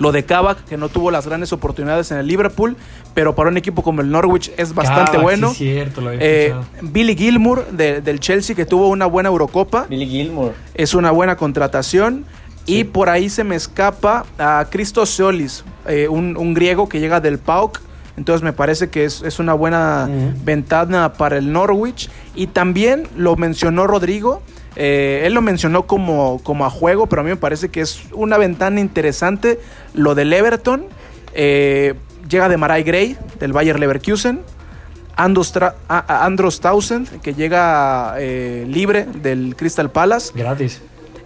Lo 0.00 0.10
de 0.10 0.24
Kavak, 0.24 0.64
que 0.64 0.76
no 0.76 0.88
tuvo 0.88 1.12
las 1.12 1.24
grandes 1.24 1.52
oportunidades 1.52 2.10
en 2.10 2.18
el 2.18 2.26
Liverpool, 2.26 2.76
pero 3.14 3.36
para 3.36 3.48
un 3.48 3.56
equipo 3.56 3.82
como 3.84 4.00
el 4.00 4.10
Norwich 4.10 4.50
es 4.56 4.74
bastante 4.74 5.12
Kavak, 5.12 5.22
bueno. 5.22 5.50
Sí, 5.50 5.66
cierto, 5.72 6.00
lo 6.00 6.08
había 6.08 6.20
Eh. 6.20 6.54
Billy 6.82 7.14
Gilmour 7.14 7.68
de- 7.70 8.00
del 8.00 8.18
Chelsea, 8.18 8.56
que 8.56 8.66
tuvo 8.66 8.88
una 8.88 9.06
buena 9.06 9.28
Eurocopa, 9.28 9.86
Billy 9.88 10.06
Gilmour. 10.06 10.52
es 10.74 10.94
una 10.94 11.12
buena 11.12 11.36
contratación. 11.36 12.24
Y 12.66 12.84
por 12.84 13.10
ahí 13.10 13.28
se 13.28 13.44
me 13.44 13.56
escapa 13.56 14.24
a 14.38 14.66
Christos 14.70 15.10
Solis, 15.10 15.64
eh, 15.86 16.08
un, 16.08 16.36
un 16.36 16.54
griego 16.54 16.88
que 16.88 16.98
llega 17.00 17.20
del 17.20 17.38
PAOK. 17.38 17.80
Entonces 18.16 18.42
me 18.42 18.52
parece 18.52 18.88
que 18.90 19.04
es, 19.04 19.22
es 19.22 19.38
una 19.38 19.54
buena 19.54 20.08
ventana 20.44 21.12
para 21.14 21.36
el 21.36 21.52
Norwich. 21.52 22.08
Y 22.34 22.46
también 22.46 23.08
lo 23.16 23.36
mencionó 23.36 23.86
Rodrigo. 23.86 24.40
eh, 24.76 25.22
él 25.26 25.34
lo 25.34 25.42
mencionó 25.42 25.86
como, 25.86 26.40
como 26.42 26.64
a 26.64 26.70
juego, 26.70 27.06
pero 27.06 27.20
a 27.20 27.24
mí 27.24 27.30
me 27.30 27.36
parece 27.36 27.68
que 27.70 27.80
es 27.80 28.04
una 28.12 28.38
ventana 28.38 28.80
interesante. 28.80 29.60
Lo 29.94 30.14
del 30.14 30.32
Everton. 30.32 30.86
eh, 31.34 31.94
llega 32.28 32.48
de 32.48 32.56
Marai 32.56 32.82
Gray, 32.84 33.18
del 33.40 33.52
Bayer 33.52 33.78
Leverkusen. 33.78 34.40
Andros, 35.16 35.52
Andros 35.88 36.60
Townsend, 36.60 37.20
que 37.20 37.34
llega 37.34 38.16
libre 38.18 39.06
del 39.22 39.54
Crystal 39.56 39.90
Palace. 39.90 40.32
Gratis. 40.34 40.80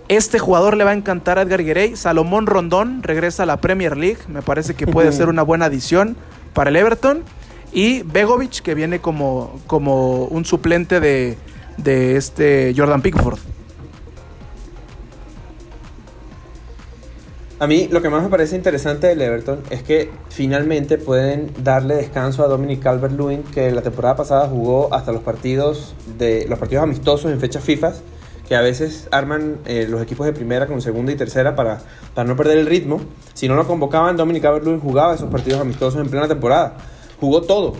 Este 0.08 0.38
jugador 0.38 0.74
le 0.74 0.84
va 0.84 0.92
a 0.92 0.94
encantar 0.94 1.38
a 1.38 1.42
Edgar 1.42 1.62
Guerrey. 1.62 1.94
Salomón 1.94 2.46
Rondón 2.46 3.02
regresa 3.02 3.42
a 3.42 3.46
la 3.46 3.60
Premier 3.60 3.94
League. 3.94 4.18
Me 4.26 4.40
parece 4.40 4.74
que 4.74 4.86
puede 4.86 5.12
ser 5.12 5.28
una 5.28 5.42
buena 5.42 5.66
adición 5.66 6.16
para 6.54 6.70
el 6.70 6.76
Everton. 6.76 7.22
Y 7.74 8.02
Begovic, 8.04 8.62
que 8.62 8.74
viene 8.74 9.00
como, 9.00 9.60
como 9.66 10.24
un 10.24 10.46
suplente 10.46 11.00
de, 11.00 11.36
de 11.76 12.16
este 12.16 12.72
Jordan 12.74 13.02
Pickford. 13.02 13.38
A 17.60 17.66
mí 17.66 17.88
lo 17.90 18.00
que 18.00 18.08
más 18.08 18.22
me 18.22 18.30
parece 18.30 18.56
interesante 18.56 19.08
del 19.08 19.20
Everton 19.20 19.60
es 19.68 19.82
que 19.82 20.10
finalmente 20.30 20.96
pueden 20.96 21.50
darle 21.62 21.96
descanso 21.96 22.44
a 22.44 22.46
Dominic 22.46 22.80
Calvert-Lewin 22.82 23.42
que 23.42 23.72
la 23.72 23.82
temporada 23.82 24.16
pasada 24.16 24.48
jugó 24.48 24.94
hasta 24.94 25.12
los 25.12 25.22
partidos 25.22 25.94
de 26.16 26.46
los 26.48 26.58
partidos 26.58 26.84
amistosos 26.84 27.32
en 27.32 27.40
fechas 27.40 27.64
FIFA 27.64 27.94
que 28.48 28.56
a 28.56 28.62
veces 28.62 29.08
arman 29.10 29.58
eh, 29.66 29.86
los 29.88 30.00
equipos 30.02 30.26
de 30.26 30.32
primera 30.32 30.66
con 30.66 30.80
segunda 30.80 31.12
y 31.12 31.16
tercera 31.16 31.54
para, 31.54 31.80
para 32.14 32.26
no 32.26 32.34
perder 32.34 32.56
el 32.56 32.66
ritmo. 32.66 33.00
Si 33.34 33.46
no 33.46 33.54
lo 33.54 33.66
convocaban, 33.66 34.16
Dominic 34.16 34.42
Calvert-Lewin 34.42 34.80
jugaba 34.80 35.14
esos 35.14 35.30
partidos 35.30 35.60
amistosos 35.60 36.00
en 36.00 36.08
plena 36.08 36.26
temporada. 36.26 36.78
Jugó 37.20 37.42
todo. 37.42 37.74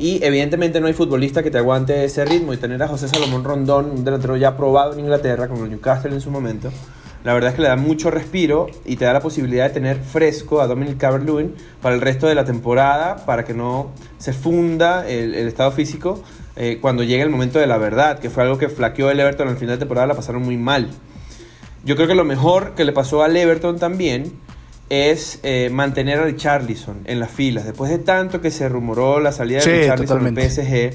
Y 0.00 0.22
evidentemente 0.24 0.80
no 0.80 0.88
hay 0.88 0.92
futbolista 0.92 1.42
que 1.42 1.52
te 1.52 1.58
aguante 1.58 2.04
ese 2.04 2.24
ritmo. 2.24 2.52
Y 2.52 2.56
tener 2.56 2.82
a 2.82 2.88
José 2.88 3.06
Salomón 3.08 3.44
Rondón, 3.44 3.90
un 3.92 4.04
delantero 4.04 4.36
ya 4.36 4.56
probado 4.56 4.92
en 4.94 5.00
Inglaterra, 5.00 5.46
con 5.46 5.58
el 5.58 5.70
Newcastle 5.70 6.12
en 6.12 6.20
su 6.20 6.32
momento, 6.32 6.70
la 7.22 7.32
verdad 7.34 7.50
es 7.50 7.56
que 7.56 7.62
le 7.62 7.68
da 7.68 7.76
mucho 7.76 8.10
respiro 8.10 8.66
y 8.84 8.96
te 8.96 9.04
da 9.04 9.12
la 9.12 9.20
posibilidad 9.20 9.68
de 9.68 9.74
tener 9.74 9.98
fresco 9.98 10.60
a 10.60 10.66
Dominic 10.66 10.98
Calvert-Lewin 10.98 11.54
para 11.80 11.94
el 11.94 12.00
resto 12.00 12.26
de 12.26 12.34
la 12.34 12.44
temporada, 12.44 13.24
para 13.24 13.44
que 13.44 13.54
no 13.54 13.90
se 14.18 14.32
funda 14.32 15.08
el, 15.08 15.34
el 15.34 15.46
estado 15.48 15.70
físico 15.72 16.22
eh, 16.60 16.78
cuando 16.80 17.04
llegue 17.04 17.22
el 17.22 17.30
momento 17.30 17.60
de 17.60 17.68
la 17.68 17.78
verdad, 17.78 18.18
que 18.18 18.30
fue 18.30 18.42
algo 18.42 18.58
que 18.58 18.68
flaqueó 18.68 19.10
el 19.10 19.20
Everton 19.20 19.46
al 19.46 19.56
final 19.56 19.76
de 19.76 19.78
temporada, 19.78 20.08
la 20.08 20.14
pasaron 20.14 20.42
muy 20.42 20.56
mal. 20.56 20.90
Yo 21.84 21.94
creo 21.94 22.08
que 22.08 22.16
lo 22.16 22.24
mejor 22.24 22.74
que 22.74 22.84
le 22.84 22.92
pasó 22.92 23.22
al 23.22 23.36
Everton 23.36 23.78
también 23.78 24.32
es 24.90 25.38
eh, 25.44 25.70
mantener 25.70 26.18
a 26.18 26.24
Richarlison 26.24 27.02
en 27.04 27.20
las 27.20 27.30
filas. 27.30 27.64
Después 27.64 27.90
de 27.90 27.98
tanto 27.98 28.40
que 28.40 28.50
se 28.50 28.68
rumoró 28.68 29.20
la 29.20 29.30
salida 29.30 29.60
Sí, 29.60 29.70
de 29.70 29.80
Richarlison 29.82 30.26
al. 30.26 30.50
PSG, 30.50 30.90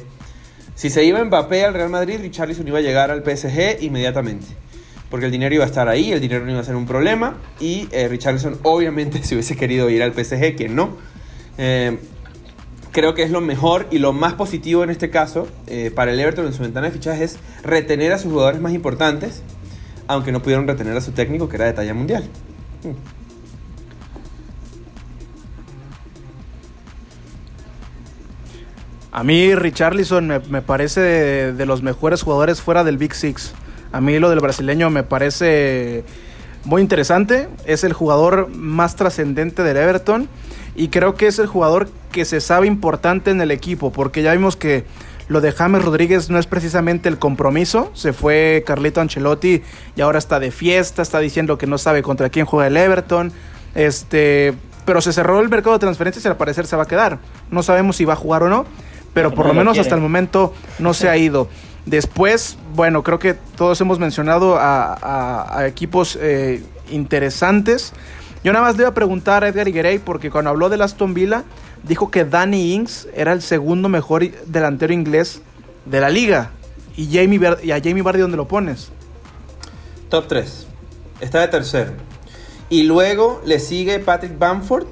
si 0.75 0.89
se 0.89 1.05
iba 1.05 1.23
Mbappé 1.23 1.63
al 1.63 1.73
Real 1.73 1.89
Madrid, 1.89 2.19
Richarlison 2.21 2.67
iba 2.67 2.79
a 2.79 2.81
llegar 2.81 3.09
al 3.09 3.23
PSG 3.23 3.81
inmediatamente. 3.83 4.47
Porque 5.09 5.27
el 5.27 5.31
dinero 5.31 5.55
iba 5.55 5.63
a 5.63 5.67
estar 5.67 5.87
ahí, 5.87 6.11
el 6.11 6.19
dinero 6.19 6.43
no 6.43 6.51
iba 6.51 6.59
a 6.59 6.63
ser 6.63 6.75
un 6.75 6.87
problema. 6.87 7.37
Y 7.61 7.87
eh, 7.91 8.07
Richarlison, 8.09 8.57
obviamente, 8.63 9.23
si 9.23 9.35
hubiese 9.35 9.55
querido 9.55 9.89
ir 9.89 10.03
al 10.03 10.11
PSG, 10.11 10.55
que 10.57 10.67
no. 10.67 10.97
Eh, 11.57 11.97
creo 12.93 13.15
que 13.15 13.23
es 13.23 13.31
lo 13.31 13.41
mejor 13.41 13.87
y 13.91 13.97
lo 13.97 14.13
más 14.13 14.35
positivo 14.35 14.83
en 14.83 14.89
este 14.89 15.09
caso 15.09 15.47
eh, 15.67 15.91
para 15.93 16.13
el 16.13 16.19
Everton 16.19 16.45
en 16.45 16.53
su 16.53 16.61
ventana 16.61 16.87
de 16.87 16.93
fichajes 16.93 17.33
es 17.33 17.39
retener 17.63 18.13
a 18.13 18.17
sus 18.17 18.31
jugadores 18.31 18.61
más 18.61 18.73
importantes, 18.73 19.41
aunque 20.07 20.31
no 20.31 20.41
pudieron 20.41 20.67
retener 20.67 20.95
a 20.95 21.01
su 21.01 21.11
técnico, 21.11 21.49
que 21.49 21.57
era 21.57 21.65
de 21.65 21.73
talla 21.73 21.93
mundial. 21.93 22.23
A 29.11 29.23
mí 29.23 29.55
Richarlison 29.55 30.27
me, 30.27 30.39
me 30.39 30.61
parece 30.61 30.99
de, 30.99 31.53
de 31.53 31.65
los 31.65 31.81
mejores 31.83 32.21
jugadores 32.21 32.61
fuera 32.61 32.83
del 32.83 32.97
Big 32.97 33.13
Six. 33.13 33.53
A 33.91 34.01
mí 34.01 34.17
lo 34.19 34.29
del 34.29 34.39
brasileño 34.39 34.89
me 34.89 35.03
parece 35.03 36.03
muy 36.63 36.81
interesante. 36.81 37.47
Es 37.65 37.83
el 37.83 37.93
jugador 37.93 38.49
más 38.49 38.95
trascendente 38.95 39.63
del 39.63 39.77
Everton. 39.77 40.27
Y 40.75 40.87
creo 40.87 41.15
que 41.15 41.27
es 41.27 41.39
el 41.39 41.47
jugador 41.47 41.89
que 42.11 42.25
se 42.25 42.41
sabe 42.41 42.67
importante 42.67 43.31
en 43.31 43.41
el 43.41 43.51
equipo. 43.51 43.91
Porque 43.91 44.21
ya 44.23 44.31
vimos 44.33 44.55
que 44.55 44.85
lo 45.27 45.39
de 45.41 45.51
James 45.51 45.83
Rodríguez 45.85 46.29
no 46.29 46.39
es 46.39 46.47
precisamente 46.47 47.09
el 47.09 47.19
compromiso. 47.19 47.91
Se 47.93 48.11
fue 48.13 48.63
Carlito 48.65 48.99
Ancelotti 49.01 49.61
y 49.95 50.01
ahora 50.01 50.19
está 50.19 50.39
de 50.39 50.51
fiesta. 50.51 51.01
Está 51.01 51.19
diciendo 51.19 51.57
que 51.57 51.67
no 51.67 51.77
sabe 51.77 52.01
contra 52.01 52.29
quién 52.29 52.45
juega 52.45 52.67
el 52.67 52.77
Everton. 52.77 53.31
Este, 53.75 54.53
pero 54.85 55.01
se 55.01 55.13
cerró 55.13 55.39
el 55.39 55.49
mercado 55.49 55.73
de 55.73 55.79
transferencias 55.79 56.25
y 56.25 56.27
al 56.27 56.37
parecer 56.37 56.65
se 56.67 56.75
va 56.75 56.83
a 56.83 56.87
quedar. 56.87 57.19
No 57.51 57.63
sabemos 57.63 57.95
si 57.97 58.05
va 58.05 58.13
a 58.13 58.17
jugar 58.17 58.43
o 58.43 58.49
no. 58.49 58.65
Pero 59.13 59.29
por 59.31 59.45
No 59.45 59.49
lo 59.53 59.59
menos 59.59 59.77
hasta 59.77 59.93
el 59.95 60.01
momento 60.01 60.53
no 60.79 60.93
se 60.95 61.07
ha 61.07 61.15
ido. 61.17 61.47
Después, 61.85 62.57
bueno, 62.73 63.03
creo 63.03 63.19
que 63.19 63.35
todos 63.35 63.79
hemos 63.81 63.99
mencionado 63.99 64.55
a, 64.57 64.93
a- 64.93 65.59
a 65.59 65.67
equipos 65.67 66.17
eh, 66.19 66.63
interesantes. 66.89 67.93
Yo 68.43 68.51
nada 68.51 68.65
más 68.65 68.75
le 68.75 68.83
iba 68.83 68.89
a 68.89 68.93
preguntar 68.93 69.43
a 69.43 69.47
Edgar 69.47 69.67
Higuerey 69.67 69.99
porque 69.99 70.29
cuando 70.29 70.49
habló 70.49 70.69
del 70.69 70.81
Aston 70.81 71.13
Villa 71.13 71.43
dijo 71.83 72.11
que 72.11 72.25
Danny 72.25 72.73
Ings 72.73 73.07
era 73.15 73.31
el 73.31 73.41
segundo 73.41 73.87
mejor 73.87 74.29
delantero 74.45 74.93
inglés 74.93 75.41
de 75.85 76.01
la 76.01 76.09
liga. 76.09 76.51
Y, 76.97 77.07
Jamie 77.07 77.39
y 77.63 77.71
a 77.71 77.81
Jamie 77.81 78.03
Vardy, 78.03 78.19
¿dónde 78.19 78.37
lo 78.37 78.47
pones? 78.47 78.89
Top 80.09 80.27
3. 80.27 80.67
Está 81.21 81.41
de 81.41 81.47
tercero. 81.47 81.93
Y 82.69 82.83
luego 82.83 83.41
le 83.45 83.59
sigue 83.59 83.99
Patrick 83.99 84.37
Bamford. 84.37 84.87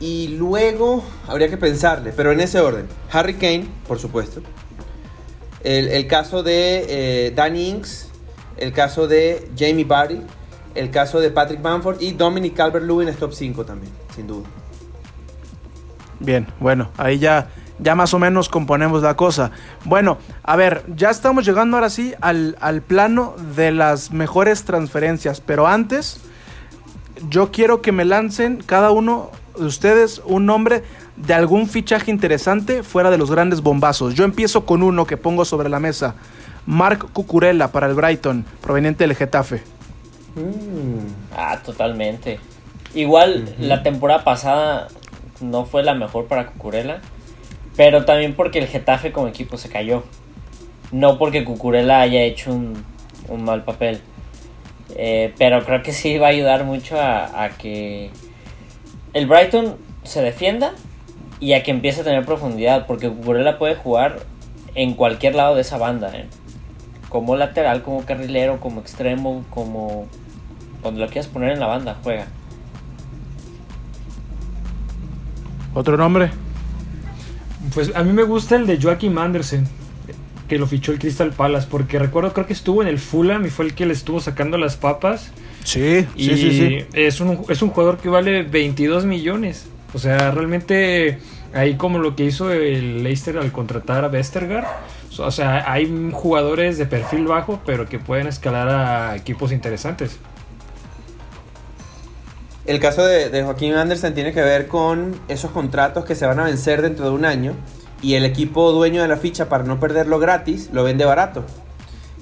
Y 0.00 0.28
luego 0.28 1.04
habría 1.28 1.48
que 1.48 1.56
pensarle, 1.56 2.12
pero 2.12 2.32
en 2.32 2.40
ese 2.40 2.58
orden. 2.60 2.88
Harry 3.10 3.34
Kane, 3.34 3.66
por 3.86 3.98
supuesto. 3.98 4.42
El, 5.62 6.06
caso 6.08 6.42
de 6.42 6.86
eh, 6.88 7.32
Danny 7.36 7.68
Inks. 7.68 8.08
El 8.56 8.72
caso 8.72 9.06
de 9.06 9.48
Jamie 9.56 9.84
Barry. 9.84 10.22
El 10.74 10.90
caso 10.90 11.20
de 11.20 11.30
Patrick 11.30 11.62
Bamford. 11.62 12.00
Y 12.00 12.12
Dominic 12.12 12.54
Calvert-Lewin 12.54 13.08
es 13.08 13.16
top 13.16 13.32
5 13.32 13.64
también, 13.64 13.92
sin 14.14 14.26
duda. 14.26 14.48
Bien, 16.20 16.46
bueno, 16.60 16.90
ahí 16.98 17.18
ya 17.18 17.48
ya 17.82 17.94
más 17.94 18.14
o 18.14 18.18
menos 18.18 18.48
componemos 18.48 19.02
la 19.02 19.14
cosa. 19.16 19.50
Bueno, 19.84 20.18
a 20.42 20.56
ver, 20.56 20.84
ya 20.94 21.10
estamos 21.10 21.44
llegando 21.44 21.76
ahora 21.76 21.90
sí 21.90 22.14
al, 22.20 22.82
plano 22.86 23.34
de 23.56 23.72
las 23.72 24.12
mejores 24.12 24.64
transferencias, 24.64 25.40
pero 25.40 25.66
antes 25.66 26.20
yo 27.28 27.50
quiero 27.50 27.82
que 27.82 27.92
me 27.92 28.04
lancen 28.04 28.62
cada 28.64 28.90
uno 28.90 29.30
de 29.58 29.66
ustedes 29.66 30.22
un 30.24 30.46
nombre 30.46 30.82
de 31.16 31.34
algún 31.34 31.68
fichaje 31.68 32.10
interesante 32.10 32.82
fuera 32.82 33.10
de 33.10 33.18
los 33.18 33.30
grandes 33.30 33.60
bombazos. 33.60 34.14
Yo 34.14 34.24
empiezo 34.24 34.64
con 34.64 34.82
uno 34.82 35.06
que 35.06 35.16
pongo 35.16 35.44
sobre 35.44 35.68
la 35.68 35.80
mesa. 35.80 36.14
Mark 36.64 37.08
Cucurella 37.12 37.72
para 37.72 37.88
el 37.88 37.94
Brighton, 37.94 38.44
proveniente 38.60 39.04
del 39.06 39.16
Getafe. 39.16 39.62
Mm. 40.34 41.34
Ah, 41.36 41.60
totalmente. 41.64 42.38
Igual 42.94 43.54
la 43.58 43.82
temporada 43.82 44.22
pasada 44.24 44.88
no 45.40 45.64
fue 45.64 45.82
la 45.82 45.94
mejor 45.94 46.26
para 46.26 46.46
Cucurella. 46.46 47.00
Pero 47.76 48.04
también 48.04 48.34
porque 48.34 48.58
el 48.58 48.66
Getafe 48.66 49.12
como 49.12 49.28
equipo 49.28 49.56
se 49.56 49.68
cayó. 49.68 50.04
No 50.90 51.18
porque 51.18 51.44
Cucurella 51.44 52.00
haya 52.00 52.22
hecho 52.22 52.52
un, 52.52 52.84
mal 53.44 53.64
papel. 53.64 54.00
Eh, 54.94 55.32
pero 55.38 55.64
creo 55.64 55.82
que 55.82 55.92
sí 55.92 56.18
va 56.18 56.26
a 56.26 56.30
ayudar 56.30 56.64
mucho 56.64 57.00
a, 57.00 57.48
que 57.58 58.10
el 59.14 59.26
Brighton 59.26 59.78
se 60.02 60.20
defienda 60.20 60.72
y 61.40 61.54
a 61.54 61.62
que 61.62 61.70
empiece 61.70 62.02
a 62.02 62.04
tener 62.04 62.26
profundidad. 62.26 62.86
Porque 62.86 63.08
Cucurella 63.08 63.58
puede 63.58 63.74
jugar 63.74 64.20
en 64.74 64.94
cualquier 64.94 65.34
lado 65.34 65.54
de 65.54 65.62
esa 65.62 65.78
banda. 65.78 66.10
¿eh? 66.14 66.26
Como 67.08 67.36
lateral, 67.36 67.82
como 67.82 68.04
carrilero, 68.04 68.60
como 68.60 68.80
extremo, 68.80 69.44
como... 69.48 70.06
Cuando 70.82 71.00
lo 71.00 71.06
quieras 71.06 71.28
poner 71.28 71.52
en 71.52 71.60
la 71.60 71.68
banda, 71.68 71.96
juega. 72.02 72.26
¿Otro 75.74 75.96
nombre? 75.96 76.30
Pues 77.74 77.94
a 77.94 78.02
mí 78.02 78.12
me 78.12 78.24
gusta 78.24 78.56
el 78.56 78.66
de 78.66 78.80
Joaquim 78.80 79.16
Andersen, 79.16 79.66
que 80.48 80.58
lo 80.58 80.66
fichó 80.66 80.92
el 80.92 80.98
Crystal 80.98 81.30
Palace, 81.30 81.68
porque 81.70 81.98
recuerdo, 81.98 82.32
creo 82.32 82.46
que 82.46 82.52
estuvo 82.52 82.82
en 82.82 82.88
el 82.88 82.98
Fulham 82.98 83.46
y 83.46 83.50
fue 83.50 83.64
el 83.64 83.74
que 83.74 83.86
le 83.86 83.92
estuvo 83.92 84.20
sacando 84.20 84.58
las 84.58 84.76
papas. 84.76 85.30
Sí, 85.64 86.06
sí, 86.16 86.36
sí, 86.36 86.84
Es 86.92 87.20
un, 87.20 87.44
es 87.48 87.62
un 87.62 87.70
jugador 87.70 87.98
que 87.98 88.08
vale 88.08 88.42
22 88.42 89.06
millones. 89.06 89.66
O 89.94 89.98
sea, 89.98 90.32
realmente 90.32 91.18
ahí 91.54 91.74
como 91.74 91.98
lo 91.98 92.16
que 92.16 92.24
hizo 92.24 92.50
el 92.50 93.04
Leicester 93.04 93.38
al 93.38 93.52
contratar 93.52 94.04
a 94.04 94.08
Westergaard. 94.08 94.66
O 95.18 95.30
sea, 95.30 95.70
hay 95.70 96.10
jugadores 96.12 96.78
de 96.78 96.86
perfil 96.86 97.26
bajo, 97.26 97.60
pero 97.64 97.88
que 97.88 97.98
pueden 97.98 98.26
escalar 98.26 98.68
a 98.68 99.16
equipos 99.16 99.52
interesantes. 99.52 100.18
El 102.64 102.78
caso 102.78 103.04
de, 103.04 103.42
Joaquín 103.42 103.74
Andersen 103.74 104.14
tiene 104.14 104.32
que 104.32 104.40
ver 104.40 104.68
con 104.68 105.16
esos 105.26 105.50
contratos 105.50 106.04
que 106.04 106.14
se 106.14 106.26
van 106.26 106.38
a 106.38 106.44
vencer 106.44 106.80
dentro 106.80 107.06
de 107.06 107.10
un 107.10 107.24
año 107.24 107.54
y 108.00 108.14
el 108.14 108.24
equipo 108.24 108.70
dueño 108.70 109.02
de 109.02 109.08
la 109.08 109.16
ficha 109.16 109.48
para 109.48 109.64
no 109.64 109.80
perderlo 109.80 110.20
gratis 110.20 110.70
lo 110.72 110.84
vende 110.84 111.04
barato. 111.04 111.44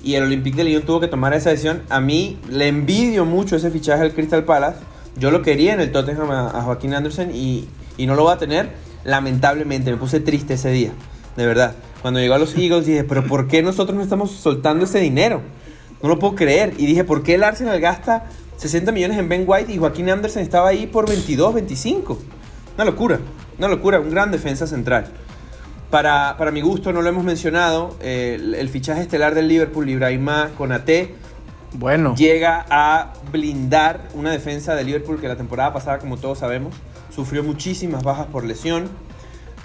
Y 0.02 0.14
el 0.14 0.22
Olympique 0.22 0.56
de 0.56 0.64
Lyon 0.64 0.82
tuvo 0.82 1.00
que 1.00 1.08
tomar 1.08 1.34
esa 1.34 1.50
decisión. 1.50 1.82
A 1.90 2.00
mí 2.00 2.38
le 2.48 2.68
envidio 2.68 3.26
mucho 3.26 3.56
ese 3.56 3.70
fichaje 3.70 4.02
del 4.02 4.14
Crystal 4.14 4.44
Palace. 4.44 4.78
Yo 5.16 5.30
lo 5.30 5.42
quería 5.42 5.74
en 5.74 5.80
el 5.80 5.92
Tottenham 5.92 6.30
a, 6.30 6.62
Joaquín 6.62 6.94
Andersen 6.94 7.34
y, 7.34 7.68
y, 7.98 8.06
no 8.06 8.14
lo 8.14 8.24
va 8.24 8.34
a 8.34 8.38
tener. 8.38 8.70
Lamentablemente, 9.04 9.90
me 9.90 9.98
puse 9.98 10.20
triste 10.20 10.54
ese 10.54 10.70
día. 10.70 10.92
De 11.36 11.46
verdad. 11.46 11.74
Cuando 12.00 12.18
llegó 12.18 12.32
a 12.32 12.38
los 12.38 12.56
Eagles 12.56 12.86
dije, 12.86 13.04
pero 13.04 13.26
¿por 13.26 13.46
qué 13.46 13.62
nosotros 13.62 13.94
no 13.94 14.02
estamos 14.02 14.30
soltando 14.30 14.86
ese 14.86 15.00
dinero? 15.00 15.42
No 16.02 16.08
lo 16.08 16.18
puedo 16.18 16.34
creer. 16.34 16.72
Y 16.78 16.86
dije, 16.86 17.04
¿por 17.04 17.22
qué 17.22 17.34
el 17.34 17.44
Arsenal 17.44 17.78
gasta 17.78 18.24
60 18.60 18.92
millones 18.92 19.16
en 19.16 19.26
Ben 19.26 19.44
White 19.46 19.72
y 19.72 19.78
Joaquín 19.78 20.10
Anderson 20.10 20.42
estaba 20.42 20.68
ahí 20.68 20.86
por 20.86 21.08
22, 21.08 21.54
25. 21.54 22.18
Una 22.74 22.84
locura, 22.84 23.18
una 23.56 23.68
locura, 23.68 24.00
un 24.00 24.10
gran 24.10 24.30
defensa 24.30 24.66
central. 24.66 25.06
Para, 25.88 26.36
para 26.36 26.50
mi 26.50 26.60
gusto, 26.60 26.92
no 26.92 27.00
lo 27.00 27.08
hemos 27.08 27.24
mencionado, 27.24 27.96
el, 28.02 28.68
fichaje 28.68 29.00
estelar 29.00 29.34
del 29.34 29.48
Liverpool, 29.48 29.88
Ibrahima 29.88 30.50
Konate, 30.58 31.14
bueno. 31.72 32.14
llega 32.14 32.66
a 32.68 33.14
blindar 33.32 34.08
una 34.12 34.30
defensa 34.30 34.74
de 34.74 34.84
Liverpool 34.84 35.18
que 35.18 35.26
la 35.26 35.36
temporada 35.36 35.72
pasada, 35.72 35.98
como 35.98 36.18
todos 36.18 36.40
sabemos, 36.40 36.74
sufrió 37.08 37.42
muchísimas 37.42 38.02
bajas 38.02 38.26
por 38.26 38.44
lesión. 38.44 38.90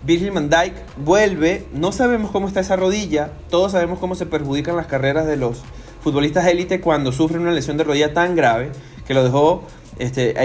Virgil 0.03 0.31
van 0.31 0.49
Dijk 0.49 0.73
vuelve, 1.03 1.65
no 1.73 1.91
sabemos 1.91 2.31
cómo 2.31 2.47
está 2.47 2.61
esa 2.61 2.77
rodilla, 2.77 3.31
todos 3.49 3.73
sabemos 3.73 3.99
cómo 3.99 4.15
se 4.15 4.25
perjudican 4.25 4.77
las 4.77 4.87
carreras 4.87 5.27
de 5.27 5.35
los 5.35 5.63
futbolistas 6.05 6.45
élite 6.45 6.81
cuando 6.81 7.11
sufren 7.11 7.41
una 7.41 7.51
lesión 7.51 7.77
de 7.77 7.83
rodilla 7.83 8.13
tan 8.13 8.35
grave 8.35 8.69
que 9.07 9.15
lo 9.15 9.23
dejó 9.23 9.63
este, 9.97 10.35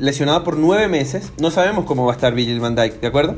lesionado 0.00 0.42
por 0.42 0.56
nueve 0.56 0.88
meses. 0.88 1.32
No 1.38 1.52
sabemos 1.52 1.84
cómo 1.84 2.04
va 2.04 2.14
a 2.14 2.16
estar 2.16 2.34
Virgil 2.34 2.58
van 2.58 2.74
Dijk, 2.74 3.00
¿de 3.00 3.06
acuerdo? 3.06 3.36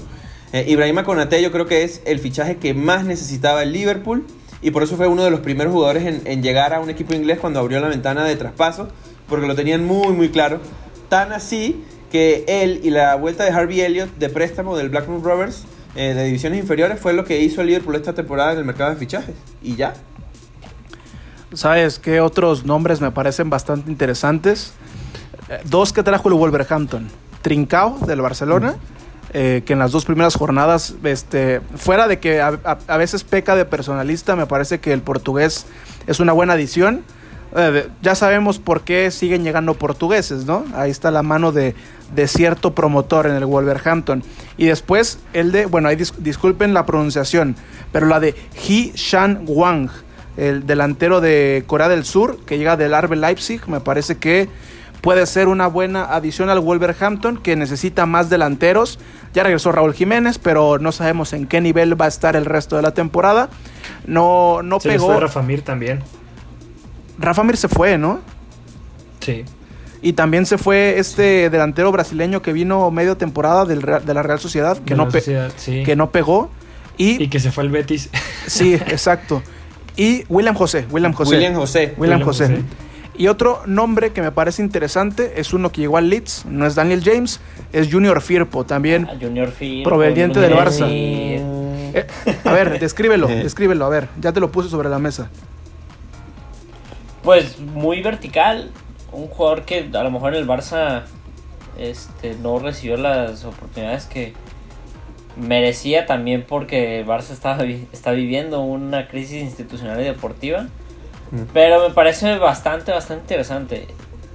Eh, 0.55 0.65
Ibrahima 0.69 1.05
yo 1.05 1.53
creo 1.53 1.67
que 1.67 1.83
es 1.83 2.01
el 2.07 2.19
fichaje 2.19 2.57
que 2.57 2.73
más 2.73 3.05
necesitaba 3.05 3.63
el 3.63 3.75
Liverpool 3.75 4.25
y 4.63 4.71
por 4.71 4.83
eso 4.83 4.97
fue 4.97 5.07
uno 5.07 5.23
de 5.23 5.31
los 5.31 5.41
primeros 5.41 5.75
jugadores 5.75 6.07
en, 6.07 6.23
en, 6.25 6.43
llegar 6.43 6.73
a 6.73 6.81
un 6.81 6.89
equipo 6.89 7.13
inglés 7.13 7.39
cuando 7.39 7.61
abrió 7.61 7.79
la 7.79 7.89
ventana 7.89 8.25
de 8.25 8.37
traspaso, 8.37 8.89
porque 9.29 9.47
lo 9.47 9.55
tenían 9.55 9.85
muy 9.85 10.15
muy 10.15 10.31
claro. 10.31 10.61
Tan 11.11 11.31
así 11.31 11.85
que 12.11 12.45
él 12.49 12.81
y 12.83 12.89
la 12.89 13.17
vuelta 13.17 13.45
de 13.45 13.51
Harvey 13.51 13.83
Elliott 13.83 14.17
de 14.17 14.31
préstamo 14.31 14.79
del 14.79 14.89
Blackburn 14.89 15.23
Rovers 15.23 15.65
eh, 15.95 16.15
de 16.15 16.25
divisiones 16.25 16.59
inferiores 16.59 16.99
fue 16.99 17.13
lo 17.13 17.25
que 17.25 17.39
hizo 17.41 17.61
el 17.61 17.67
Liverpool 17.67 17.97
esta 17.97 18.15
temporada 18.15 18.53
en 18.53 18.61
el 18.61 18.65
mercado 18.65 18.93
de 18.93 18.97
fichajes. 18.97 19.35
Y 19.63 19.77
ya, 19.77 19.93
¿Sabes 21.53 21.99
qué 21.99 22.21
otros 22.21 22.65
nombres 22.65 23.01
me 23.01 23.11
parecen 23.11 23.51
bastante 23.51 23.91
interesantes? 23.91 24.73
Eh, 25.49 25.61
dos 25.65 25.93
que 25.93 26.05
trajo 26.05 26.29
el 26.29 26.35
Wolverhampton. 26.35 27.09
Trincao 27.43 27.99
del 28.07 28.21
Barcelona, 28.21 28.77
eh, 29.33 29.63
que 29.67 29.73
en 29.73 29.81
las 29.81 29.91
dos 29.91 30.05
primeras 30.05 30.37
jornadas, 30.37 30.95
este, 31.03 31.61
fuera 31.75 32.07
de 32.07 32.21
que 32.21 32.41
a, 32.41 32.51
veces 32.97 33.25
peca 33.25 33.57
de 33.57 33.65
personalista, 33.65 34.37
me 34.37 34.47
parece 34.47 34.79
que 34.79 34.93
el 34.93 35.03
portugués 35.03 35.67
es 36.07 36.21
una 36.21 36.33
buena 36.33 36.53
adición. 36.53 37.03
Eh, 37.57 37.89
ya 38.01 38.15
sabemos 38.15 38.61
por 38.61 38.83
qué 38.83 39.11
siguen 39.11 39.43
llegando 39.43 39.75
portugueses, 39.75 40.45
¿no? 40.45 40.65
Ahí 40.75 40.93
está 40.93 41.11
la 41.11 41.25
mano 41.25 41.51
de, 41.51 41.75
cierto 42.29 42.77
promotor 42.77 43.27
en 43.27 43.35
el 43.35 43.45
Wolverhampton. 43.45 44.23
Y 44.57 44.67
después 44.67 45.19
el 45.33 45.51
de, 45.51 45.67
bueno, 45.67 45.89
ahí 45.89 45.97
disculpen 46.19 46.75
la 46.75 46.87
pronunciación, 46.87 47.57
pero 47.91 48.07
la 48.07 48.21
de 48.21 48.37
He 48.55 48.93
Shan 48.95 49.43
Wang 49.49 49.91
el 50.37 50.67
delantero 50.67 51.21
de 51.21 51.65
Corea 51.67 51.89
del 51.89 52.05
Sur, 52.05 52.39
que 52.47 52.59
llega 52.59 52.77
del 52.77 52.95
Arbe 52.95 53.17
Leipzig. 53.17 53.61
Me 53.69 53.81
parece 53.81 54.19
que 54.19 54.49
puede 55.01 55.27
ser 55.27 55.49
una 55.49 55.67
buena 55.67 56.05
adición 56.05 56.51
al 56.51 56.61
Wolverhampton, 56.61 57.39
que 57.39 57.57
necesita 57.57 58.07
más 58.07 58.31
delanteros. 58.31 58.99
Ya 59.35 59.43
regresó 59.43 59.73
Raúl 59.73 59.95
Jiménez, 59.95 60.39
pero 60.39 60.79
no 60.79 60.93
sabemos 60.93 61.33
en 61.33 61.47
qué 61.47 61.61
nivel 61.61 62.01
va 62.01 62.07
a 62.07 62.09
estar 62.09 62.37
el 62.37 62.45
resto 62.45 62.77
de 62.77 62.83
la 62.83 62.93
temporada. 62.93 63.49
No, 64.07 64.63
no 64.63 64.81
se 64.81 64.91
pegó. 64.91 65.07
fue 65.07 65.21
Rafa 65.21 65.43
Mir 65.43 65.63
también. 65.63 66.03
Rafa 67.19 67.43
Mir 67.45 67.57
se 67.57 67.69
fue, 67.69 67.99
¿no? 67.99 68.21
Sí. 69.21 69.45
Y 70.03 70.15
también 70.15 70.47
se 70.47 70.57
fue 70.57 70.99
este 70.99 71.51
delantero 71.51 71.93
brasileño 71.93 72.41
que 72.41 72.53
vino 72.53 72.91
medio 72.91 73.17
temporada 73.17 73.67
del 73.67 73.81
de 73.83 74.15
la 74.15 74.23
Real 74.23 74.41
Sociedad, 74.41 74.79
que, 74.79 74.95
no, 74.95 75.09
que 75.09 75.95
no 75.97 76.11
pegó. 76.11 76.51
Y, 76.97 77.23
y 77.23 77.29
que 77.29 77.41
se 77.41 77.51
fue 77.53 77.65
al 77.65 77.71
Betis. 77.71 78.11
Sí, 78.47 78.75
exacto. 78.87 79.43
Y 79.97 80.25
William 80.29 80.55
José. 80.55 80.87
William 80.91 81.13
José. 81.13 81.37
William 81.37 81.55
José. 81.55 81.95
William, 81.97 82.23
José. 82.23 82.63
Y 83.17 83.29
otro 83.29 83.63
nombre 83.67 84.13
que 84.13 84.23
me 84.23 84.33
parece 84.33 84.63
interesante 84.63 85.41
es 85.41 85.53
uno 85.53 85.71
que 85.71 85.83
llegó 85.83 85.99
al 85.99 86.09
Leeds, 86.09 86.47
no 86.47 86.67
es 86.67 86.75
Daniel 86.75 87.03
James, 87.05 87.41
es 87.71 87.93
Junior 87.93 88.23
Firpo, 88.23 88.65
también 88.65 89.07
ah, 89.11 89.17
Junior 89.21 89.51
Firpo, 89.51 89.91
proveniente 89.91 90.41
del 90.41 90.55
Barça. 90.55 90.87
Eh, 90.89 92.07
a 92.45 92.53
ver, 92.53 92.79
descríbelo, 92.81 93.27
descríbelo, 93.29 93.85
a 93.85 93.91
ver, 93.91 94.09
ya 94.19 94.33
te 94.33 94.41
lo 94.41 94.51
puse 94.51 94.71
sobre 94.71 94.89
la 94.89 94.99
mesa. 94.99 95.29
Pues 97.23 97.61
muy 97.61 98.01
vertical, 98.01 98.71
un 99.13 99.27
jugador 99.27 99.67
que 99.67 99.91
a 99.93 100.03
lo 100.03 100.11
mejor 100.11 100.35
en 100.35 100.41
el 100.41 100.49
Barça 100.49 101.03
este, 101.79 102.37
no 102.43 102.59
recibió 102.59 102.97
las 102.97 103.45
oportunidades 103.45 104.07
que, 104.07 104.33
merecía 105.37 106.07
también 106.07 106.45
porque 106.47 107.05
Barça 107.07 107.31
está, 107.31 107.59
está 107.93 108.13
viviendo 108.13 108.61
una 108.61 109.09
crisis 109.09 109.43
institucional 109.43 110.01
y 110.01 110.05
deportiva. 110.05 110.69
Mm. 111.31 111.43
Pero 111.53 111.89
me 111.89 111.95
parece 111.95 112.39
bastante, 112.39 112.93
bastante 112.93 113.23
interesante. 113.23 113.87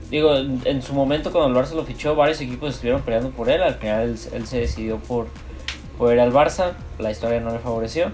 Digo, 0.10 0.36
en, 0.36 0.82
su 0.82 0.94
momento 0.94 1.32
cuando 1.32 1.58
el 1.58 1.66
Barça 1.66 1.74
lo 1.74 1.84
fichó, 1.84 2.16
varios 2.16 2.40
equipos 2.42 2.76
estuvieron 2.76 3.02
peleando 3.02 3.32
por 3.32 3.50
él. 3.50 3.62
Al 3.62 3.76
final 3.76 4.16
él, 4.34 4.48
se 4.48 4.60
decidió 4.60 4.98
por, 4.98 5.28
por 5.98 6.14
ir 6.14 6.20
al 6.20 6.32
Barça. 6.32 6.74
La 7.00 7.12
historia 7.12 7.40
no 7.40 7.52
le 7.52 7.60
favoreció. 7.60 8.12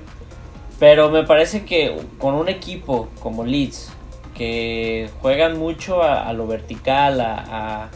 Pero 0.80 1.12
me 1.12 1.24
parece 1.24 1.64
que 1.64 1.96
con 2.18 2.34
un 2.34 2.50
equipo 2.50 3.10
como 3.20 3.44
Leeds, 3.44 3.92
que 4.36 5.10
juegan 5.22 5.60
mucho 5.60 6.02
a, 6.02 6.32
lo 6.34 6.48
vertical, 6.48 7.22
a, 7.22 7.90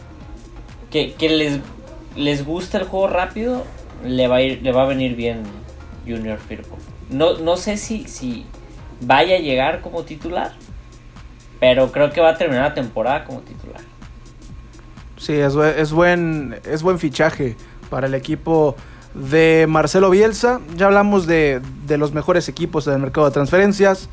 que, 0.91 1.15
les, 1.19 1.59
les 2.15 2.45
gusta 2.45 2.77
el 2.77 2.83
juego 2.83 3.07
rápido, 3.07 3.63
le 4.03 4.27
va 4.27 4.37
a, 4.37 4.41
ir, 4.41 4.61
le 4.61 4.71
va 4.71 4.83
a 4.83 4.85
venir 4.85 5.15
bien 5.15 5.43
Junior 6.07 6.39
Firpo. 6.39 6.77
No, 7.09 7.37
no 7.37 7.57
sé 7.57 7.77
si, 7.77 8.07
si 8.07 8.45
vaya 9.01 9.35
a 9.35 9.39
llegar 9.39 9.81
como 9.81 10.03
titular, 10.03 10.53
pero 11.59 11.91
creo 11.91 12.11
que 12.11 12.21
va 12.21 12.31
a 12.31 12.37
terminar 12.37 12.69
la 12.69 12.73
temporada 12.73 13.23
como 13.25 13.41
titular. 13.41 13.81
Sí, 15.17 15.33
es, 15.33 15.55
es, 15.55 15.91
buen, 15.91 16.59
es 16.65 16.83
buen 16.83 16.99
fichaje 16.99 17.55
para 17.89 18.07
el 18.07 18.13
equipo 18.13 18.75
de 19.13 19.65
Marcelo 19.67 20.09
Bielsa. 20.09 20.59
Ya 20.75 20.87
hablamos 20.87 21.25
de, 21.25 21.61
de 21.87 21.97
los 21.97 22.13
mejores 22.13 22.49
equipos 22.49 22.85
del 22.85 22.99
mercado 22.99 23.27
de 23.27 23.33
transferencias, 23.33 24.09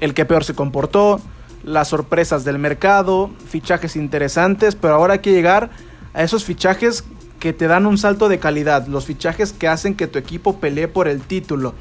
el 0.00 0.14
que 0.14 0.24
peor 0.24 0.44
se 0.44 0.54
comportó, 0.54 1.20
las 1.64 1.88
sorpresas 1.88 2.44
del 2.44 2.58
mercado, 2.58 3.30
fichajes 3.46 3.96
interesantes, 3.96 4.74
pero 4.74 4.94
ahora 4.94 5.14
hay 5.14 5.18
que 5.20 5.32
llegar 5.32 5.70
a 6.14 6.22
esos 6.22 6.44
fichajes 6.44 7.04
que 7.38 7.52
te 7.52 7.66
dan 7.66 7.86
un 7.86 7.98
salto 7.98 8.28
de 8.28 8.38
calidad, 8.38 8.86
los 8.86 9.06
fichajes 9.06 9.52
que 9.52 9.68
hacen 9.68 9.94
que 9.94 10.06
tu 10.06 10.18
equipo 10.18 10.58
pelee 10.58 10.88
por 10.88 11.08
el 11.08 11.20
título. 11.20 11.74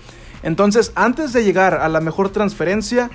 Entonces, 0.44 0.92
antes 0.96 1.34
de 1.34 1.44
llegar 1.44 1.76
a 1.76 1.90
la 1.90 2.00
mejor 2.00 2.30
transferencia, 2.30 3.10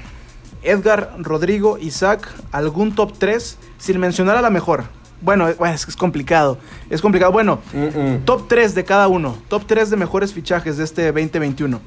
Edgar, 0.62 1.14
Rodrigo, 1.18 1.78
Isaac, 1.78 2.28
algún 2.50 2.94
top 2.94 3.14
3, 3.18 3.58
sin 3.78 3.98
mencionar 3.98 4.36
a 4.36 4.42
la 4.42 4.50
mejor. 4.50 4.84
Bueno, 5.20 5.48
es, 5.48 5.88
es 5.88 5.96
complicado. 5.96 6.58
Es 6.90 7.00
complicado. 7.00 7.30
Bueno, 7.32 7.60
top 8.24 8.48
3 8.48 8.74
de 8.74 8.84
cada 8.84 9.06
uno. 9.08 9.36
Top 9.48 9.64
3 9.66 9.90
de 9.90 9.96
mejores 9.96 10.32
fichajes 10.32 10.76
de 10.76 10.84
este 10.84 11.06
2021. 11.12 11.80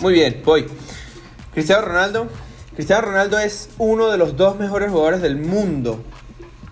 Muy 0.00 0.12
bien, 0.12 0.42
voy. 0.44 0.66
Cristiano 1.52 1.82
Ronaldo. 1.82 2.28
Cristiano 2.74 3.02
Ronaldo 3.02 3.38
es 3.38 3.70
uno 3.78 4.08
de 4.10 4.18
los 4.18 4.36
dos 4.36 4.58
mejores 4.58 4.90
jugadores 4.90 5.22
del 5.22 5.36
mundo 5.36 6.02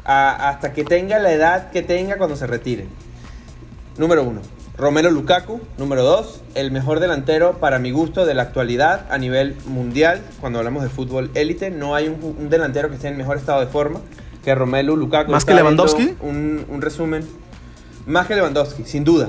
hasta 0.04 0.72
que 0.72 0.84
tenga 0.84 1.18
la 1.18 1.32
edad 1.32 1.70
que 1.70 1.82
tenga 1.82 2.16
cuando 2.16 2.36
se 2.36 2.46
retire. 2.46 2.86
Número 3.98 4.22
uno. 4.24 4.40
Romero 4.76 5.10
Lukaku, 5.10 5.60
número 5.76 6.02
dos, 6.02 6.40
el 6.54 6.70
mejor 6.70 7.00
delantero 7.00 7.58
para 7.58 7.78
mi 7.78 7.90
gusto 7.90 8.24
de 8.24 8.32
la 8.32 8.42
actualidad 8.42 9.06
a 9.10 9.18
nivel 9.18 9.54
mundial. 9.66 10.22
Cuando 10.40 10.58
hablamos 10.58 10.82
de 10.82 10.88
fútbol 10.88 11.30
élite, 11.34 11.70
no 11.70 11.94
hay 11.94 12.08
un, 12.08 12.48
delantero 12.48 12.88
que 12.88 12.94
esté 12.94 13.08
en 13.08 13.18
mejor 13.18 13.36
estado 13.36 13.60
de 13.60 13.66
forma 13.66 14.00
que 14.42 14.54
Romelu 14.54 14.96
Lukaku. 14.96 15.30
¿Más 15.30 15.44
que 15.44 15.52
Lewandowski? 15.52 16.14
Un, 16.22 16.64
un, 16.70 16.80
resumen. 16.80 17.28
Más 18.06 18.26
que 18.26 18.34
Lewandowski, 18.34 18.84
sin 18.84 19.04
duda. 19.04 19.28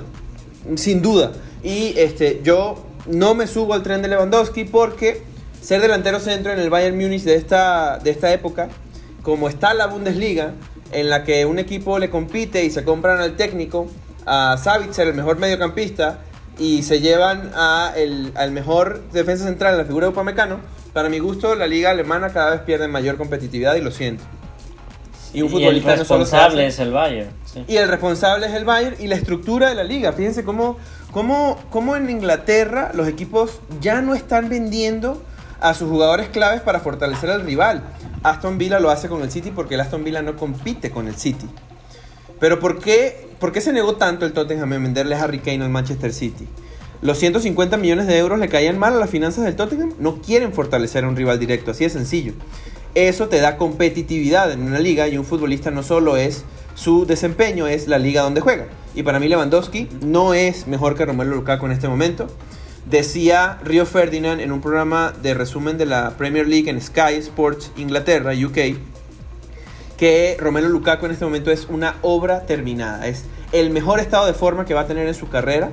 Sin 0.76 1.02
duda. 1.02 1.34
Y 1.64 1.96
este, 1.98 2.40
yo 2.46 2.86
no 3.08 3.36
me 3.36 3.46
subo 3.46 3.74
al 3.74 3.84
tren 3.84 4.02
de 4.02 4.08
Lewandowski 4.08 4.64
porque 4.64 5.22
ser 5.62 5.82
delantero 5.82 6.22
centro 6.22 6.54
en 6.54 6.60
el 6.60 6.70
Bayern 6.70 6.98
Múnich 6.98 7.24
de 7.24 7.36
esta, 7.36 8.00
de 8.00 8.12
esta 8.12 8.32
época, 8.32 8.70
como 9.24 9.48
está 9.48 9.74
la 9.74 9.88
Bundesliga, 9.88 10.54
en 10.92 11.10
la 11.10 11.24
que 11.24 11.46
un 11.46 11.60
equipo 11.60 12.00
le 12.00 12.10
compite 12.10 12.64
y 12.64 12.70
se 12.70 12.84
compran 12.84 13.20
al 13.22 13.36
técnico, 13.36 13.88
a 14.26 14.58
Savitzer, 14.58 15.08
el 15.08 15.14
mejor 15.14 15.38
mediocampista, 15.38 16.20
y 16.60 16.84
se 16.84 17.00
llevan 17.00 17.52
a 17.56 17.94
el, 17.96 18.32
al 18.36 18.52
mejor 18.52 19.02
defensa 19.12 19.46
central 19.46 19.74
en 19.74 19.78
la 19.80 19.86
figura 19.86 20.08
de 20.08 20.12
Upamecano, 20.12 20.60
para 20.94 21.10
mi 21.10 21.20
gusto 21.20 21.56
la 21.56 21.68
liga 21.68 21.92
alemana 21.92 22.30
cada 22.30 22.52
vez 22.52 22.62
pierde 22.62 22.88
mayor 22.88 23.18
competitividad 23.18 23.76
y 23.76 23.82
lo 23.82 23.92
siento. 23.92 24.24
Y 25.34 25.42
un 25.42 25.50
futbolista 25.50 25.94
el 25.94 26.00
responsable 26.00 26.68
es 26.68 26.80
el 26.80 26.92
Bayern. 26.92 27.30
Y 27.68 27.78
el 27.78 27.88
responsable 27.88 28.48
es 28.48 28.54
el 28.54 28.66
Bayern 28.66 28.98
y 29.00 29.08
la 29.08 29.16
estructura 29.16 29.70
de 29.70 29.76
la 29.76 29.86
liga. 29.86 30.12
Fíjense 30.12 30.44
cómo 30.44 30.78
¿Cómo, 31.12 31.96
en 31.96 32.10
Inglaterra 32.10 32.92
los 32.94 33.08
equipos 33.08 33.60
ya 33.82 34.02
no 34.02 34.16
están 34.16 34.48
vendiendo 34.48 35.22
a 35.62 35.74
sus 35.74 35.90
jugadores 35.90 36.30
claves 36.30 36.62
para 36.62 36.80
fortalecer 36.80 37.30
al 37.30 37.44
rival? 37.44 37.84
Aston 38.24 38.58
Villa 38.58 38.80
lo 38.80 38.90
hace 38.90 39.08
con 39.08 39.22
el 39.22 39.32
City 39.32 39.52
porque 39.52 39.76
el 39.76 39.82
Aston 39.82 40.04
Villa 40.04 40.22
no 40.22 40.36
compite 40.36 40.92
con 40.92 41.08
el 41.08 41.16
City. 41.16 41.48
Pero 42.40 42.60
¿por 42.60 42.80
qué, 42.80 43.30
por 43.40 43.52
qué 43.52 43.62
se 43.62 43.72
negó 43.72 43.96
tanto 43.96 44.26
el 44.26 44.34
Tottenham 44.34 44.74
en 44.74 44.84
venderle 44.84 45.16
a 45.16 45.24
Harry 45.24 45.40
Kane 45.40 45.64
al 45.64 45.70
Manchester 45.70 46.12
City? 46.12 46.48
Los 47.02 47.18
150 47.18 47.78
millones 47.78 48.06
de 48.06 48.18
euros 48.18 48.40
le 48.40 48.48
caían 48.50 48.78
mal 48.78 48.94
a 48.94 48.98
las 48.98 49.10
finanzas 49.10 49.44
del 49.44 49.56
Tottenham. 49.56 49.94
No 49.98 50.22
quieren 50.22 50.54
fortalecer 50.54 51.04
a 51.04 51.08
un 51.08 51.16
rival 51.16 51.40
directo, 51.40 51.72
así 51.72 51.84
de 51.84 51.90
sencillo. 51.90 52.34
Eso 52.94 53.28
te 53.28 53.40
da 53.40 53.58
competitividad 53.58 54.52
en 54.52 54.62
una 54.62 54.78
liga 54.78 55.08
y 55.08 55.18
un 55.18 55.26
futbolista 55.26 55.72
no 55.72 55.82
solo 55.82 56.18
es 56.18 56.44
su 56.76 57.06
desempeño, 57.06 57.68
es 57.68 57.88
la 57.88 57.98
liga 57.98 58.22
donde 58.22 58.42
juega. 58.42 58.68
Y 58.94 59.04
para 59.04 59.20
mí 59.20 59.28
Lewandowski 59.28 59.88
no 60.02 60.34
es 60.34 60.68
mejor 60.68 60.96
que 60.96 61.06
Romelu 61.06 61.36
Lukaku 61.36 61.66
en 61.66 61.72
este 61.72 61.88
momento. 61.88 62.28
Decía 62.86 63.60
Rio 63.64 63.86
Ferdinand 63.86 64.42
en 64.42 64.52
un 64.52 64.60
programa 64.60 65.14
de 65.22 65.36
resumen 65.36 65.78
de 65.78 65.86
la 65.86 66.18
Premier 66.18 66.48
League 66.48 66.70
en 66.70 66.82
Sky 66.82 67.14
Sports 67.20 67.72
Inglaterra, 67.78 68.34
UK, 68.34 68.76
que 69.98 70.36
Romelu 70.40 70.68
Lukaku 70.68 71.06
en 71.06 71.12
este 71.12 71.24
momento 71.24 71.52
es 71.52 71.68
una 71.70 71.98
obra 72.02 72.48
terminada. 72.48 73.08
Es 73.08 73.26
el 73.52 73.70
mejor 73.70 74.00
estado 74.00 74.26
de 74.26 74.34
forma 74.34 74.66
que 74.66 74.74
va 74.74 74.82
a 74.82 74.88
tener 74.88 75.08
en 75.08 75.14
su 75.14 75.30
carrera. 75.30 75.70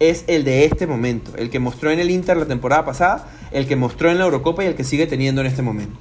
Es 0.00 0.24
el 0.28 0.44
de 0.44 0.64
este 0.64 0.86
momento, 0.86 1.32
el 1.36 1.50
que 1.50 1.58
mostró 1.58 1.90
en 1.90 2.00
el 2.00 2.10
Inter 2.10 2.38
la 2.38 2.46
temporada 2.46 2.84
pasada, 2.86 3.28
el 3.50 3.66
que 3.66 3.76
mostró 3.76 4.10
en 4.10 4.18
la 4.18 4.24
Eurocopa 4.24 4.64
y 4.64 4.66
el 4.66 4.74
que 4.74 4.84
sigue 4.84 5.06
teniendo 5.06 5.42
en 5.42 5.46
este 5.46 5.62
momento. 5.62 5.96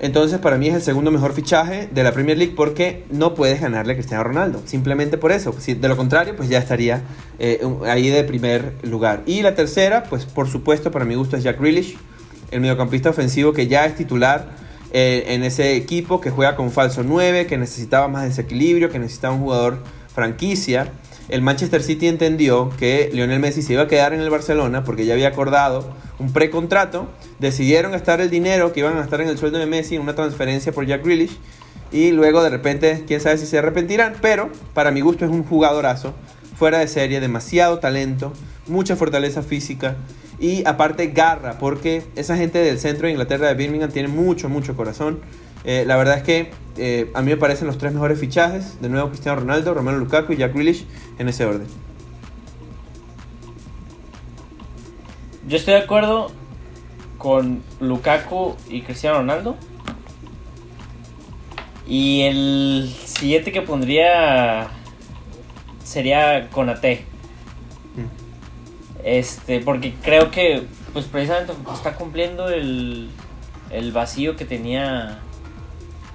Entonces 0.00 0.38
para 0.38 0.58
mí 0.58 0.68
es 0.68 0.74
el 0.74 0.82
segundo 0.82 1.10
mejor 1.10 1.32
fichaje 1.32 1.88
de 1.92 2.02
la 2.02 2.12
Premier 2.12 2.38
League 2.38 2.54
porque 2.56 3.04
no 3.10 3.34
puedes 3.34 3.60
ganarle 3.60 3.94
a 3.94 3.96
Cristiano 3.96 4.22
Ronaldo. 4.22 4.62
Simplemente 4.64 5.18
por 5.18 5.32
eso. 5.32 5.54
Si 5.58 5.74
de 5.74 5.88
lo 5.88 5.96
contrario, 5.96 6.36
pues 6.36 6.48
ya 6.48 6.58
estaría 6.58 7.02
eh, 7.38 7.60
ahí 7.86 8.08
de 8.08 8.22
primer 8.24 8.74
lugar. 8.82 9.22
Y 9.26 9.42
la 9.42 9.54
tercera, 9.54 10.04
pues 10.04 10.24
por 10.24 10.48
supuesto 10.48 10.90
para 10.90 11.04
mi 11.04 11.16
gusto 11.16 11.36
es 11.36 11.42
Jack 11.42 11.60
Grealish, 11.60 11.96
el 12.50 12.60
mediocampista 12.60 13.10
ofensivo 13.10 13.52
que 13.52 13.66
ya 13.66 13.86
es 13.86 13.96
titular 13.96 14.50
eh, 14.92 15.24
en 15.28 15.42
ese 15.42 15.76
equipo, 15.76 16.20
que 16.20 16.30
juega 16.30 16.56
con 16.56 16.70
falso 16.70 17.02
9, 17.02 17.46
que 17.46 17.58
necesitaba 17.58 18.08
más 18.08 18.24
desequilibrio, 18.24 18.90
que 18.90 18.98
necesitaba 18.98 19.34
un 19.34 19.40
jugador 19.40 19.82
franquicia. 20.14 20.92
El 21.28 21.42
Manchester 21.42 21.82
City 21.82 22.08
entendió 22.08 22.70
que 22.78 23.10
Lionel 23.12 23.38
Messi 23.38 23.60
se 23.60 23.74
iba 23.74 23.82
a 23.82 23.88
quedar 23.88 24.14
en 24.14 24.20
el 24.20 24.30
Barcelona 24.30 24.84
porque 24.84 25.04
ya 25.04 25.12
había 25.12 25.28
acordado 25.28 25.86
un 26.18 26.32
precontrato, 26.32 27.06
decidieron 27.38 27.92
gastar 27.92 28.20
el 28.22 28.30
dinero 28.30 28.72
que 28.72 28.80
iban 28.80 28.94
a 28.94 29.00
gastar 29.00 29.20
en 29.20 29.28
el 29.28 29.36
sueldo 29.36 29.58
de 29.58 29.66
Messi 29.66 29.96
en 29.96 30.02
una 30.02 30.14
transferencia 30.14 30.72
por 30.72 30.86
Jack 30.86 31.04
Grealish 31.04 31.38
y 31.92 32.12
luego 32.12 32.42
de 32.42 32.50
repente, 32.50 33.04
quién 33.06 33.20
sabe 33.20 33.36
si 33.36 33.46
se 33.46 33.58
arrepentirán, 33.58 34.14
pero 34.22 34.50
para 34.72 34.90
mi 34.90 35.00
gusto 35.00 35.26
es 35.26 35.30
un 35.30 35.44
jugadorazo, 35.44 36.14
fuera 36.56 36.78
de 36.78 36.88
serie, 36.88 37.20
demasiado 37.20 37.78
talento, 37.78 38.32
mucha 38.66 38.96
fortaleza 38.96 39.42
física 39.42 39.96
y 40.40 40.66
aparte 40.66 41.08
garra, 41.08 41.58
porque 41.58 42.02
esa 42.16 42.36
gente 42.36 42.58
del 42.58 42.78
centro 42.78 43.06
de 43.06 43.12
Inglaterra 43.12 43.48
de 43.48 43.54
Birmingham 43.54 43.90
tiene 43.90 44.08
mucho, 44.08 44.48
mucho 44.48 44.76
corazón. 44.76 45.20
Eh, 45.64 45.84
la 45.86 45.96
verdad 45.96 46.18
es 46.18 46.22
que 46.22 46.50
eh, 46.76 47.10
a 47.14 47.22
mí 47.22 47.30
me 47.30 47.36
parecen 47.36 47.66
los 47.66 47.78
tres 47.78 47.92
mejores 47.92 48.20
fichajes, 48.20 48.80
de 48.80 48.88
nuevo 48.88 49.08
Cristiano 49.08 49.40
Ronaldo, 49.40 49.74
Romero 49.74 49.98
Lukaku 49.98 50.32
y 50.32 50.36
Jack 50.36 50.54
Grealish 50.54 50.86
en 51.18 51.28
ese 51.28 51.44
orden. 51.44 51.66
Yo 55.48 55.56
estoy 55.56 55.74
de 55.74 55.80
acuerdo 55.80 56.30
con 57.16 57.62
Lukaku 57.80 58.54
y 58.68 58.82
Cristiano 58.82 59.18
Ronaldo. 59.18 59.56
Y 61.86 62.22
el 62.22 62.94
siguiente 63.04 63.50
que 63.50 63.62
pondría 63.62 64.68
sería 65.82 66.48
Conate. 66.50 67.04
Mm. 67.96 69.04
Este, 69.04 69.60
porque 69.60 69.94
creo 70.02 70.30
que 70.30 70.64
pues 70.92 71.06
precisamente 71.06 71.54
está 71.72 71.94
cumpliendo 71.94 72.48
el, 72.48 73.08
el 73.70 73.92
vacío 73.92 74.36
que 74.36 74.44
tenía 74.44 75.18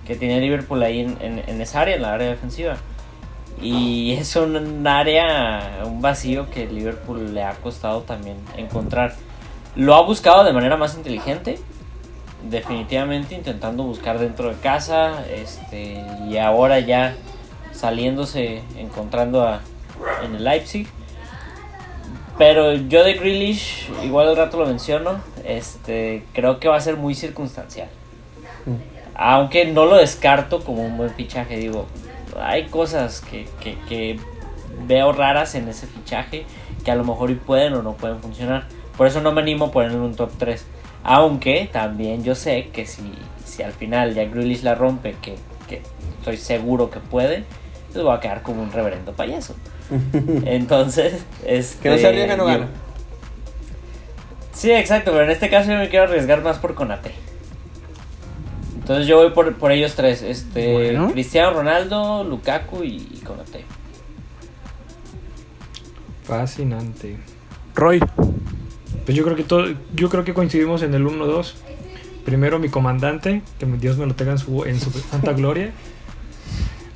que 0.05 0.15
tenía 0.15 0.37
Liverpool 0.37 0.81
ahí 0.83 0.99
en, 0.99 1.61
esa 1.61 1.81
área, 1.81 1.95
en 1.95 2.01
la 2.01 2.13
área 2.13 2.29
defensiva. 2.29 2.77
Y 3.61 4.13
es 4.19 4.35
un 4.35 4.85
área, 4.87 5.83
un 5.85 6.01
vacío 6.01 6.49
que 6.49 6.67
Liverpool 6.67 7.33
le 7.33 7.43
ha 7.43 7.53
costado 7.53 8.01
también 8.01 8.37
encontrar. 8.57 9.15
Lo 9.75 9.95
ha 9.95 10.01
buscado 10.01 10.43
de 10.43 10.53
manera 10.53 10.77
más 10.77 10.95
inteligente, 10.95 11.57
definitivamente 12.49 13.35
intentando 13.35 13.83
buscar 13.83 14.19
dentro 14.19 14.49
de 14.49 14.55
casa, 14.55 15.25
este, 15.27 16.05
y 16.27 16.37
ahora 16.37 16.79
ya 16.79 17.15
saliéndose, 17.71 18.61
encontrando 18.77 19.47
a, 19.47 19.61
en 20.23 20.35
el 20.35 20.43
Leipzig. 20.43 20.87
Pero 22.37 22.73
yo 22.73 23.03
de 23.03 23.13
Grealish, 23.13 23.89
igual 24.03 24.27
al 24.27 24.37
rato 24.37 24.57
lo 24.57 24.65
menciono, 24.65 25.21
este, 25.45 26.25
creo 26.33 26.59
que 26.59 26.67
va 26.67 26.77
a 26.77 26.81
ser 26.81 26.97
muy 26.97 27.13
circunstancial. 27.13 27.89
Mm. 28.65 28.92
Aunque 29.15 29.65
no 29.65 29.85
lo 29.85 29.97
descarto 29.97 30.63
como 30.63 30.83
un 30.83 30.97
buen 30.97 31.11
fichaje, 31.11 31.57
digo, 31.57 31.85
hay 32.39 32.65
cosas 32.65 33.21
que, 33.21 33.47
que, 33.87 34.19
veo 34.87 35.11
raras 35.11 35.53
en 35.53 35.69
ese 35.69 35.85
fichaje 35.85 36.45
que 36.83 36.89
a 36.89 36.95
lo 36.95 37.03
mejor 37.03 37.37
pueden 37.37 37.73
o 37.73 37.83
no 37.83 37.93
pueden 37.93 38.19
funcionar. 38.19 38.65
Por 38.97 39.07
eso 39.07 39.21
no 39.21 39.31
me 39.31 39.41
animo 39.41 39.65
a 39.65 39.71
ponerlo 39.71 39.97
en 39.97 40.03
un 40.03 40.15
top 40.15 40.31
3. 40.37 40.65
Aunque 41.03 41.69
también 41.71 42.23
yo 42.23 42.33
sé 42.33 42.69
que 42.73 42.85
si, 42.85 43.13
si 43.45 43.61
al 43.61 43.73
final 43.73 44.13
Jack 44.15 44.31
Grealish 44.33 44.63
la 44.63 44.73
rompe, 44.73 45.15
que, 45.21 45.35
estoy 46.17 46.37
seguro 46.37 46.89
que 46.89 46.99
puede, 46.99 47.43
pues 47.91 48.03
voy 48.03 48.15
a 48.15 48.19
quedar 48.19 48.41
como 48.41 48.63
un 48.63 48.71
reverendo 48.71 49.13
payaso. 49.13 49.55
Entonces, 50.45 51.23
este, 51.45 51.83
que 51.83 51.89
no 51.89 51.97
se 51.97 52.07
arriesga 52.07 52.37
no 52.37 52.45
gana. 52.45 52.67
Sí, 54.53 54.71
exacto, 54.71 55.11
pero 55.11 55.25
en 55.25 55.31
este 55.31 55.49
caso 55.49 55.71
yo 55.71 55.77
me 55.77 55.89
quiero 55.89 56.05
arriesgar 56.05 56.41
más 56.41 56.57
por 56.57 56.73
Conate. 56.73 57.11
Entonces 58.83 59.07
yo 59.07 59.15
voy 59.15 59.29
por, 59.29 59.55
por 59.55 59.71
ellos 59.71 59.95
tres, 59.95 60.21
este 60.21 60.73
Bueno. 60.73 61.09
Cristiano 61.13 61.53
Ronaldo, 61.53 62.25
Lukaku 62.25 62.83
y, 62.83 62.97
y 63.13 63.21
Konate. 63.23 63.63
Fascinante. 66.25 67.17
Roy. 67.75 68.01
Pues 69.05 69.17
yo 69.17 69.23
creo 69.23 69.37
que 69.37 69.43
todo, 69.43 69.67
yo 69.95 70.09
creo 70.09 70.25
que 70.25 70.33
coincidimos 70.33 70.81
en 70.81 70.93
el 70.93 71.05
1-2. 71.05 71.53
Primero 72.25 72.59
mi 72.59 72.67
comandante, 72.67 73.41
que 73.57 73.65
Dios 73.65 73.97
me 73.97 74.05
lo 74.05 74.15
tenga 74.15 74.33
en 74.33 74.37
su, 74.37 74.65
en 74.65 74.77
su 74.81 74.91
santa 74.91 75.31
gloria. 75.33 75.71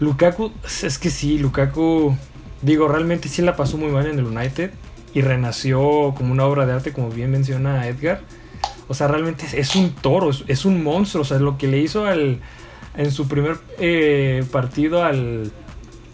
Lukaku, 0.01 0.51
es 0.83 0.99
que 0.99 1.09
sí, 1.09 1.39
Lukaku, 1.39 2.17
digo, 2.61 2.89
realmente 2.89 3.29
sí 3.29 3.41
la 3.41 3.55
pasó 3.55 3.77
muy 3.77 3.93
mal 3.93 4.07
en 4.07 4.19
el 4.19 4.25
United 4.25 4.71
y 5.13 5.21
renació 5.21 6.13
como 6.17 6.33
una 6.33 6.43
obra 6.43 6.65
de 6.65 6.73
arte, 6.73 6.91
como 6.91 7.09
bien 7.11 7.31
menciona 7.31 7.87
Edgar. 7.87 8.19
O 8.87 8.93
sea, 8.93 9.07
realmente 9.07 9.45
es, 9.45 9.53
es 9.53 9.75
un 9.75 9.91
toro, 9.91 10.29
es, 10.29 10.43
es 10.47 10.65
un 10.65 10.83
monstruo. 10.83 11.21
O 11.23 11.25
sea, 11.25 11.39
lo 11.39 11.57
que 11.57 11.67
le 11.67 11.79
hizo 11.79 12.05
al, 12.05 12.39
en 12.95 13.11
su 13.11 13.27
primer 13.27 13.57
eh, 13.79 14.43
partido 14.51 15.03
al, 15.03 15.51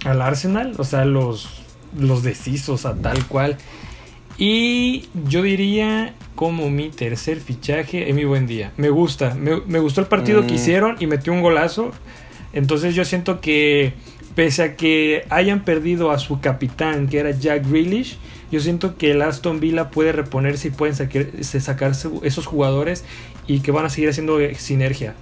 al 0.05 0.21
Arsenal, 0.21 0.73
o 0.77 0.83
sea, 0.83 1.05
los, 1.05 1.61
los 1.97 2.23
deshizo, 2.23 2.73
o 2.73 2.77
sea, 2.77 2.93
tal 2.93 3.25
cual. 3.27 3.57
Y 4.37 5.05
yo 5.27 5.43
diría 5.43 6.15
como 6.35 6.69
mi 6.69 6.89
tercer 6.89 7.39
fichaje 7.39 8.09
en 8.09 8.15
mi 8.15 8.25
buen 8.25 8.47
día. 8.47 8.71
Me 8.77 8.89
gusta, 8.89 9.35
me, 9.35 9.61
me 9.67 9.79
gustó 9.79 10.01
el 10.01 10.07
partido 10.07 10.41
Mm. 10.41 10.47
que 10.47 10.53
hicieron 10.55 10.95
y 10.99 11.05
metió 11.07 11.31
un 11.33 11.41
golazo. 11.41 11.91
Entonces 12.53 12.95
yo 12.95 13.05
siento 13.05 13.39
que 13.41 13.93
pese 14.35 14.63
a 14.63 14.75
que 14.75 15.25
hayan 15.29 15.63
perdido 15.63 16.11
a 16.11 16.19
su 16.19 16.39
capitán, 16.39 17.07
que 17.07 17.19
era 17.19 17.31
Jack 17.31 17.67
Grealish, 17.69 18.17
yo 18.51 18.59
siento 18.59 18.97
que 18.97 19.11
el 19.11 19.21
Aston 19.21 19.59
Villa 19.59 19.89
puede 19.89 20.11
reponerse 20.11 20.67
y 20.67 20.71
pueden 20.71 20.95
sacar, 20.95 21.25
se- 21.41 21.59
sacarse 21.59 22.09
esos 22.23 22.45
jugadores 22.45 23.03
y 23.47 23.59
que 23.61 23.71
van 23.71 23.85
a 23.85 23.89
seguir 23.89 24.09
haciendo 24.09 24.39
eh, 24.39 24.55
sinergia. 24.55 25.15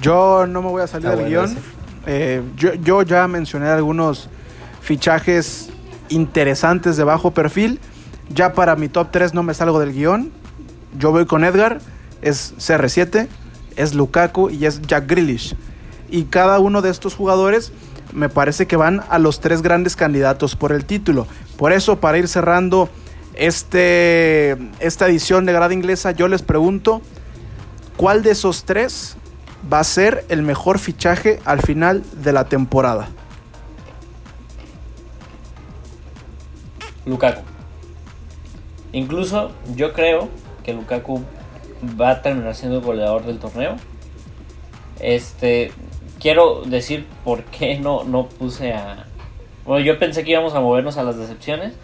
Yo 0.00 0.46
no 0.46 0.62
me 0.62 0.68
voy 0.68 0.82
a 0.82 0.86
salir 0.86 1.06
Está 1.08 1.22
del 1.22 1.30
bueno 1.30 1.48
guion. 1.48 1.58
Eh, 2.06 2.42
yo, 2.56 2.74
yo 2.74 3.02
ya 3.02 3.26
mencioné 3.28 3.68
algunos 3.68 4.28
fichajes 4.80 5.70
interesantes 6.08 6.96
de 6.96 7.04
bajo 7.04 7.30
perfil. 7.32 7.80
Ya 8.34 8.52
para 8.52 8.76
mi 8.76 8.88
top 8.88 9.08
3 9.10 9.34
no 9.34 9.42
me 9.42 9.54
salgo 9.54 9.78
del 9.80 9.92
guion. 9.92 10.30
Yo 10.98 11.10
voy 11.10 11.26
con 11.26 11.44
Edgar, 11.44 11.80
es 12.22 12.54
CR7, 12.58 13.26
es 13.76 13.94
Lukaku 13.94 14.50
y 14.50 14.66
es 14.66 14.80
Jack 14.82 15.06
Grealish. 15.08 15.56
Y 16.10 16.24
cada 16.24 16.58
uno 16.58 16.82
de 16.82 16.90
estos 16.90 17.14
jugadores 17.14 17.72
me 18.12 18.28
parece 18.28 18.66
que 18.66 18.76
van 18.76 19.02
a 19.08 19.18
los 19.18 19.40
tres 19.40 19.62
grandes 19.62 19.96
candidatos 19.96 20.56
por 20.56 20.72
el 20.72 20.84
título. 20.84 21.26
Por 21.56 21.72
eso, 21.72 22.00
para 22.00 22.18
ir 22.18 22.28
cerrando 22.28 22.88
este, 23.34 24.56
esta 24.78 25.08
edición 25.08 25.44
de 25.46 25.52
Grada 25.52 25.74
Inglesa, 25.74 26.12
yo 26.12 26.28
les 26.28 26.42
pregunto, 26.42 27.02
¿cuál 27.96 28.22
de 28.22 28.30
esos 28.30 28.64
tres 28.64 29.16
va 29.72 29.80
a 29.80 29.84
ser 29.84 30.24
el 30.28 30.42
mejor 30.42 30.78
fichaje 30.78 31.40
al 31.44 31.60
final 31.60 32.02
de 32.22 32.32
la 32.32 32.44
temporada? 32.44 33.08
Lukaku. 37.06 37.42
Incluso 38.92 39.50
yo 39.74 39.92
creo 39.92 40.28
que 40.62 40.72
Lukaku 40.72 41.22
va 42.00 42.10
a 42.10 42.22
terminar 42.22 42.54
siendo 42.54 42.78
el 42.78 42.84
goleador 42.84 43.24
del 43.24 43.38
torneo. 43.38 43.76
Este, 45.00 45.72
quiero 46.24 46.62
decir 46.64 47.04
por 47.22 47.44
qué 47.44 47.78
no, 47.78 48.02
no 48.02 48.28
puse 48.28 48.72
a... 48.72 49.04
Bueno, 49.66 49.84
yo 49.84 49.98
pensé 49.98 50.24
que 50.24 50.30
íbamos 50.30 50.54
a 50.54 50.60
movernos 50.60 50.96
a 50.96 51.02
las 51.02 51.18
decepciones. 51.18 51.74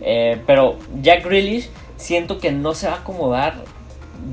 eh, 0.00 0.40
pero 0.46 0.78
Jack 1.02 1.24
Grealish 1.24 1.68
siento 1.96 2.38
que 2.38 2.52
no 2.52 2.74
se 2.74 2.86
va 2.86 2.92
a 2.92 2.96
acomodar 2.98 3.64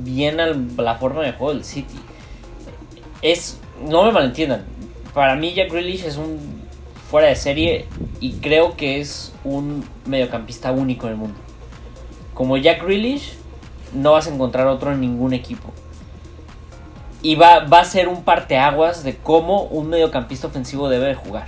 bien 0.04 0.38
a 0.38 0.46
la 0.46 0.94
forma 0.94 1.22
de 1.22 1.32
juego 1.32 1.54
del 1.54 1.64
City. 1.64 1.96
Es, 3.20 3.58
no 3.84 4.04
me 4.04 4.12
malentiendan, 4.12 4.64
para 5.12 5.34
mí 5.34 5.52
Jack 5.54 5.72
Grealish 5.72 6.04
es 6.04 6.18
un 6.18 6.62
fuera 7.10 7.26
de 7.26 7.34
serie 7.34 7.86
y 8.20 8.34
creo 8.34 8.76
que 8.76 9.00
es 9.00 9.34
un 9.42 9.84
mediocampista 10.06 10.70
único 10.70 11.08
en 11.08 11.14
el 11.14 11.18
mundo. 11.18 11.38
Como 12.32 12.58
Jack 12.58 12.84
Grealish, 12.84 13.32
no 13.92 14.12
vas 14.12 14.28
a 14.28 14.32
encontrar 14.32 14.68
otro 14.68 14.92
en 14.92 15.00
ningún 15.00 15.32
equipo. 15.32 15.72
Y 17.22 17.36
va, 17.36 17.60
va 17.60 17.80
a 17.80 17.84
ser 17.84 18.08
un 18.08 18.24
parteaguas 18.24 19.04
de 19.04 19.16
cómo 19.16 19.62
un 19.64 19.88
mediocampista 19.88 20.48
ofensivo 20.48 20.88
debe 20.88 21.06
de 21.06 21.14
jugar. 21.14 21.46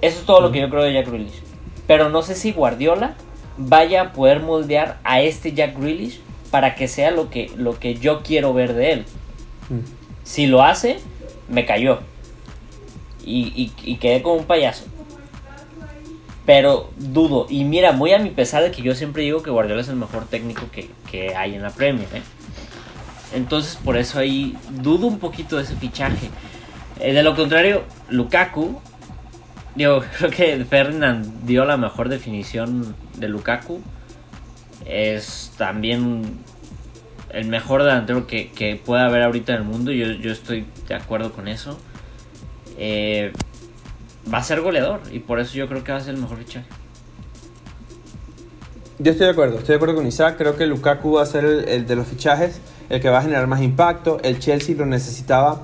Eso 0.00 0.20
es 0.20 0.24
todo 0.26 0.40
lo 0.40 0.50
que 0.52 0.60
yo 0.60 0.70
creo 0.70 0.82
de 0.82 0.94
Jack 0.94 1.08
Grealish. 1.08 1.42
Pero 1.86 2.08
no 2.08 2.22
sé 2.22 2.34
si 2.34 2.52
Guardiola 2.52 3.14
vaya 3.58 4.00
a 4.02 4.12
poder 4.12 4.40
moldear 4.40 4.98
a 5.04 5.20
este 5.20 5.52
Jack 5.52 5.78
Grealish 5.78 6.20
para 6.50 6.74
que 6.74 6.88
sea 6.88 7.10
lo 7.10 7.28
que, 7.30 7.50
lo 7.56 7.78
que 7.78 7.94
yo 7.94 8.22
quiero 8.22 8.54
ver 8.54 8.72
de 8.74 8.92
él. 8.92 9.04
Si 10.24 10.46
lo 10.46 10.62
hace, 10.62 10.98
me 11.48 11.66
cayó. 11.66 12.00
Y, 13.24 13.52
y- 13.54 13.72
y 13.84 13.96
quedé 13.96 14.22
como 14.22 14.36
un 14.36 14.44
payaso. 14.44 14.84
Pero 16.44 16.90
dudo. 16.96 17.46
Y 17.48 17.64
mira, 17.64 17.92
muy 17.92 18.12
a 18.12 18.18
mi 18.18 18.30
pesar 18.30 18.62
de 18.62 18.70
que 18.72 18.82
yo 18.82 18.94
siempre 18.94 19.22
digo 19.22 19.42
que 19.42 19.50
Guardiola 19.50 19.80
es 19.82 19.88
el 19.88 19.96
mejor 19.96 20.24
técnico 20.26 20.62
que, 20.72 20.90
que 21.10 21.36
hay 21.36 21.54
en 21.54 21.62
la 21.62 21.70
Premier. 21.70 22.08
¿eh? 22.14 22.22
Entonces 23.34 23.76
por 23.76 23.96
eso 23.96 24.18
ahí 24.18 24.56
dudo 24.70 25.06
un 25.06 25.18
poquito 25.18 25.56
de 25.56 25.62
ese 25.62 25.76
fichaje. 25.76 26.30
Eh, 27.00 27.12
de 27.12 27.22
lo 27.22 27.34
contrario, 27.34 27.84
Lukaku. 28.10 28.80
Digo, 29.74 30.02
creo 30.18 30.30
que 30.30 30.64
Ferdinand 30.64 31.44
dio 31.44 31.64
la 31.64 31.76
mejor 31.76 32.08
definición 32.08 32.94
de 33.18 33.28
Lukaku. 33.28 33.80
Es 34.84 35.52
también 35.56 36.40
el 37.30 37.46
mejor 37.46 37.82
delantero 37.82 38.26
que, 38.26 38.50
que 38.50 38.76
pueda 38.76 39.06
haber 39.06 39.22
ahorita 39.22 39.52
en 39.52 39.58
el 39.58 39.64
mundo. 39.64 39.92
Yo, 39.92 40.12
yo 40.12 40.32
estoy 40.32 40.66
de 40.88 40.94
acuerdo 40.94 41.32
con 41.32 41.48
eso. 41.48 41.78
Eh, 42.78 43.32
va 44.32 44.38
a 44.38 44.42
ser 44.42 44.60
goleador 44.60 45.00
y 45.10 45.20
por 45.20 45.40
eso 45.40 45.54
yo 45.54 45.68
creo 45.68 45.84
que 45.84 45.92
va 45.92 45.98
a 45.98 46.00
ser 46.00 46.14
el 46.14 46.20
mejor 46.20 46.38
fichaje. 46.38 46.66
Yo 48.98 49.10
estoy 49.10 49.26
de 49.26 49.32
acuerdo, 49.32 49.58
estoy 49.58 49.72
de 49.72 49.76
acuerdo 49.76 49.96
con 49.96 50.06
Isaac. 50.06 50.36
Creo 50.38 50.56
que 50.56 50.66
Lukaku 50.66 51.12
va 51.12 51.22
a 51.22 51.26
ser 51.26 51.44
el 51.44 51.86
de 51.86 51.96
los 51.96 52.06
fichajes, 52.06 52.60
el 52.92 53.00
que 53.00 53.08
va 53.08 53.18
a 53.18 53.22
generar 53.22 53.46
más 53.46 53.62
impacto. 53.62 54.20
El 54.22 54.38
Chelsea 54.38 54.76
lo 54.76 54.84
necesitaba 54.84 55.62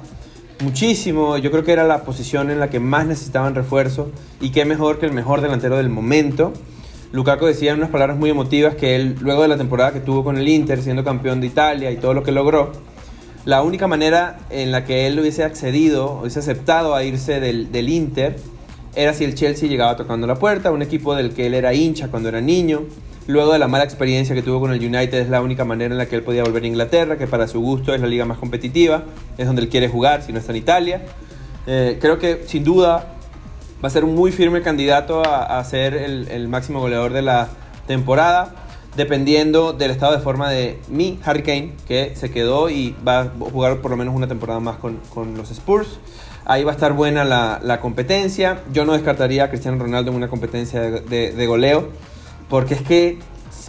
muchísimo. 0.60 1.36
Yo 1.36 1.50
creo 1.50 1.62
que 1.62 1.72
era 1.72 1.84
la 1.84 2.02
posición 2.02 2.50
en 2.50 2.58
la 2.58 2.70
que 2.70 2.80
más 2.80 3.06
necesitaban 3.06 3.54
refuerzo. 3.54 4.10
Y 4.40 4.48
qué 4.50 4.64
mejor 4.64 4.98
que 4.98 5.04
el 5.04 5.12
mejor 5.12 5.42
delantero 5.42 5.76
del 5.76 5.90
momento. 5.90 6.54
Lukaku 7.12 7.44
decía 7.44 7.72
en 7.72 7.78
unas 7.78 7.90
palabras 7.90 8.16
muy 8.16 8.30
emotivas 8.30 8.76
que 8.76 8.96
él, 8.96 9.16
luego 9.20 9.42
de 9.42 9.48
la 9.48 9.58
temporada 9.58 9.92
que 9.92 10.00
tuvo 10.00 10.24
con 10.24 10.38
el 10.38 10.48
Inter, 10.48 10.80
siendo 10.80 11.04
campeón 11.04 11.42
de 11.42 11.48
Italia 11.48 11.90
y 11.90 11.98
todo 11.98 12.14
lo 12.14 12.22
que 12.22 12.32
logró, 12.32 12.72
la 13.44 13.62
única 13.62 13.86
manera 13.86 14.38
en 14.48 14.72
la 14.72 14.86
que 14.86 15.06
él 15.06 15.20
hubiese 15.20 15.44
accedido, 15.44 16.20
hubiese 16.20 16.38
aceptado 16.38 16.94
a 16.94 17.04
irse 17.04 17.40
del, 17.40 17.70
del 17.70 17.90
Inter, 17.90 18.36
era 18.94 19.12
si 19.12 19.24
el 19.24 19.34
Chelsea 19.34 19.68
llegaba 19.68 19.96
tocando 19.96 20.26
la 20.26 20.36
puerta, 20.36 20.70
un 20.70 20.82
equipo 20.82 21.14
del 21.14 21.34
que 21.34 21.46
él 21.46 21.54
era 21.54 21.74
hincha 21.74 22.08
cuando 22.08 22.30
era 22.30 22.40
niño. 22.40 22.84
Luego 23.28 23.52
de 23.52 23.58
la 23.58 23.68
mala 23.68 23.84
experiencia 23.84 24.34
que 24.34 24.40
tuvo 24.40 24.58
con 24.58 24.72
el 24.72 24.80
United, 24.82 25.18
es 25.18 25.28
la 25.28 25.42
única 25.42 25.66
manera 25.66 25.92
en 25.92 25.98
la 25.98 26.06
que 26.06 26.16
él 26.16 26.22
podía 26.22 26.42
volver 26.44 26.62
a 26.62 26.66
Inglaterra, 26.66 27.18
que 27.18 27.26
para 27.26 27.46
su 27.46 27.60
gusto 27.60 27.92
es 27.92 28.00
la 28.00 28.06
liga 28.06 28.24
más 28.24 28.38
competitiva, 28.38 29.02
es 29.36 29.46
donde 29.46 29.60
él 29.60 29.68
quiere 29.68 29.86
jugar, 29.86 30.22
si 30.22 30.32
no 30.32 30.38
está 30.38 30.52
en 30.52 30.56
Italia. 30.56 31.02
Eh, 31.66 31.98
creo 32.00 32.18
que 32.18 32.44
sin 32.46 32.64
duda 32.64 33.16
va 33.84 33.88
a 33.88 33.90
ser 33.90 34.04
un 34.04 34.14
muy 34.14 34.32
firme 34.32 34.62
candidato 34.62 35.22
a, 35.22 35.62
ser 35.64 35.92
el, 35.92 36.48
máximo 36.48 36.80
goleador 36.80 37.12
de 37.12 37.20
la 37.20 37.50
temporada, 37.86 38.54
dependiendo 38.96 39.74
del 39.74 39.90
estado 39.90 40.16
de 40.16 40.20
forma 40.20 40.48
de 40.48 40.78
mi 40.88 41.20
Harry 41.22 41.42
Kane, 41.42 41.74
que 41.86 42.16
se 42.16 42.30
quedó 42.30 42.70
y 42.70 42.96
va 43.06 43.20
a 43.20 43.24
jugar 43.28 43.82
por 43.82 43.90
lo 43.90 43.98
menos 43.98 44.14
una 44.14 44.26
temporada 44.26 44.60
más 44.60 44.78
con, 44.78 45.00
con 45.12 45.36
los 45.36 45.50
Spurs. 45.50 46.00
Ahí 46.46 46.64
va 46.64 46.72
a 46.72 46.74
estar 46.74 46.94
buena 46.94 47.26
la, 47.26 47.60
la 47.62 47.78
competencia. 47.82 48.62
Yo 48.72 48.86
no 48.86 48.94
descartaría 48.94 49.44
a 49.44 49.48
Cristiano 49.50 49.76
Ronaldo 49.78 50.12
en 50.12 50.16
una 50.16 50.28
competencia 50.28 50.80
de 50.80 51.46
goleo, 51.46 51.90
porque 52.48 52.74
es 52.74 52.82
que 52.82 53.18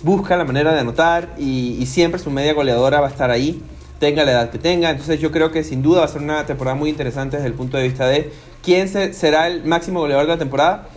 busca 0.04 0.38
la 0.38 0.46
manera 0.46 0.74
de 0.74 0.80
anotar 0.80 1.30
y, 1.38 1.86
siempre 1.86 2.20
su 2.20 2.32
media 2.32 2.54
goleadora 2.54 3.02
va 3.02 3.08
a 3.08 3.10
estar 3.10 3.32
ahí, 3.32 3.62
tenga 4.00 4.24
la 4.24 4.32
edad 4.32 4.50
que 4.50 4.58
tenga. 4.58 4.90
Entonces 4.90 5.20
yo 5.20 5.32
creo 5.32 5.52
que 5.52 5.64
sin 5.64 5.82
duda 5.82 6.00
va 6.00 6.06
a 6.06 6.10
ser 6.10 6.22
una 6.22 6.46
temporada 6.46 6.76
muy 6.76 6.90
interesante 6.90 7.38
desde 7.38 7.48
el 7.48 7.54
punto 7.54 7.78
de 7.78 7.84
vista 7.84 8.08
de 8.08 8.32
quién 8.64 8.88
se- 8.88 9.14
será 9.14 9.48
el 9.48 9.66
máximo 9.66 10.00
goleador 10.00 10.26
de 10.26 10.34
la 10.34 10.40
temporada. 10.40 10.88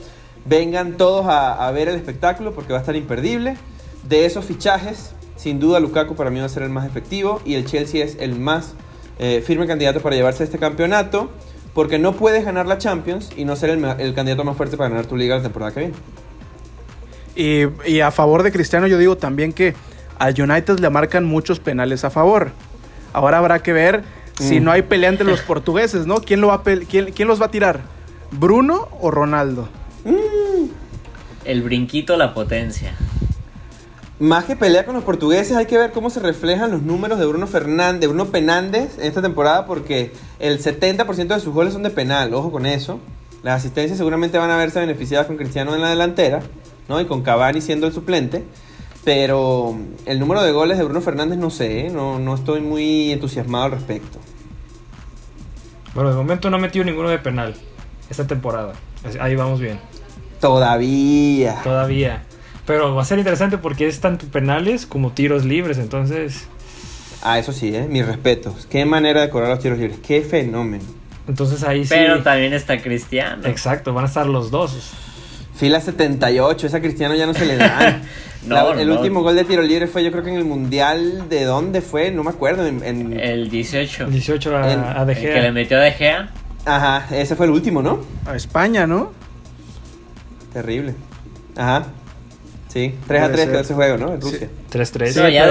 Vengan 0.45 0.97
todos 0.97 1.27
a, 1.29 1.71
ver 1.73 1.89
el 1.89 1.97
espectáculo 1.97 2.53
porque 2.53 2.73
va 2.73 2.79
a 2.79 2.83
estar 2.83 2.97
imperdible. 2.97 3.57
De 4.09 4.25
esos 4.25 4.45
fichajes, 4.45 5.13
sin 5.37 5.59
duda 5.61 5.81
Lukaku 5.81 6.15
para 6.15 6.31
mí 6.31 6.41
va 6.41 6.47
a 6.47 6.49
ser 6.49 6.63
el 6.65 6.71
más 6.71 6.87
efectivo 6.87 7.41
y 7.45 7.55
el 7.55 7.65
Chelsea 7.65 8.05
es 8.05 8.17
el 8.21 8.39
más 8.39 8.75
eh, 9.19 9.43
firme 9.45 9.67
candidato 9.67 10.01
para 10.01 10.17
llevarse 10.17 10.43
este 10.43 10.59
campeonato 10.59 11.31
porque 11.75 11.99
no 11.99 12.13
puedes 12.13 12.45
ganar 12.45 12.67
la 12.67 12.79
Champions 12.79 13.31
y 13.37 13.45
no 13.45 13.57
ser 13.57 13.71
el 13.71 14.15
candidato 14.15 14.45
más 14.45 14.57
fuerte 14.57 14.77
para 14.77 14.91
ganar 14.91 15.07
tu 15.07 15.17
liga 15.17 15.37
la 15.37 15.43
temporada 15.43 15.73
que 15.73 15.81
viene. 15.81 15.95
Y, 17.35 17.63
y 17.87 18.01
a 18.01 18.11
favor 18.11 18.43
de 18.43 18.53
Cristiano 18.53 18.87
yo 18.87 18.99
digo 18.99 19.17
también 19.17 19.53
que 19.53 19.75
al 20.19 20.35
United 20.41 20.79
le 20.79 20.91
marcan 20.91 21.25
muchos 21.25 21.61
penales 21.61 22.05
a 22.05 22.11
favor. 22.11 22.51
Ahora 23.13 23.39
habrá 23.39 23.63
que 23.63 23.73
ver 23.73 24.05
si 24.39 24.61
Mm. 24.61 24.65
no 24.65 24.71
hay 24.73 24.83
pelea 24.83 25.11
entre 25.11 25.27
los 25.27 25.41
portugueses, 25.43 26.07
¿no? 26.07 26.17
¿Quién, 26.21 26.41
lo 26.41 26.49
va 26.49 26.55
a 26.55 26.63
pel- 26.65 26.87
quién, 26.89 27.13
quién 27.13 27.29
los 27.29 27.41
va 27.41 27.47
a 27.47 27.51
tirar? 27.51 27.81
¿Bruno 28.31 28.89
o 29.01 29.11
Ronaldo? 29.11 29.69
El 31.45 31.63
brinquito, 31.63 32.17
la 32.17 32.35
potencia. 32.35 32.95
Más 34.19 34.45
que 34.45 34.55
pelea 34.55 34.85
con 34.85 34.95
los 34.95 35.03
portugueses, 35.05 35.57
hay 35.57 35.67
que 35.67 35.77
ver 35.77 35.91
cómo 35.91 36.09
se 36.09 36.21
reflejan 36.21 36.71
los 36.71 36.83
números 36.83 37.19
de 37.19 37.27
Bruno 37.27 37.47
Fernández, 37.49 38.01
de 38.03 38.07
Bruno 38.07 38.27
Penández 38.27 38.97
en 38.99 39.07
esta 39.07 39.21
temporada, 39.21 39.67
porque 39.67 40.13
el 40.39 40.61
70% 40.63 41.35
de 41.35 41.41
sus 41.41 41.53
goles 41.53 41.73
son 41.73 41.83
de 41.83 41.91
penal, 41.91 42.33
ojo 42.33 42.53
con 42.53 42.65
eso. 42.67 43.01
Las 43.43 43.57
asistencias 43.57 43.99
seguramente 43.99 44.39
van 44.39 44.51
a 44.51 44.57
verse 44.57 44.79
beneficiadas 44.79 45.27
con 45.27 45.37
Cristiano 45.37 45.75
en 45.75 45.81
la 45.81 45.91
delantera, 45.91 46.41
¿no? 46.93 47.01
Y 47.01 47.07
con 47.07 47.23
Cavani 47.23 47.63
siendo 47.63 47.87
el 47.87 47.93
suplente. 47.93 48.45
Pero 49.05 49.77
el 50.07 50.21
número 50.21 50.43
de 50.43 50.53
goles 50.53 50.79
de 50.79 50.85
Bruno 50.85 51.01
Fernández 51.01 51.39
no 51.39 51.51
sé, 51.51 51.87
¿eh? 51.87 51.91
no, 51.91 52.21
no 52.21 52.35
estoy 52.35 52.61
muy 52.61 53.11
entusiasmado 53.11 53.65
al 53.65 53.71
respecto. 53.73 54.21
Bueno, 55.95 56.11
de 56.11 56.17
momento 56.17 56.51
no 56.51 56.57
ha 56.57 56.61
metido 56.61 56.85
ninguno 56.85 57.09
de 57.09 57.19
penal 57.19 57.55
esta 58.09 58.27
temporada. 58.27 58.75
Ahí 59.21 59.35
vamos 59.35 59.59
bien. 59.59 59.81
Todavía. 60.41 61.61
Todavía. 61.65 62.23
Pero 62.65 62.95
va 62.95 63.03
a 63.03 63.05
ser 63.05 63.19
interesante 63.19 63.59
porque 63.59 63.89
es 63.89 64.01
tanto 64.01 64.27
penales 64.27 64.87
como 64.87 65.11
tiros 65.11 65.45
libres, 65.45 65.79
entonces... 65.79 66.47
Ah, 67.23 67.39
eso 67.39 67.53
sí, 67.53 67.75
¿eh? 67.75 67.87
mis 67.89 68.07
respetos. 68.07 68.67
Qué 68.71 68.85
manera 68.85 69.23
de 69.23 69.31
cobrar 69.31 69.51
los 69.51 69.59
tiros 69.59 69.79
libres. 69.79 69.99
Qué 70.07 70.23
fenómeno. 70.23 70.85
Entonces 71.27 71.65
ahí 71.65 71.85
sí... 71.85 71.91
Pero 71.91 72.23
también 72.23 72.53
está 72.53 72.81
Cristiano. 72.81 73.49
Exacto, 73.49 73.93
van 73.93 74.05
a 74.05 74.09
estar 74.09 74.27
los 74.27 74.51
dos. 74.53 74.93
Fila 75.55 75.81
78, 75.81 76.67
esa 76.67 76.81
Cristiano 76.81 77.15
ya 77.15 77.27
no 77.27 77.35
se 77.35 77.47
le 77.47 77.57
da. 77.57 78.01
no, 78.47 78.73
el 78.73 78.91
último 78.91 79.23
gol 79.23 79.37
de 79.37 79.45
tiro 79.45 79.63
libre 79.63 79.87
fue 79.87 80.03
yo 80.03 80.11
creo 80.11 80.25
que 80.25 80.31
en 80.31 80.37
el 80.37 80.45
Mundial, 80.45 81.29
¿de 81.29 81.45
dónde 81.45 81.83
fue? 81.83 82.11
No 82.11 82.25
me 82.25 82.31
acuerdo. 82.31 82.67
En, 82.67 83.13
el 83.21 83.51
18. 83.51 84.05
El 84.05 84.13
18 84.13 84.57
a, 84.57 85.01
a 85.01 85.05
De 85.05 85.15
Gea. 85.15 85.29
El 85.29 85.35
que 85.35 85.43
le 85.43 85.53
metió 85.53 85.77
a 85.77 85.81
De 85.81 85.93
Gea. 85.93 86.31
Ajá, 86.65 87.07
ese 87.15 87.37
fue 87.37 87.47
el 87.47 87.53
último, 87.53 87.83
¿no? 87.83 88.01
A 88.27 88.37
España, 88.37 88.87
¿no? 88.87 89.13
Terrible. 90.53 90.95
Ajá. 91.57 91.87
Sí, 92.69 92.95
3 93.07 93.23
a 93.23 93.33
3 93.33 93.47
quedó 93.49 93.61
ese 93.61 93.75
juego, 93.75 93.99
¿no? 93.99 94.15
En 94.15 94.21
Rusia. 94.21 94.49
3-3. 94.73 95.09
Sí, 95.09 95.33
ya, 95.33 95.51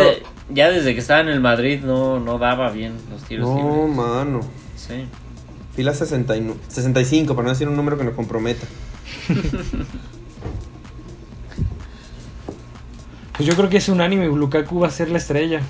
ya, 0.49 0.71
desde 0.71 0.95
que 0.95 0.99
estaba 0.99 1.19
en 1.21 1.27
el 1.27 1.39
Madrid 1.39 1.81
no, 1.83 2.19
no 2.19 2.39
daba 2.39 2.71
bien 2.71 2.93
los 3.11 3.21
tiros 3.23 3.47
no, 3.47 3.55
libres. 3.55 3.75
No, 3.75 3.87
mano. 3.87 4.39
Sí. 4.75 5.05
Fila 5.75 5.93
69, 5.93 6.59
65, 6.67 7.35
para 7.35 7.45
no 7.45 7.49
decir 7.51 7.67
un 7.67 7.75
número 7.75 7.97
que 7.97 8.03
nos 8.03 8.15
comprometa. 8.15 8.65
Pues 13.33 13.47
yo 13.47 13.55
creo 13.55 13.69
que 13.69 13.77
es 13.77 13.89
unánime. 13.89 14.27
Lukaku 14.27 14.79
va 14.79 14.87
a 14.87 14.91
ser 14.91 15.09
la 15.09 15.17
estrella. 15.17 15.61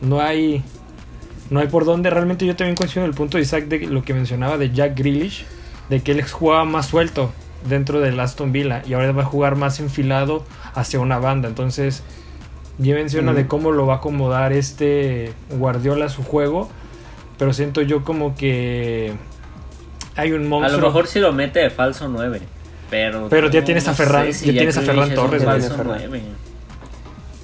No 0.00 0.20
hay. 0.20 0.62
No 1.50 1.60
hay 1.60 1.68
por 1.68 1.84
dónde. 1.84 2.10
Realmente 2.10 2.46
yo 2.46 2.56
también 2.56 2.76
coincido 2.76 3.04
en 3.04 3.10
el 3.10 3.16
punto 3.16 3.36
de 3.36 3.42
Isaac 3.44 3.66
de 3.66 3.86
lo 3.86 4.02
que 4.02 4.14
mencionaba 4.14 4.58
de 4.58 4.70
Jack 4.70 4.96
Grealish. 4.96 5.46
De 5.88 6.02
que 6.02 6.12
él 6.12 6.22
jugaba 6.22 6.64
más 6.64 6.86
suelto 6.86 7.32
dentro 7.68 8.00
del 8.00 8.18
Aston 8.20 8.52
Villa. 8.52 8.82
Y 8.86 8.94
ahora 8.94 9.12
va 9.12 9.22
a 9.22 9.26
jugar 9.26 9.56
más 9.56 9.80
enfilado 9.80 10.44
hacia 10.74 11.00
una 11.00 11.18
banda. 11.18 11.48
Entonces, 11.48 12.02
bien 12.78 12.96
menciona 12.96 13.32
de 13.32 13.46
cómo 13.46 13.72
lo 13.72 13.86
va 13.86 13.94
a 13.94 13.96
acomodar 13.98 14.52
este 14.52 15.32
Guardiola 15.50 16.06
a 16.06 16.08
su 16.10 16.22
juego. 16.22 16.68
Pero 17.38 17.52
siento 17.52 17.82
yo 17.82 18.04
como 18.04 18.34
que 18.34 19.12
hay 20.18 20.32
un 20.32 20.48
monstruo. 20.48 20.78
A 20.78 20.80
lo 20.80 20.88
mejor 20.88 21.06
si 21.06 21.20
lo 21.20 21.32
mete 21.32 21.60
de 21.60 21.70
falso 21.70 22.08
9. 22.08 22.40
Pero, 22.90 23.28
pero 23.28 23.50
ya 23.50 23.64
tienes 23.64 23.86
a 23.88 23.94
Ferran, 23.94 24.30
ya 24.30 24.52
tienes 24.52 24.76
a 24.76 24.82
Ferran 24.82 25.14
Torres. 25.14 25.42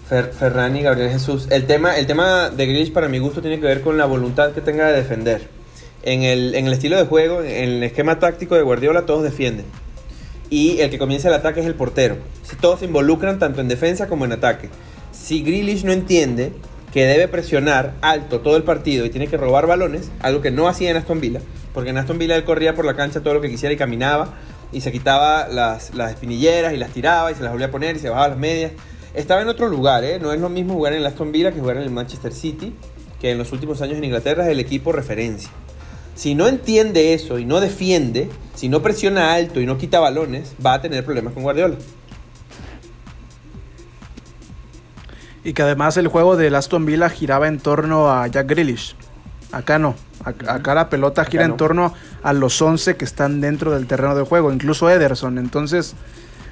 Ferran 0.08 0.76
y 0.76 0.82
Gabriel 0.82 1.10
Jesús. 1.10 1.48
El 1.50 1.64
tema, 1.66 1.96
el 1.96 2.06
tema 2.06 2.50
de 2.50 2.66
Grealish 2.66 2.92
para 2.92 3.08
mi 3.08 3.18
gusto 3.18 3.40
tiene 3.40 3.58
que 3.60 3.66
ver 3.66 3.80
con 3.80 3.96
la 3.96 4.06
voluntad 4.06 4.52
que 4.52 4.60
tenga 4.60 4.86
de 4.88 4.94
defender. 4.94 5.48
En 6.02 6.22
el, 6.22 6.54
en 6.54 6.66
el 6.66 6.72
estilo 6.74 6.96
de 6.96 7.04
juego, 7.04 7.42
en 7.42 7.68
el 7.68 7.82
esquema 7.82 8.18
táctico 8.18 8.54
de 8.54 8.62
Guardiola, 8.62 9.06
todos 9.06 9.22
defienden. 9.22 9.64
Y 10.50 10.80
el 10.80 10.90
que 10.90 10.98
comienza 10.98 11.28
el 11.28 11.34
ataque 11.34 11.60
es 11.60 11.66
el 11.66 11.74
portero. 11.74 12.18
Si 12.42 12.56
todos 12.56 12.80
se 12.80 12.84
involucran 12.84 13.38
tanto 13.38 13.60
en 13.60 13.68
defensa 13.68 14.06
como 14.06 14.24
en 14.24 14.32
ataque. 14.32 14.68
Si 15.12 15.42
Grealish 15.42 15.84
no 15.84 15.92
entiende 15.92 16.52
que 16.92 17.06
debe 17.06 17.26
presionar 17.26 17.94
alto 18.02 18.40
todo 18.40 18.56
el 18.56 18.62
partido 18.62 19.04
y 19.04 19.10
tiene 19.10 19.26
que 19.26 19.36
robar 19.36 19.66
balones, 19.66 20.10
algo 20.20 20.42
que 20.42 20.50
no 20.50 20.68
hacía 20.68 20.90
en 20.90 20.96
Aston 20.96 21.20
Villa, 21.20 21.40
porque 21.72 21.90
en 21.90 21.98
Aston 21.98 22.18
Villa 22.18 22.36
él 22.36 22.44
corría 22.44 22.74
por 22.74 22.84
la 22.84 22.94
cancha 22.94 23.20
todo 23.20 23.34
lo 23.34 23.40
que 23.40 23.50
quisiera 23.50 23.72
y 23.72 23.76
caminaba 23.76 24.34
y 24.74 24.80
se 24.80 24.90
quitaba 24.92 25.46
las, 25.48 25.94
las 25.94 26.10
espinilleras 26.10 26.74
y 26.74 26.76
las 26.76 26.90
tiraba 26.90 27.30
y 27.30 27.34
se 27.36 27.42
las 27.42 27.52
volvía 27.52 27.68
a 27.68 27.70
poner 27.70 27.96
y 27.96 28.00
se 28.00 28.08
bajaba 28.08 28.28
las 28.28 28.38
medias. 28.38 28.72
Estaba 29.14 29.40
en 29.40 29.48
otro 29.48 29.68
lugar, 29.68 30.02
¿eh? 30.02 30.18
no 30.20 30.32
es 30.32 30.40
lo 30.40 30.48
mismo 30.48 30.74
jugar 30.74 30.92
en 30.92 30.98
el 30.98 31.06
Aston 31.06 31.30
Villa 31.30 31.52
que 31.52 31.60
jugar 31.60 31.76
en 31.76 31.84
el 31.84 31.90
Manchester 31.90 32.32
City, 32.32 32.74
que 33.20 33.30
en 33.30 33.38
los 33.38 33.52
últimos 33.52 33.80
años 33.80 33.96
en 33.96 34.04
Inglaterra 34.04 34.44
es 34.44 34.50
el 34.50 34.58
equipo 34.58 34.90
referencia. 34.90 35.48
Si 36.16 36.34
no 36.34 36.48
entiende 36.48 37.14
eso 37.14 37.38
y 37.38 37.44
no 37.44 37.60
defiende, 37.60 38.28
si 38.54 38.68
no 38.68 38.82
presiona 38.82 39.34
alto 39.34 39.60
y 39.60 39.66
no 39.66 39.78
quita 39.78 40.00
balones, 40.00 40.54
va 40.64 40.74
a 40.74 40.82
tener 40.82 41.04
problemas 41.04 41.32
con 41.32 41.44
Guardiola. 41.44 41.76
Y 45.44 45.52
que 45.52 45.62
además 45.62 45.96
el 45.96 46.08
juego 46.08 46.36
del 46.36 46.54
Aston 46.56 46.84
Villa 46.84 47.08
giraba 47.08 47.46
en 47.46 47.60
torno 47.60 48.10
a 48.10 48.26
Jack 48.26 48.48
Grealish. 48.48 48.96
Acá 49.54 49.78
no. 49.78 49.94
Acá 50.24 50.74
la 50.74 50.88
pelota 50.88 51.24
gira 51.24 51.44
en 51.44 51.56
torno 51.56 51.94
a 52.22 52.32
los 52.32 52.60
11 52.60 52.96
que 52.96 53.04
están 53.04 53.40
dentro 53.40 53.72
del 53.72 53.86
terreno 53.86 54.14
de 54.14 54.22
juego, 54.22 54.52
incluso 54.52 54.88
Ederson. 54.88 55.38
Entonces, 55.38 55.94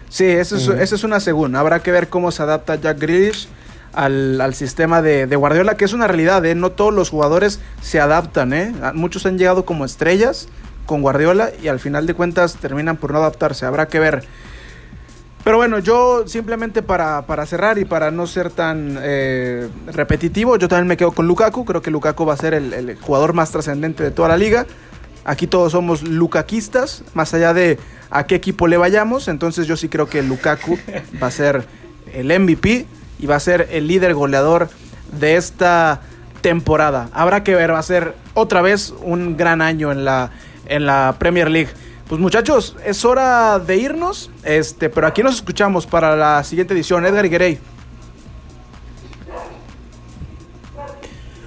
sí, 0.09 0.26
eso 0.26 0.57
es, 0.57 0.92
es 0.92 1.05
una 1.05 1.20
segunda. 1.20 1.61
Habrá 1.61 1.80
que 1.80 1.90
ver 1.90 2.09
cómo 2.09 2.30
se 2.30 2.42
adapta 2.42 2.76
Jack 2.76 2.98
Grealish 3.00 3.48
al, 3.92 4.55
sistema 4.55 5.03
de, 5.03 5.26
Guardiola, 5.36 5.76
que 5.76 5.84
es 5.84 5.92
una 5.92 6.07
realidad. 6.07 6.44
¿eh? 6.44 6.55
No 6.55 6.70
todos 6.70 6.92
los 6.92 7.11
jugadores 7.11 7.61
se 7.80 8.00
adaptan. 8.00 8.53
¿eh? 8.53 8.72
Muchos 8.94 9.26
han 9.26 9.38
llegado 9.38 9.64
como 9.64 9.84
estrellas 9.84 10.48
con 10.86 11.03
Guardiola 11.03 11.50
y 11.62 11.68
al 11.68 11.80
final 11.80 12.07
de 12.07 12.14
cuentas 12.14 12.57
terminan 12.57 12.96
por 12.96 13.12
no 13.12 13.18
adaptarse. 13.18 13.66
Habrá 13.66 13.88
que 13.88 14.00
ver 14.00 14.24
pero 15.45 15.57
bueno, 15.57 15.80
yo 15.80 16.26
simplemente 16.26 16.82
para, 16.82 17.24
cerrar 17.47 17.78
y 17.78 17.84
para 17.84 18.11
no 18.12 18.26
ser 18.26 18.51
tan 18.51 18.97
eh, 19.01 19.68
repetitivo, 19.86 20.57
yo 20.57 20.68
también 20.68 20.86
me 20.86 20.97
quedo 20.97 21.11
con 21.11 21.26
Lukaku. 21.26 21.64
Creo 21.64 21.82
que 21.82 21.90
Lukaku 21.90 22.24
va 22.24 22.34
a 22.34 22.36
ser 22.36 22.55
el, 22.55 22.97
jugador 23.01 23.32
más 23.32 23.51
trascendente 23.51 24.05
de 24.05 24.12
toda 24.12 24.28
la 24.28 24.36
liga. 24.36 24.66
Aquí 25.24 25.47
todos 25.47 25.72
somos 25.72 26.03
lukaquistas, 26.03 27.05
más 27.14 27.34
allá 27.34 27.55
de 27.55 27.78
a 28.11 28.26
qué 28.26 28.36
equipo 28.36 28.68
le 28.68 28.76
vayamos. 28.76 29.26
Entonces 29.26 29.66
yo 29.66 29.76
sí 29.76 29.88
creo 29.88 30.07
que 30.07 30.22
Lukaku 30.22 30.78
va 31.22 31.26
a 31.26 31.30
ser 31.32 31.66
el 32.12 32.26
MVP 32.26 32.86
y 33.18 33.26
va 33.26 33.36
a 33.36 33.40
ser 33.40 33.68
el 33.72 33.88
líder 33.88 34.14
goleador 34.14 34.68
de 35.18 35.36
esta 35.36 36.03
temporada. 36.40 37.09
Habrá 37.12 37.43
que 37.43 37.55
ver, 37.57 37.72
va 37.72 37.78
a 37.80 37.82
ser 37.82 38.14
otra 38.34 38.62
vez 38.62 38.95
un 39.03 39.36
gran 39.36 39.61
año 39.61 39.90
en 39.90 40.05
la, 40.05 40.30
en 40.66 40.86
la 40.86 41.16
Premier 41.18 41.51
League. 41.51 41.70
Pues 42.12 42.20
muchachos, 42.20 42.76
es 42.84 43.06
hora 43.06 43.58
de 43.58 43.74
irnos, 43.78 44.30
este, 44.44 44.90
pero 44.90 45.06
aquí 45.06 45.22
nos 45.22 45.36
escuchamos 45.36 45.86
para 45.86 46.14
la 46.14 46.44
siguiente 46.44 46.74
edición. 46.74 47.06
Edgar 47.06 47.24
Iguerey. 47.24 47.58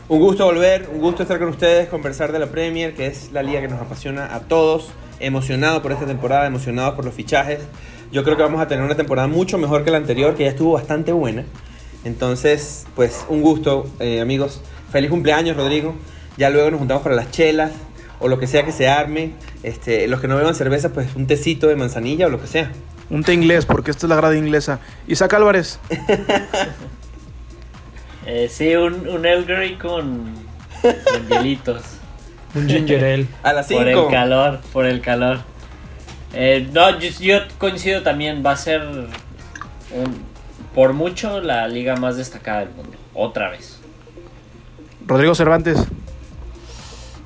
Un 0.09 0.19
gusto 0.19 0.43
volver, 0.45 0.89
un 0.91 1.01
gusto 1.01 1.21
estar 1.21 1.37
con 1.37 1.49
ustedes, 1.49 1.87
conversar 1.87 2.31
de 2.31 2.39
la 2.39 2.47
Premier, 2.47 2.95
que 2.95 3.05
es 3.05 3.31
la 3.31 3.43
liga 3.43 3.61
que 3.61 3.67
nos 3.67 3.79
apasiona 3.79 4.33
a 4.33 4.39
todos. 4.39 4.89
Emocionado 5.19 5.83
por 5.83 5.91
esta 5.91 6.07
temporada, 6.07 6.47
emocionado 6.47 6.95
por 6.95 7.05
los 7.05 7.13
fichajes. 7.13 7.59
Yo 8.11 8.23
creo 8.23 8.35
que 8.35 8.41
vamos 8.41 8.59
a 8.59 8.67
tener 8.67 8.83
una 8.83 8.95
temporada 8.95 9.27
mucho 9.27 9.59
mejor 9.59 9.83
que 9.83 9.91
la 9.91 9.97
anterior, 9.97 10.33
que 10.33 10.45
ya 10.45 10.49
estuvo 10.49 10.71
bastante 10.71 11.11
buena. 11.11 11.45
Entonces, 12.05 12.87
pues 12.95 13.23
un 13.29 13.43
gusto, 13.43 13.85
eh, 13.99 14.19
amigos. 14.19 14.61
Feliz 14.91 15.11
cumpleaños, 15.11 15.57
Rodrigo. 15.57 15.93
Ya 16.37 16.49
luego 16.49 16.71
nos 16.71 16.79
juntamos 16.79 17.03
para 17.03 17.13
las 17.13 17.29
chelas 17.29 17.71
o 18.19 18.27
lo 18.27 18.39
que 18.39 18.47
sea 18.47 18.65
que 18.65 18.71
se 18.71 18.87
arme. 18.87 19.31
Este, 19.63 20.07
los 20.07 20.21
que 20.21 20.27
no 20.27 20.35
beban 20.35 20.55
cerveza, 20.55 20.93
pues 20.93 21.15
un 21.15 21.27
tecito 21.27 21.67
de 21.67 21.75
manzanilla 21.75 22.27
o 22.27 22.29
lo 22.29 22.41
que 22.41 22.47
sea. 22.47 22.71
Un 23.09 23.23
té 23.23 23.33
inglés, 23.33 23.65
porque 23.65 23.91
esta 23.91 24.07
es 24.07 24.09
la 24.09 24.15
grada 24.15 24.35
inglesa. 24.35 24.79
Isaac 25.07 25.33
Álvarez. 25.33 25.79
eh, 28.25 28.49
sí, 28.49 28.75
un, 28.75 29.07
un 29.07 29.25
El 29.25 29.45
Grey 29.45 29.75
con, 29.75 30.33
con 30.81 31.29
hielitos. 31.29 31.83
Un 32.55 32.67
ginger 32.67 33.03
ale. 33.03 33.27
A 33.43 33.53
las 33.53 33.67
5. 33.67 33.79
Por 33.79 33.89
el 33.89 34.07
calor, 34.09 34.59
por 34.73 34.85
el 34.85 35.01
calor. 35.01 35.39
Eh, 36.33 36.67
no, 36.73 36.99
yo, 36.99 37.09
yo, 37.19 37.39
coincido 37.57 38.01
también, 38.01 38.43
va 38.45 38.51
a 38.51 38.57
ser 38.57 38.81
un, 38.81 39.07
por 40.73 40.93
mucho 40.93 41.41
la 41.41 41.67
liga 41.67 41.95
más 41.95 42.17
destacada 42.17 42.61
del 42.61 42.69
mundo. 42.69 42.97
Otra 43.13 43.49
vez. 43.49 43.79
Rodrigo 45.05 45.35
Cervantes 45.35 45.77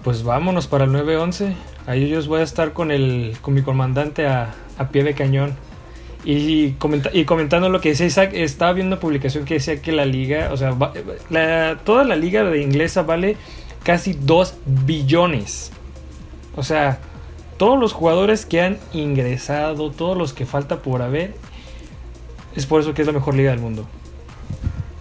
pues 0.03 0.23
vámonos 0.23 0.67
para 0.67 0.85
el 0.85 0.91
911. 0.91 1.55
Ahí 1.87 2.09
yo 2.09 2.23
voy 2.25 2.41
a 2.41 2.43
estar 2.43 2.73
con, 2.73 2.91
el, 2.91 3.37
con 3.41 3.53
mi 3.53 3.61
comandante 3.61 4.27
a, 4.27 4.53
pie 4.91 5.03
de 5.03 5.13
cañón. 5.13 5.55
Y, 6.25 6.75
y 7.13 7.25
comentando 7.25 7.69
lo 7.69 7.81
que 7.81 7.89
decía 7.89 8.05
Isaac, 8.05 8.31
estaba 8.33 8.73
viendo 8.73 8.95
una 8.95 9.01
publicación 9.01 9.45
que 9.45 9.55
decía 9.55 9.81
que 9.81 9.91
la 9.91 10.05
liga, 10.05 10.51
o 10.51 10.57
sea, 10.57 10.75
toda 11.83 12.03
la 12.03 12.15
liga 12.15 12.43
de 12.43 12.61
inglesa 12.61 13.03
vale 13.03 13.37
casi 13.83 14.13
2 14.13 14.55
billones. 14.85 15.71
O 16.55 16.63
sea, 16.63 16.99
todos 17.57 17.79
los 17.79 17.93
jugadores 17.93 18.45
que 18.45 18.61
han 18.61 18.77
ingresado, 18.93 19.91
todos 19.91 20.17
los 20.17 20.33
que 20.33 20.45
falta 20.45 20.77
por 20.77 21.01
haber, 21.01 21.35
es 22.55 22.65
por 22.65 22.81
eso 22.81 22.93
que 22.93 23.01
es 23.01 23.07
la 23.07 23.13
mejor 23.13 23.35
liga 23.35 23.51
del 23.51 23.59
mundo. 23.59 23.85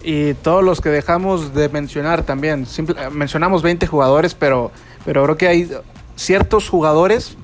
Y 0.01 0.33
todos 0.35 0.63
los 0.63 0.81
que 0.81 0.89
dejamos 0.89 1.53
de 1.53 1.69
mencionar 1.69 2.23
también. 2.23 2.65
mencionamos 3.11 3.61
20 3.61 3.85
jugadores, 3.87 4.33
pero 4.33 4.71
pero 5.05 5.23
creo 5.23 5.37
que 5.37 5.47
hay 5.47 5.69
ciertos 6.15 6.69
jugadores 6.69 7.37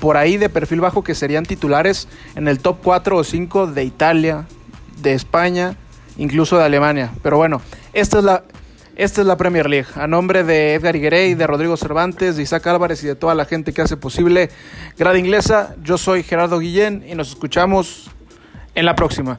por 0.00 0.16
ahí 0.16 0.36
de 0.36 0.48
perfil 0.48 0.80
bajo 0.80 1.04
que 1.04 1.14
serían 1.14 1.44
titulares 1.44 2.08
en 2.34 2.48
el 2.48 2.58
top 2.58 2.78
4 2.82 3.16
o 3.16 3.24
5 3.24 3.66
de 3.68 3.84
Italia, 3.84 4.46
de 5.02 5.12
España 5.12 5.76
incluso 6.16 6.58
de 6.58 6.64
Alemania. 6.64 7.12
Pero 7.22 7.36
bueno, 7.36 7.60
esta 7.92 8.18
es 8.18 8.24
la, 8.24 8.44
esta 8.96 9.20
es 9.20 9.26
la 9.26 9.36
Premier 9.36 9.68
League. 9.68 9.88
A 9.94 10.06
nombre 10.06 10.44
de 10.44 10.74
Edgar 10.74 10.94
Higuerey, 10.94 11.34
de 11.34 11.46
Rodrigo 11.46 11.76
Cervantes, 11.76 12.36
de 12.36 12.42
Isaac 12.42 12.66
Álvarez 12.66 13.02
y 13.02 13.06
de 13.06 13.14
toda 13.14 13.34
la 13.34 13.44
gente 13.44 13.72
que 13.72 13.82
hace 13.82 13.96
posible 13.96 14.50
Grada 14.98 15.18
Inglesa, 15.18 15.74
yo 15.82 15.98
soy 15.98 16.22
Gerardo 16.22 16.58
Guillén 16.58 17.04
y 17.08 17.14
nos 17.14 17.30
escuchamos 17.30 18.10
en 18.74 18.84
la 18.84 18.94
próxima. 18.94 19.38